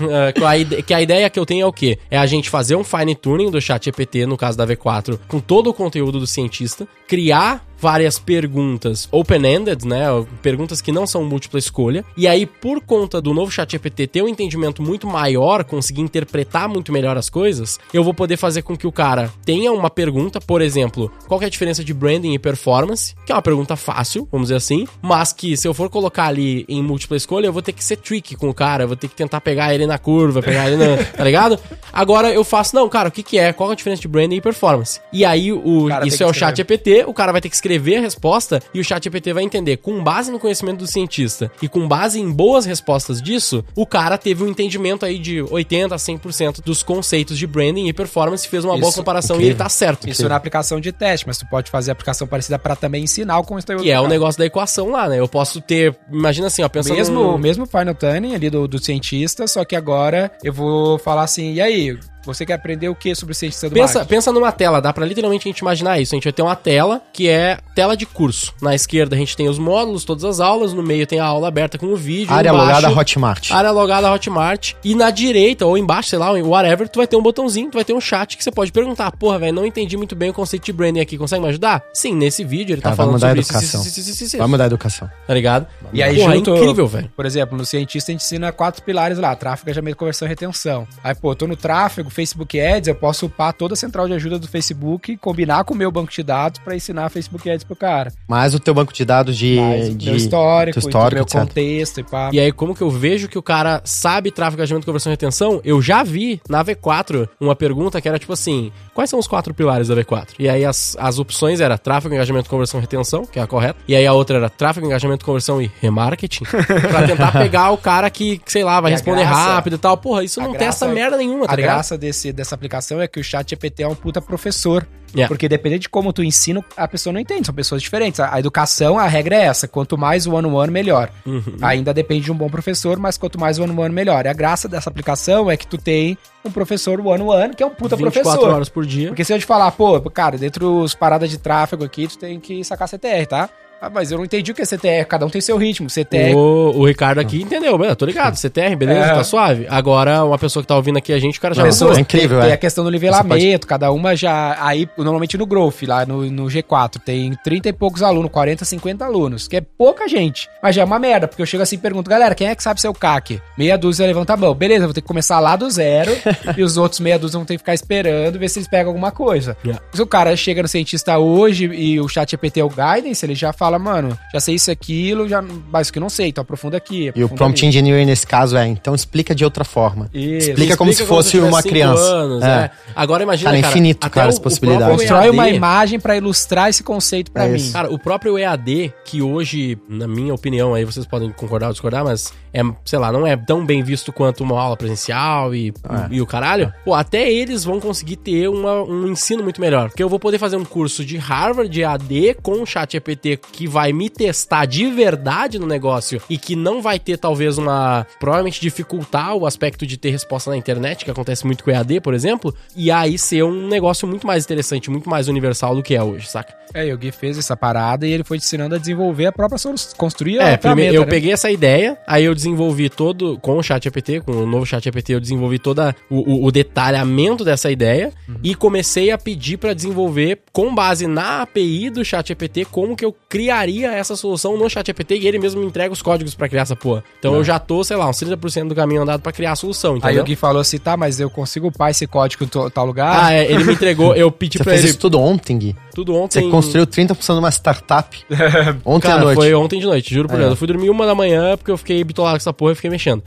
É, 0.00 0.32
com 0.32 0.44
a 0.46 0.56
ide- 0.58 0.82
que 0.82 0.92
a 0.92 1.00
ideia 1.00 1.30
que 1.30 1.38
eu 1.38 1.46
tenho 1.46 1.62
é 1.62 1.66
o 1.66 1.72
quê? 1.72 1.98
É 2.10 2.18
a 2.18 2.26
gente 2.26 2.50
fazer 2.50 2.74
um 2.76 2.84
fine 2.84 3.14
tuning 3.14 3.50
do 3.50 3.60
chat 3.60 3.84
GPT, 3.84 4.26
no 4.26 4.36
caso 4.36 4.56
da 4.58 4.66
V4, 4.66 5.18
com 5.28 5.40
todo 5.40 5.70
o 5.70 5.74
conteúdo 5.74 6.18
do 6.20 6.26
cientista, 6.26 6.86
criar 7.08 7.64
várias 7.78 8.18
perguntas 8.18 9.08
open-ended, 9.10 9.86
né? 9.86 10.04
Perguntas 10.42 10.80
que 10.80 10.92
não 10.92 11.06
são 11.06 11.24
múltipla 11.24 11.58
escolha. 11.58 12.04
E 12.16 12.26
aí, 12.26 12.46
por 12.46 12.80
conta 12.80 13.20
do 13.20 13.34
novo 13.34 13.50
chat 13.50 13.72
GPT 13.72 14.06
ter 14.06 14.22
um 14.22 14.28
entendimento 14.28 14.82
muito 14.82 15.06
maior, 15.06 15.64
conseguir 15.64 16.00
interpretar 16.02 16.68
muito 16.68 16.92
melhor 16.92 17.16
as 17.16 17.28
coisas, 17.28 17.78
eu 17.92 18.04
vou 18.04 18.14
poder 18.14 18.36
fazer 18.36 18.62
com 18.62 18.76
que 18.76 18.86
o 18.86 18.92
cara 18.92 19.32
tenha 19.44 19.72
uma 19.72 19.90
pergunta, 19.90 20.40
por 20.40 20.62
exemplo, 20.62 21.10
qual 21.26 21.40
é 21.42 21.46
a 21.46 21.48
diferença 21.48 21.84
de 21.84 21.92
branding 21.92 22.32
e 22.34 22.38
performance? 22.38 23.14
Que 23.26 23.32
é 23.32 23.34
uma 23.34 23.42
pergunta 23.42 23.76
fácil, 23.76 24.28
vamos 24.30 24.46
dizer 24.46 24.56
assim, 24.56 24.86
mas 25.02 25.32
que 25.32 25.56
se 25.56 25.66
eu 25.66 25.74
for 25.74 25.88
colocar 25.90 26.26
ali 26.26 26.64
em 26.68 26.82
múltipla 26.82 27.16
escolha, 27.16 27.46
eu 27.46 27.52
vou 27.52 27.62
ter 27.62 27.72
que 27.72 27.82
ser 27.82 27.96
tricky 27.96 28.36
com 28.36 28.48
o 28.48 28.54
cara, 28.54 28.84
eu 28.84 28.88
vou 28.88 28.96
ter 28.96 29.08
que 29.08 29.14
tentar 29.14 29.40
pegar 29.40 29.74
ele 29.74 29.86
na 29.86 29.98
curva, 29.98 30.42
pegar 30.42 30.68
ele 30.70 30.76
na. 30.76 30.96
tá 31.04 31.24
ligado? 31.24 31.58
Agora 31.92 32.32
eu 32.32 32.44
faço, 32.44 32.74
não, 32.74 32.88
cara, 32.88 33.08
o 33.08 33.12
que 33.12 33.22
que 33.22 33.38
é? 33.38 33.52
Qual 33.52 33.70
é 33.70 33.72
a 33.72 33.76
diferença 33.76 34.02
de 34.02 34.08
branding 34.08 34.36
e 34.36 34.40
performance? 34.40 35.00
E 35.12 35.24
aí, 35.24 35.52
o, 35.52 35.86
cara 35.88 36.06
isso 36.06 36.22
é 36.22 36.26
o 36.26 36.32
chat 36.32 36.56
GPT, 36.56 37.04
o 37.06 37.14
cara 37.14 37.32
vai 37.32 37.40
ter 37.40 37.48
que 37.48 37.56
escrever 37.64 37.96
a 37.96 38.00
resposta 38.02 38.60
e 38.74 38.80
o 38.80 38.84
chat 38.84 39.02
GPT 39.04 39.32
vai 39.32 39.42
entender, 39.42 39.78
com 39.78 40.02
base 40.04 40.30
no 40.30 40.38
conhecimento 40.38 40.78
do 40.78 40.86
cientista 40.86 41.50
e 41.62 41.68
com 41.68 41.88
base 41.88 42.20
em 42.20 42.30
boas 42.30 42.66
respostas 42.66 43.22
disso, 43.22 43.64
o 43.74 43.86
cara 43.86 44.18
teve 44.18 44.44
um 44.44 44.48
entendimento 44.48 45.06
aí 45.06 45.18
de 45.18 45.40
80 45.40 45.94
a 45.94 45.98
100% 45.98 46.62
dos 46.62 46.82
conceitos 46.82 47.38
de 47.38 47.46
branding 47.46 47.88
e 47.88 47.92
performance, 47.92 48.46
fez 48.46 48.64
uma 48.64 48.76
boa 48.76 48.90
Isso, 48.90 48.98
comparação 48.98 49.40
e 49.40 49.44
ele 49.44 49.54
tá 49.54 49.68
certo. 49.68 50.08
Isso 50.08 50.28
na 50.28 50.36
aplicação 50.36 50.78
de 50.78 50.92
teste, 50.92 51.26
mas 51.26 51.38
tu 51.38 51.46
pode 51.46 51.70
fazer 51.70 51.90
aplicação 51.90 52.26
parecida 52.26 52.58
para 52.58 52.76
também 52.76 53.04
ensinar 53.04 53.38
o 53.38 53.44
conteúdo. 53.44 53.82
Que 53.82 53.90
é 53.90 54.00
o 54.00 54.06
negócio 54.08 54.38
da 54.38 54.44
equação 54.44 54.90
lá, 54.90 55.08
né? 55.08 55.18
Eu 55.18 55.28
posso 55.28 55.60
ter, 55.60 55.96
imagina 56.12 56.48
assim, 56.48 56.62
ó, 56.62 56.68
pensando 56.68 56.96
Mesmo, 56.96 57.14
num- 57.14 57.38
mesmo 57.38 57.66
Final 57.66 57.94
Tuning 57.94 58.34
ali 58.34 58.50
do, 58.50 58.68
do 58.68 58.82
cientista, 58.82 59.46
só 59.46 59.64
que 59.64 59.74
agora 59.74 60.30
eu 60.42 60.52
vou 60.52 60.98
falar 60.98 61.22
assim, 61.22 61.54
e 61.54 61.60
aí, 61.60 61.98
você 62.26 62.44
quer 62.46 62.54
aprender 62.54 62.88
o 62.88 62.94
que 62.94 63.14
sobre 63.14 63.32
o 63.32 63.34
cientista 63.34 63.68
do 63.68 63.74
Pensa, 63.74 63.94
marketing? 63.94 64.08
pensa 64.14 64.32
numa 64.32 64.52
tela, 64.52 64.80
dá 64.80 64.92
pra 64.92 65.04
literalmente 65.04 65.48
a 65.48 65.50
gente 65.50 65.58
imaginar 65.58 65.98
isso. 66.00 66.14
A 66.14 66.16
gente 66.16 66.24
vai 66.24 66.32
ter 66.32 66.42
uma 66.42 66.56
tela 66.56 67.02
que 67.12 67.28
é 67.28 67.58
tela 67.74 67.96
de 67.96 68.06
curso. 68.06 68.52
Na 68.60 68.74
esquerda 68.74 69.16
a 69.16 69.18
gente 69.18 69.36
tem 69.36 69.48
os 69.48 69.58
módulos, 69.58 70.04
todas 70.04 70.24
as 70.24 70.40
aulas, 70.40 70.72
no 70.72 70.82
meio 70.82 71.06
tem 71.06 71.20
a 71.20 71.24
aula 71.24 71.48
aberta 71.48 71.78
com 71.78 71.86
o 71.86 71.96
vídeo. 71.96 72.32
Área 72.32 72.50
embaixo, 72.50 72.66
logada 72.66 73.00
Hotmart. 73.00 73.50
Área 73.50 73.70
logada 73.70 74.12
Hotmart. 74.12 74.72
E 74.84 74.94
na 74.94 75.10
direita, 75.10 75.66
ou 75.66 75.76
embaixo, 75.76 76.10
sei 76.10 76.18
lá, 76.18 76.30
whatever, 76.32 76.88
tu 76.88 76.98
vai 76.98 77.06
ter 77.06 77.16
um 77.16 77.22
botãozinho, 77.22 77.70
tu 77.70 77.74
vai 77.74 77.84
ter 77.84 77.92
um 77.92 78.00
chat 78.00 78.36
que 78.36 78.44
você 78.44 78.50
pode 78.50 78.72
perguntar. 78.72 79.10
Porra, 79.12 79.38
velho, 79.38 79.52
não 79.52 79.66
entendi 79.66 79.96
muito 79.96 80.14
bem 80.14 80.30
o 80.30 80.34
conceito 80.34 80.64
de 80.64 80.72
branding 80.72 81.00
aqui, 81.00 81.16
consegue 81.18 81.42
me 81.42 81.48
ajudar? 81.48 81.82
Sim, 81.92 82.14
nesse 82.14 82.44
vídeo 82.44 82.74
ele 82.74 82.80
tá 82.82 82.90
Cara, 82.90 82.96
vai 82.96 83.04
falando 83.06 83.14
mudar 83.14 83.26
a 83.26 83.30
sobre 83.30 83.40
isso, 83.40 83.50
educação. 83.52 83.80
isso, 83.80 83.88
isso, 83.88 84.00
isso, 84.00 84.10
isso, 84.10 84.24
isso, 84.24 84.36
Vamos 84.38 84.50
mudar 84.50 84.64
a 84.64 84.66
educação. 84.66 85.10
Tá 85.26 85.34
ligado? 85.34 85.66
E 85.92 86.02
aí, 86.02 86.16
Porra, 86.16 86.34
junto, 86.34 86.54
é 86.54 86.58
incrível, 86.58 86.86
velho. 86.86 87.10
Por 87.16 87.26
exemplo, 87.26 87.56
no 87.56 87.64
cientista 87.64 88.10
a 88.10 88.12
gente 88.12 88.22
ensina 88.22 88.52
quatro 88.52 88.82
pilares 88.82 89.18
lá: 89.18 89.34
tráfego, 89.36 89.68
engajamento, 89.68 89.96
conversão 89.96 90.26
e 90.26 90.28
retenção. 90.28 90.86
Aí, 91.02 91.14
pô, 91.14 91.34
tô 91.34 91.46
no 91.46 91.56
tráfego, 91.56 92.10
Facebook 92.14 92.60
Ads, 92.60 92.88
eu 92.88 92.94
posso 92.94 93.26
upar 93.26 93.52
toda 93.52 93.74
a 93.74 93.76
central 93.76 94.06
de 94.06 94.14
ajuda 94.14 94.38
do 94.38 94.48
Facebook, 94.48 95.16
combinar 95.18 95.64
com 95.64 95.74
o 95.74 95.76
meu 95.76 95.90
banco 95.90 96.10
de 96.12 96.22
dados 96.22 96.58
pra 96.60 96.74
ensinar 96.76 97.08
Facebook 97.10 97.48
Ads 97.50 97.64
pro 97.64 97.76
cara. 97.76 98.12
Mas 98.28 98.54
o 98.54 98.60
teu 98.60 98.72
banco 98.74 98.92
de 98.92 99.04
dados 99.04 99.36
de. 99.36 99.56
Mais 99.56 99.88
o 99.88 99.94
de 99.94 100.06
meu 100.06 100.16
histórico, 100.16 100.78
histórico, 100.78 101.20
e 101.20 101.22
etc. 101.22 101.34
meu 101.34 101.46
contexto 101.46 102.00
e 102.00 102.04
pá. 102.04 102.30
E 102.32 102.40
aí, 102.40 102.52
como 102.52 102.74
que 102.74 102.82
eu 102.82 102.90
vejo 102.90 103.28
que 103.28 103.36
o 103.38 103.42
cara 103.42 103.80
sabe 103.84 104.30
tráfego, 104.30 104.60
engajamento, 104.60 104.86
conversão 104.86 105.10
e 105.10 105.14
retenção? 105.14 105.60
Eu 105.64 105.82
já 105.82 106.02
vi 106.02 106.40
na 106.48 106.64
V4 106.64 107.28
uma 107.40 107.54
pergunta 107.56 108.00
que 108.00 108.08
era 108.08 108.18
tipo 108.18 108.32
assim: 108.32 108.70
quais 108.94 109.10
são 109.10 109.18
os 109.18 109.26
quatro 109.26 109.52
pilares 109.52 109.88
da 109.88 109.94
V4? 109.96 110.28
E 110.38 110.48
aí 110.48 110.64
as, 110.64 110.96
as 110.98 111.18
opções 111.18 111.60
era 111.60 111.76
tráfego, 111.76 112.14
engajamento, 112.14 112.48
conversão 112.48 112.78
e 112.78 112.82
retenção, 112.82 113.26
que 113.26 113.38
é 113.38 113.42
a 113.42 113.46
correta. 113.46 113.78
E 113.88 113.94
aí 113.96 114.06
a 114.06 114.12
outra 114.12 114.36
era 114.38 114.48
tráfego, 114.48 114.86
engajamento, 114.86 115.24
conversão 115.24 115.60
e 115.60 115.70
remarketing. 115.80 116.44
pra 116.90 117.06
tentar 117.06 117.32
pegar 117.32 117.70
o 117.70 117.76
cara 117.78 118.08
que, 118.10 118.38
que, 118.38 118.52
sei 118.52 118.62
lá, 118.64 118.80
vai 118.80 118.92
E 118.92 118.94
responder 118.94 119.22
graça- 119.24 119.34
rápido 119.54 119.74
e 119.76 119.78
tal. 119.78 119.96
Porra, 119.96 120.22
isso 120.24 120.40
a 120.40 120.44
não 120.44 120.52
graça- 120.52 120.66
testa 120.66 120.88
merda 120.88 121.16
nenhuma, 121.16 121.46
tá 121.46 121.52
A 121.52 121.56
ligado? 121.56 121.74
Desse, 122.04 122.32
dessa 122.32 122.54
aplicação 122.54 123.00
é 123.00 123.08
que 123.08 123.18
o 123.18 123.24
chat 123.24 123.50
GPT 123.50 123.82
é 123.82 123.88
um 123.88 123.94
puta 123.94 124.20
professor. 124.20 124.86
Yeah. 125.14 125.28
Porque 125.28 125.48
dependendo 125.48 125.82
de 125.82 125.88
como 125.88 126.12
tu 126.12 126.24
ensina, 126.24 126.64
a 126.76 126.88
pessoa 126.88 127.12
não 127.12 127.20
entende. 127.20 127.46
São 127.46 127.54
pessoas 127.54 127.80
diferentes. 127.80 128.18
A, 128.18 128.34
a 128.34 128.40
educação, 128.40 128.98
a 128.98 129.06
regra 129.06 129.36
é 129.36 129.44
essa. 129.44 129.68
Quanto 129.68 129.96
mais 129.96 130.26
one-on-one, 130.26 130.72
melhor. 130.72 131.10
Uhum. 131.24 131.56
Ainda 131.62 131.94
depende 131.94 132.24
de 132.24 132.32
um 132.32 132.34
bom 132.34 132.48
professor, 132.48 132.98
mas 132.98 133.16
quanto 133.16 133.38
mais 133.38 133.58
one-on-one, 133.58 133.94
melhor. 133.94 134.26
E 134.26 134.28
a 134.28 134.32
graça 134.32 134.68
dessa 134.68 134.90
aplicação 134.90 135.48
é 135.48 135.56
que 135.56 135.66
tu 135.66 135.78
tem 135.78 136.18
um 136.44 136.50
professor 136.50 137.00
one-on-one, 137.00 137.54
que 137.54 137.62
é 137.62 137.66
um 137.66 137.70
puta 137.70 137.94
24 137.94 138.22
professor. 138.22 138.54
horas 138.54 138.68
por 138.68 138.84
dia. 138.84 139.08
Porque 139.08 139.24
se 139.24 139.32
eu 139.32 139.38
te 139.38 139.46
falar, 139.46 139.70
pô, 139.70 140.00
cara, 140.10 140.36
dentro 140.36 140.80
dos 140.80 140.94
paradas 140.94 141.30
de 141.30 141.38
tráfego 141.38 141.84
aqui, 141.84 142.08
tu 142.08 142.18
tem 142.18 142.40
que 142.40 142.64
sacar 142.64 142.88
CTR, 142.88 143.26
tá? 143.28 143.48
Ah, 143.84 143.90
mas 143.92 144.10
eu 144.10 144.16
não 144.16 144.24
entendi 144.24 144.50
o 144.50 144.54
que 144.54 144.62
é 144.62 144.64
CTR. 144.64 145.04
Cada 145.06 145.26
um 145.26 145.28
tem 145.28 145.42
seu 145.42 145.58
ritmo. 145.58 145.90
CTR 145.90 146.34
O, 146.34 146.72
o 146.78 146.86
Ricardo 146.86 147.18
aqui 147.18 147.42
entendeu, 147.42 147.76
beleza, 147.76 147.96
tô 147.96 148.06
ligado, 148.06 148.34
CTR, 148.36 148.74
beleza, 148.76 149.00
É. 149.00 149.14
tá 149.14 149.22
suave. 149.24 149.66
Agora, 149.68 150.24
uma 150.24 150.38
pessoa 150.38 150.62
que 150.62 150.66
tá 150.66 150.74
ouvindo 150.74 150.96
aqui 150.96 151.12
a 151.12 151.18
gente, 151.18 151.38
o 151.38 151.40
cara 151.42 151.54
já 151.54 151.62
Não, 151.62 151.68
pensou. 151.68 151.92
é 151.94 152.00
incrível, 152.00 152.40
tem 152.40 152.50
é. 152.50 152.54
a 152.54 152.56
questão 152.56 152.82
do 152.82 152.90
nivelamento, 152.90 153.66
cada 153.66 153.92
uma 153.92 154.16
já. 154.16 154.56
Aí, 154.58 154.88
normalmente 154.96 155.36
no 155.36 155.44
Growth, 155.44 155.82
lá 155.86 156.06
no, 156.06 156.24
no 156.30 156.44
G4, 156.46 156.98
tem 157.04 157.34
30 157.44 157.68
e 157.68 157.72
poucos 157.74 158.02
alunos, 158.02 158.30
40, 158.30 158.64
50 158.64 159.04
alunos, 159.04 159.46
que 159.46 159.56
é 159.56 159.60
pouca 159.60 160.08
gente. 160.08 160.48
Mas 160.62 160.74
já 160.74 160.80
é 160.80 160.84
uma 160.84 160.98
merda, 160.98 161.28
porque 161.28 161.42
eu 161.42 161.46
chego 161.46 161.62
assim 161.62 161.76
e 161.76 161.78
pergunto, 161.78 162.08
galera, 162.08 162.34
quem 162.34 162.48
é 162.48 162.54
que 162.54 162.62
sabe 162.62 162.80
seu 162.80 162.94
CAC? 162.94 163.40
Meia 163.58 163.76
dúzia 163.76 164.06
levanta 164.06 164.32
a 164.32 164.36
mão. 164.36 164.54
Beleza, 164.54 164.86
vou 164.86 164.94
ter 164.94 165.02
que 165.02 165.06
começar 165.06 165.38
lá 165.40 165.56
do 165.56 165.70
zero, 165.70 166.10
e 166.56 166.62
os 166.62 166.78
outros 166.78 167.00
meia 167.00 167.18
dúzia 167.18 167.38
vão 167.38 167.44
ter 167.44 167.54
que 167.54 167.58
ficar 167.58 167.74
esperando, 167.74 168.38
ver 168.38 168.48
se 168.48 168.58
eles 168.60 168.68
pegam 168.68 168.88
alguma 168.88 169.10
coisa. 169.10 169.56
Yeah. 169.62 169.82
Se 169.92 170.00
o 170.00 170.06
cara 170.06 170.34
chega 170.36 170.62
no 170.62 170.68
cientista 170.68 171.18
hoje 171.18 171.66
e 171.66 172.00
o 172.00 172.08
chat 172.08 172.30
GPT 172.30 172.60
é 172.60 172.64
o 172.64 172.68
guidance, 172.70 173.24
ele 173.26 173.34
já 173.34 173.52
fala, 173.52 173.73
mano, 173.78 174.16
já 174.32 174.40
sei 174.40 174.54
isso 174.56 174.70
e 174.70 174.72
aquilo, 174.72 175.28
já, 175.28 175.42
mas 175.42 175.86
isso 175.86 175.92
que 175.92 175.98
eu 175.98 176.02
não 176.02 176.08
sei, 176.08 176.28
então 176.28 176.42
aprofunda 176.42 176.76
aqui. 176.76 177.04
E 177.04 177.06
o 177.06 177.10
aprofunda 177.10 177.34
prompt 177.36 177.60
ali. 177.64 177.68
engineering 177.68 178.06
nesse 178.06 178.26
caso 178.26 178.56
é, 178.56 178.66
então 178.66 178.94
explica 178.94 179.34
de 179.34 179.44
outra 179.44 179.64
forma. 179.64 180.08
Isso. 180.12 180.50
Explica 180.50 180.76
como 180.76 180.92
se 180.92 181.04
fosse 181.04 181.30
tivesse 181.32 181.48
uma 181.52 181.62
criança. 181.62 182.02
anos, 182.02 182.42
É. 182.42 182.46
é. 182.48 182.70
Agora 182.94 183.22
imagina, 183.22 183.50
Cara, 183.50 183.62
cara, 183.62 183.72
infinito, 183.72 184.10
cara, 184.10 184.28
as 184.28 184.38
possibilidades. 184.38 184.96
Constrói 184.96 185.30
uma 185.30 185.48
imagem 185.48 185.98
pra 186.00 186.16
ilustrar 186.16 186.68
esse 186.68 186.82
conceito 186.82 187.30
pra 187.30 187.44
É 187.44 187.48
mim. 187.48 187.56
isso. 187.56 187.72
Cara, 187.72 187.92
o 187.92 187.98
próprio 187.98 188.38
EAD, 188.38 188.92
que 189.04 189.20
hoje, 189.22 189.78
na 189.88 190.06
minha 190.06 190.32
opinião, 190.34 190.74
aí 190.74 190.84
vocês 190.84 191.06
podem 191.06 191.30
concordar 191.30 191.66
ou 191.68 191.72
discordar, 191.72 192.04
mas 192.04 192.32
é, 192.52 192.60
sei 192.84 192.98
lá, 192.98 193.10
não 193.10 193.26
é 193.26 193.36
tão 193.36 193.64
bem 193.66 193.82
visto 193.82 194.12
quanto 194.12 194.44
uma 194.44 194.60
aula 194.60 194.76
presencial 194.76 195.54
e, 195.54 195.72
e 196.10 196.20
o 196.20 196.26
caralho. 196.26 196.72
Pô, 196.84 196.94
até 196.94 197.30
eles 197.30 197.64
vão 197.64 197.80
conseguir 197.80 198.16
ter 198.16 198.48
uma- 198.48 198.82
um 198.82 199.08
ensino 199.08 199.42
muito 199.42 199.60
melhor. 199.60 199.88
Porque 199.88 200.02
eu 200.02 200.08
vou 200.08 200.18
poder 200.18 200.38
fazer 200.38 200.56
um 200.56 200.64
curso 200.64 201.04
de 201.04 201.16
Harvard, 201.16 201.68
de 201.70 201.82
EAD, 201.82 202.36
com 202.42 202.62
o 202.62 202.66
chat 202.66 202.96
EPT 202.96 203.38
que 203.52 203.63
vai 203.66 203.92
me 203.92 204.08
testar 204.10 204.66
de 204.66 204.86
verdade 204.90 205.58
no 205.58 205.66
negócio 205.66 206.20
e 206.28 206.36
que 206.38 206.54
não 206.56 206.80
vai 206.82 206.98
ter, 206.98 207.16
talvez, 207.18 207.58
uma. 207.58 208.06
Provavelmente 208.18 208.60
dificultar 208.60 209.34
o 209.34 209.46
aspecto 209.46 209.86
de 209.86 209.96
ter 209.96 210.10
resposta 210.10 210.50
na 210.50 210.56
internet, 210.56 211.04
que 211.04 211.10
acontece 211.10 211.46
muito 211.46 211.62
com 211.64 211.70
o 211.70 211.74
EAD, 211.74 212.00
por 212.00 212.14
exemplo, 212.14 212.54
e 212.76 212.90
aí 212.90 213.18
ser 213.18 213.42
um 213.44 213.66
negócio 213.68 214.06
muito 214.06 214.26
mais 214.26 214.44
interessante, 214.44 214.90
muito 214.90 215.08
mais 215.08 215.28
universal 215.28 215.74
do 215.74 215.82
que 215.82 215.94
é 215.94 216.02
hoje, 216.02 216.26
saca? 216.28 216.54
É, 216.72 216.86
e 216.88 216.92
o 216.92 216.98
Gui 216.98 217.12
fez 217.12 217.38
essa 217.38 217.56
parada 217.56 218.06
e 218.06 218.12
ele 218.12 218.24
foi 218.24 218.38
te 218.38 218.42
ensinando 218.44 218.74
a 218.74 218.78
desenvolver 218.78 219.26
a 219.26 219.32
própria 219.32 219.58
solução, 219.58 219.92
construir 219.96 220.38
É, 220.38 220.54
a 220.54 220.58
primeiro, 220.58 220.94
eu 220.96 221.00
né? 221.02 221.06
peguei 221.06 221.32
essa 221.32 221.50
ideia, 221.50 221.96
aí 222.06 222.24
eu 222.24 222.34
desenvolvi 222.34 222.88
todo, 222.88 223.38
com 223.38 223.56
o 223.58 223.62
chat 223.62 223.84
GPT, 223.84 224.20
com 224.22 224.32
o 224.32 224.46
novo 224.46 224.66
chat 224.66 224.82
GPT, 224.82 225.14
eu 225.14 225.20
desenvolvi 225.20 225.58
todo 225.58 225.94
o, 226.10 226.46
o- 226.46 226.50
detalhamento 226.50 227.44
dessa 227.44 227.70
ideia 227.70 228.12
Uhum. 228.28 228.36
e 228.42 228.54
comecei 228.54 229.10
a 229.10 229.18
pedir 229.18 229.56
pra 229.58 229.72
desenvolver, 229.74 230.40
com 230.52 230.74
base 230.74 231.06
na 231.06 231.42
API 231.42 231.90
do 231.90 232.04
chat 232.04 232.26
GPT, 232.28 232.64
como 232.66 232.96
que 232.96 233.04
eu 233.04 233.14
criaria 233.44 233.92
essa 233.92 234.16
solução 234.16 234.56
no 234.56 234.68
chat 234.70 234.86
GPT 234.86 235.16
e 235.18 235.28
ele 235.28 235.38
mesmo 235.38 235.60
me 235.60 235.66
entrega 235.66 235.92
os 235.92 236.00
códigos 236.00 236.34
pra 236.34 236.48
criar 236.48 236.62
essa 236.62 236.74
porra. 236.74 237.04
Então 237.18 237.34
eu 237.34 237.44
já 237.44 237.58
tô, 237.58 237.84
sei 237.84 237.96
lá, 237.96 238.08
uns 238.08 238.16
30% 238.16 238.68
do 238.68 238.74
caminho 238.74 239.02
andado 239.02 239.20
pra 239.20 239.32
criar 239.32 239.52
a 239.52 239.56
solução, 239.56 239.92
Aí 239.92 239.98
entendeu? 239.98 240.22
o 240.22 240.24
Gui 240.24 240.36
falou 240.36 240.60
assim, 240.60 240.78
tá, 240.78 240.96
mas 240.96 241.20
eu 241.20 241.28
consigo 241.28 241.68
upar 241.68 241.90
esse 241.90 242.06
código 242.06 242.44
em 242.44 242.70
tal 242.70 242.86
lugar? 242.86 243.24
Ah, 243.24 243.32
é, 243.32 243.50
ele 243.50 243.64
me 243.64 243.74
entregou, 243.74 244.14
eu 244.14 244.30
pedi 244.30 244.58
Você 244.58 244.64
pra 244.64 244.72
fez 244.72 244.84
ele... 244.84 244.90
isso 244.90 244.98
tudo 244.98 245.20
ontem, 245.20 245.58
Gui? 245.58 245.76
Tudo 245.94 246.14
ontem. 246.14 246.42
Você 246.44 246.50
construiu 246.50 246.86
30% 246.86 247.34
de 247.34 247.38
uma 247.38 247.50
startup 247.50 248.24
ontem 248.84 249.08
Cara, 249.08 249.20
à 249.22 249.24
noite. 249.24 249.36
foi 249.36 249.54
ontem 249.54 249.78
de 249.80 249.86
noite, 249.86 250.12
juro 250.14 250.28
por 250.28 250.36
Deus. 250.36 250.48
ó. 250.50 250.52
Eu 250.52 250.56
fui 250.56 250.66
dormir 250.66 250.90
uma 250.90 251.06
da 251.06 251.14
manhã 251.14 251.56
porque 251.56 251.70
eu 251.70 251.76
fiquei 251.76 252.02
bitolado 252.04 252.34
com 252.34 252.42
essa 252.42 252.52
porra 252.52 252.72
e 252.72 252.74
fiquei 252.74 252.90
mexendo. 252.90 253.22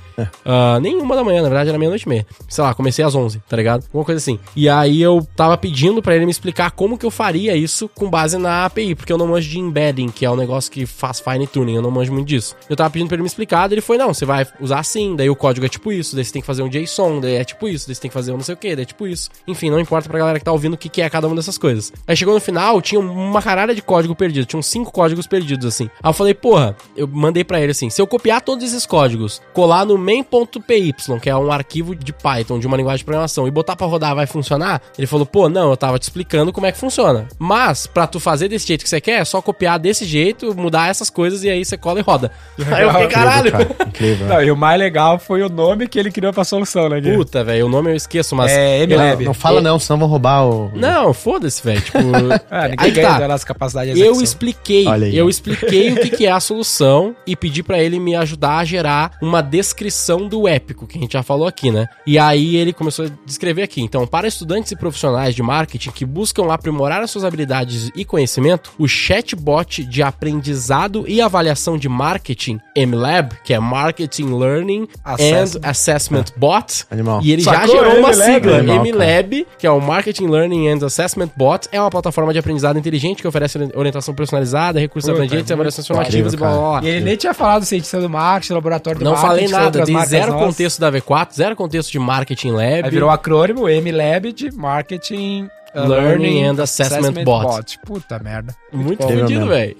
Ah, 0.46 0.80
nem 0.82 0.96
uma 0.96 1.16
da 1.16 1.24
manhã, 1.24 1.42
na 1.42 1.50
verdade 1.50 1.70
era 1.70 1.78
meia-noite 1.78 2.06
e 2.06 2.10
meia. 2.10 2.26
Sei 2.50 2.64
lá, 2.64 2.74
comecei 2.74 3.04
às 3.04 3.16
11, 3.16 3.42
tá 3.48 3.56
ligado? 3.58 3.86
Uma 3.94 4.04
coisa 4.04 4.18
assim. 4.20 4.40
E 4.56 4.68
aí 4.70 5.02
eu 5.02 5.26
tava 5.36 5.58
pedindo 5.58 6.02
pra 6.02 6.16
ele 6.16 6.26
me 6.26 6.32
explicar 6.32 6.72
como 6.72 6.98
que 6.98 7.06
eu 7.06 7.12
faria 7.12 7.56
isso 7.56 7.90
com 7.96 8.10
base 8.10 8.38
na 8.38 8.66
API, 8.66 8.96
porque 8.96 9.12
eu 9.14 9.18
não 9.18 9.28
manjo 9.28 9.50
de 9.50 9.60
embedding, 9.60 10.10
que 10.10 10.26
é 10.26 10.30
o 10.30 10.36
negócio 10.36 10.72
que 10.72 10.86
faz 10.86 11.20
fine 11.20 11.48
tuning, 11.48 11.76
eu 11.76 11.82
não 11.82 11.92
manjo 11.92 12.12
muito 12.14 12.28
disso. 12.28 12.56
Eu 12.70 12.76
tava 12.76 12.90
pedindo 12.90 13.08
pra 13.08 13.16
ele 13.16 13.24
me 13.24 13.28
explicar, 13.28 13.68
daí 13.68 13.76
ele 13.76 13.82
foi, 13.82 13.98
não, 13.98 14.14
você 14.14 14.26
vai 14.26 14.46
usar 14.60 14.80
assim, 14.80 15.16
daí 15.16 15.30
o 15.30 15.36
código 15.36 15.66
é 15.66 15.70
tipo 15.70 15.92
isso, 15.92 16.16
daí 16.16 16.24
você 16.26 16.34
tem 16.34 16.42
que 16.42 16.46
fazer 16.46 16.64
um 16.64 16.70
JSON, 16.70 17.20
daí 17.20 17.36
é 17.36 17.44
tipo 17.44 17.68
isso, 17.68 17.88
daí 17.88 17.96
você 17.96 18.02
tem 18.02 18.10
que 18.10 18.14
fazer 18.14 18.32
um 18.32 18.38
não 18.38 18.44
sei 18.44 18.54
o 18.54 18.58
que, 18.58 18.76
daí 18.76 18.84
é 18.84 18.86
tipo 18.86 19.08
isso. 19.08 19.30
Enfim, 19.48 19.70
não 19.70 19.80
importa 19.80 20.08
pra 20.10 20.18
galera 20.20 20.40
que 20.40 20.46
tá 20.46 20.52
ouvindo 20.52 20.74
o 20.74 20.78
que, 20.78 20.90
que 20.90 21.02
é 21.02 21.10
cada 21.10 21.28
uma 21.28 21.36
dessas 21.36 21.58
coisas. 21.58 21.92
Aí 22.08 22.16
chegou 22.16 22.34
no 22.34 22.40
final, 22.40 22.57
tinha 22.82 23.00
uma 23.00 23.42
caralho 23.42 23.76
de 23.76 23.82
código 23.82 24.16
perdido, 24.16 24.46
tinha 24.46 24.60
uns 24.60 24.68
cinco 24.68 24.92
códigos 24.92 25.28
perdidos, 25.28 25.66
assim. 25.66 25.90
Aí 26.02 26.10
eu 26.10 26.14
falei, 26.14 26.34
porra, 26.34 26.76
eu 26.96 27.08
mandei 27.08 27.44
pra 27.44 27.60
ele 27.62 27.72
assim, 27.72 27.90
se 27.90 28.02
eu 28.02 28.08
copiar 28.08 28.42
todos 28.42 28.64
esses 28.66 28.86
códigos, 28.86 29.42
colar 29.54 29.86
no 29.86 29.98
main.py, 29.98 30.94
que 31.22 31.30
é 31.30 31.36
um 31.36 31.52
arquivo 31.52 31.96
de 31.96 32.14
Python, 32.14 32.60
de 32.60 32.68
uma 32.68 32.78
linguagem 32.78 33.00
de 33.00 33.06
programação, 33.06 33.48
e 33.48 33.52
botar 33.52 33.76
pra 33.76 33.88
rodar, 33.88 34.16
vai 34.16 34.26
funcionar? 34.26 34.82
Ele 34.98 35.08
falou, 35.08 35.26
pô, 35.26 35.50
não, 35.50 35.70
eu 35.70 35.78
tava 35.78 36.00
te 36.00 36.04
explicando 36.04 36.52
como 36.52 36.66
é 36.66 36.72
que 36.72 36.78
funciona. 36.78 37.28
Mas, 37.38 37.88
pra 37.88 38.08
tu 38.08 38.20
fazer 38.20 38.48
desse 38.48 38.68
jeito 38.68 38.84
que 38.84 38.90
você 38.90 39.02
quer, 39.02 39.22
é 39.22 39.26
só 39.26 39.42
copiar 39.42 39.80
desse 39.80 40.06
jeito, 40.06 40.56
mudar 40.56 40.90
essas 40.90 41.10
coisas 41.10 41.44
e 41.44 41.50
aí 41.50 41.64
você 41.64 41.78
cola 41.78 42.00
e 42.00 42.04
roda. 42.04 42.32
Aí 42.72 42.84
eu 42.84 42.92
fiquei, 42.92 43.08
caralho. 43.08 43.48
Incrível, 43.48 43.76
cara. 43.76 43.90
Incrível. 43.90 44.28
Não, 44.28 44.44
e 44.44 44.52
o 44.52 44.58
mais 44.58 44.80
legal 44.80 45.18
foi 45.20 45.42
o 45.42 45.50
nome 45.50 45.88
que 45.88 45.98
ele 45.98 46.12
criou 46.12 46.34
pra 46.34 46.44
solução, 46.44 46.90
né, 46.90 47.00
Gui? 47.00 47.16
Puta, 47.16 47.44
velho, 47.44 47.66
o 47.66 47.70
nome 47.70 47.92
eu 47.92 47.96
esqueço, 47.96 48.36
mas. 48.36 48.52
É, 48.52 48.86
MLab. 48.86 49.24
Não 49.24 49.34
fala 49.34 49.62
não, 49.62 49.80
senão 49.80 50.00
vão 50.00 50.08
roubar 50.08 50.46
o... 50.46 50.72
Não, 50.76 51.14
foda-se, 51.14 51.64
velho. 51.64 51.82
Tipo. 51.82 51.98
Ah, 52.50 52.68
ninguém 52.68 52.86
aí 52.86 52.92
que 52.92 52.96
ganha 53.02 53.14
tá. 53.14 53.20
da 53.20 53.28
nossa 53.28 53.46
capacidade 53.46 53.94
de 53.94 54.00
Eu 54.00 54.22
expliquei, 54.22 54.86
eu 55.14 55.30
expliquei 55.30 55.92
o 55.92 55.96
que, 55.98 56.10
que 56.10 56.26
é 56.26 56.32
a 56.32 56.40
solução 56.40 57.16
e 57.26 57.36
pedi 57.36 57.62
pra 57.64 57.80
ele 57.80 58.00
me 58.00 58.16
ajudar 58.16 58.58
a 58.58 58.66
gerar 58.66 59.12
uma 59.22 59.42
descrição 59.42 60.28
do 60.28 60.48
épico, 60.48 60.88
que 60.88 60.98
a 60.98 61.02
gente 61.02 61.14
já 61.14 61.24
falou 61.24 61.48
aqui, 61.48 61.72
né? 61.72 61.88
E 62.06 62.18
aí 62.18 62.56
ele 62.56 62.74
começou 62.74 63.06
a 63.06 63.10
descrever 63.26 63.64
aqui. 63.64 63.82
Então, 63.82 64.06
para 64.08 64.28
estudantes 64.28 64.72
e 64.72 64.76
profissionais 64.76 65.36
de 65.36 65.44
marketing 65.44 65.92
que 65.92 66.06
buscam 66.06 66.52
aprimorar 66.52 67.02
as 67.02 67.12
suas 67.12 67.24
habilidades 67.24 67.92
e 67.96 68.06
conhecimento, 68.06 68.72
o 68.78 68.88
chatbot 68.88 69.84
de 69.84 70.02
aprendizado 70.04 71.06
e 71.08 71.22
avaliação 71.22 71.78
de 71.78 71.90
marketing, 71.90 72.60
MLab, 72.76 73.36
que 73.44 73.54
é 73.54 73.60
Marketing 73.60 74.34
Learning 74.38 74.88
Assessment. 75.04 75.62
and 75.66 75.70
Assessment 75.70 76.26
Bot, 76.36 76.86
Animal. 76.92 77.22
e 77.24 77.32
ele 77.32 77.42
já 77.42 77.54
Sacou? 77.54 77.76
gerou 77.76 78.00
uma 78.00 78.12
MLab, 78.12 78.34
sigla, 78.34 78.58
animal. 78.58 78.86
MLab, 78.86 79.48
que 79.58 79.68
é 79.68 79.72
o 79.72 79.80
Marketing 79.82 80.28
Learning 80.28 80.70
and 80.70 80.86
Assessment 80.86 81.30
Bot, 81.36 81.68
é 81.72 81.80
uma 81.82 81.90
plataforma 81.90 82.32
de 82.34 82.37
aprendizado 82.40 82.78
inteligente 82.78 83.22
que 83.22 83.28
oferece 83.28 83.58
orientação 83.76 84.14
personalizada, 84.14 84.80
recursos 84.80 85.10
Puta, 85.10 85.24
abrangentes, 85.24 85.52
avaliações 85.52 85.88
formativas 85.88 86.34
e 86.34 86.38
blá 86.38 86.50
blá 86.50 86.60
blá. 86.80 86.84
E 86.84 86.88
ele 86.88 87.06
nem 87.06 87.16
tinha 87.16 87.34
falado 87.34 87.66
cientista 87.66 88.00
do 88.00 88.10
marketing, 88.10 88.54
laboratório 88.54 89.00
do 89.00 89.06
Não 89.06 89.14
marketing. 89.14 89.28
falei 89.28 89.48
nada, 89.48 89.84
tem 89.86 90.06
zero 90.06 90.32
nossas. 90.34 90.48
contexto 90.48 90.80
da 90.80 90.92
V4, 90.92 91.28
zero 91.36 91.56
contexto 91.56 91.92
de 91.92 92.00
Marketing 92.00 92.52
Lab. 92.52 92.84
Aí 92.86 92.90
virou 92.90 93.10
o 93.10 93.12
acrônimo 93.12 93.68
M-Lab 93.70 94.32
de 94.34 94.52
Marketing 94.52 95.50
Learning 95.86 96.44
and 96.44 96.62
Assessment 96.62 97.24
Bot. 97.24 97.80
Puta 97.86 98.20
merda. 98.20 98.56
Muito 98.72 99.04
fodido, 99.04 99.48
velho. 99.48 99.76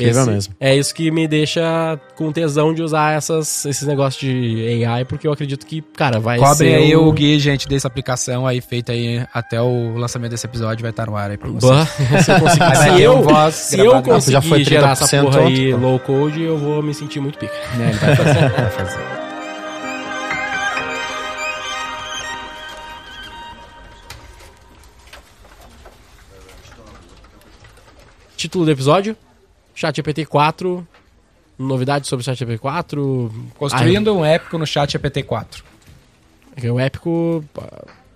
É 0.60 0.76
isso 0.76 0.94
que 0.94 1.10
me 1.12 1.28
deixa 1.28 2.00
com 2.16 2.32
tesão 2.32 2.74
de 2.74 2.82
usar 2.82 3.16
essas, 3.16 3.66
esses 3.66 3.88
negócios 3.88 4.20
de 4.20 4.84
AI, 4.86 5.06
porque 5.06 5.28
eu 5.28 5.32
acredito 5.32 5.66
que, 5.66 5.82
cara, 5.82 6.20
vai 6.20 6.38
Cobrem 6.38 6.56
ser 6.56 6.76
aí 6.76 6.96
o... 6.96 7.08
o 7.08 7.12
Gui, 7.12 7.40
gente, 7.40 7.68
dessa 7.68 7.88
aplicação 7.88 8.46
aí 8.46 8.62
feita 8.62 8.92
aí 8.92 9.26
até 9.34 9.62
o 9.62 9.96
lançamento 9.98 10.32
desse 10.32 10.46
episódio 10.46 10.82
vai 10.82 10.92
estar 10.92 11.08
no 11.08 11.16
ar 11.16 11.32
aí 11.32 11.38
pra 11.38 11.50
vocês. 11.50 11.90
Se 12.24 12.32
eu 12.32 12.40
conseguir, 12.40 12.76
se 12.78 13.02
eu, 13.02 13.18
um 13.18 13.22
voz 13.22 13.56
se 13.56 13.80
eu 13.80 14.04
conseguir 14.04 14.32
Já 14.34 14.42
foi 14.42 14.64
gerar 14.64 14.92
essa 14.92 15.06
30% 15.06 15.22
porra 15.24 15.40
aí 15.40 15.46
ontem, 15.46 15.72
pô. 15.72 15.78
low 15.78 16.00
code, 16.00 16.42
eu 16.42 16.58
vou 16.58 16.82
me 16.82 16.94
sentir 16.94 17.20
muito 17.20 17.38
pica. 17.38 17.54
Né, 17.76 17.90
ele 17.90 18.00
vai 18.00 18.16
fazer, 18.16 18.50
vai 18.50 18.70
fazer. 18.72 19.17
Título 28.38 28.64
do 28.66 28.72
episódio: 28.72 29.18
ChatGPT 29.76 30.26
4. 30.26 30.88
Novidades 31.60 32.08
sobre 32.08 32.22
o 32.22 32.26
ChatGPT 32.26 32.60
4. 32.60 33.50
Construindo 33.58 34.16
um 34.16 34.24
épico 34.24 34.58
no 34.60 34.66
chat 34.68 34.96
GPT-4. 34.98 35.64
Ah, 36.56 36.72
o 36.72 36.80
épico. 36.80 37.44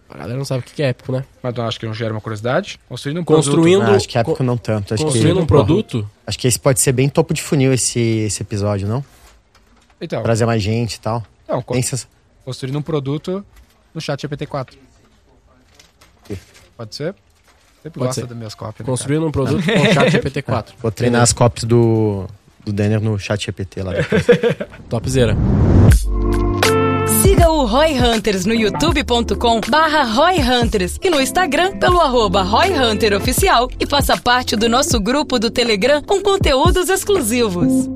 A 0.09 0.17
galera 0.17 0.37
não 0.37 0.45
sabe 0.45 0.59
o 0.59 0.63
que 0.63 0.83
é 0.83 0.89
épico, 0.89 1.11
né? 1.11 1.23
Mas 1.41 1.55
eu 1.55 1.63
acho 1.63 1.79
que 1.79 1.85
não 1.87 1.93
gera 1.93 2.13
uma 2.13 2.21
curiosidade. 2.21 2.79
Construindo 2.87 3.21
um 3.21 3.23
Construindo- 3.23 3.79
produto. 3.79 3.93
Ah, 3.93 3.97
acho 3.97 4.07
que 4.09 4.17
é 4.17 4.21
época 4.21 4.43
não 4.43 4.57
tanto. 4.57 4.93
Acho 4.93 5.03
Construindo 5.05 5.37
que, 5.37 5.41
um 5.41 5.45
produto. 5.47 6.09
Acho 6.27 6.37
que 6.37 6.47
esse 6.47 6.59
pode 6.59 6.79
ser 6.81 6.91
bem 6.91 7.07
topo 7.09 7.33
de 7.33 7.41
funil 7.41 7.73
esse, 7.73 7.99
esse 7.99 8.43
episódio, 8.43 8.87
não? 8.87 9.03
Então, 9.99 10.21
Trazer 10.21 10.45
mais 10.45 10.61
gente 10.61 10.95
e 10.95 10.99
tal. 10.99 11.25
não, 11.47 11.61
co- 11.61 11.73
sens- 11.81 12.07
construindo 12.45 12.77
um 12.77 12.81
produto 12.81 13.43
no 13.93 14.01
chat 14.01 14.21
GPT-4. 14.27 14.73
Pode 16.77 16.95
ser? 16.95 17.15
Sempre 17.81 17.99
Pode 17.99 18.07
gosta 18.09 18.21
ser. 18.21 18.27
das 18.27 18.37
minhas 18.37 18.53
cópias. 18.55 18.79
né, 18.79 18.85
Construindo 18.85 19.25
um 19.25 19.31
produto 19.31 19.63
com 19.65 19.71
o 19.71 19.93
ChatGPT 19.93 20.41
4. 20.43 20.75
Vou 20.81 20.91
treinar 20.91 21.21
as 21.21 21.33
copies 21.33 21.63
do, 21.63 22.25
do 22.63 22.71
Denner 22.71 23.01
no 23.01 23.17
chat 23.17 23.43
GPT 23.45 23.81
lá 23.81 23.93
depois. 23.93 24.25
Topzera. 24.89 25.35
Siga 27.23 27.49
o 27.49 27.65
Roy 27.65 27.93
Hunters 27.99 28.45
no 28.45 28.53
youtube.com 28.53 29.61
barra 29.69 30.03
Roy 30.03 30.39
Hunters 30.39 30.97
e 31.01 31.09
no 31.09 31.19
Instagram 31.21 31.77
pelo 31.77 31.99
arroba 31.99 32.41
Roy 32.41 32.71
Hunter 32.71 33.13
Oficial 33.15 33.67
e 33.79 33.85
faça 33.85 34.17
parte 34.17 34.55
do 34.55 34.69
nosso 34.69 34.99
grupo 34.99 35.37
do 35.39 35.49
Telegram 35.49 36.01
com 36.01 36.21
conteúdos 36.21 36.89
exclusivos. 36.89 37.89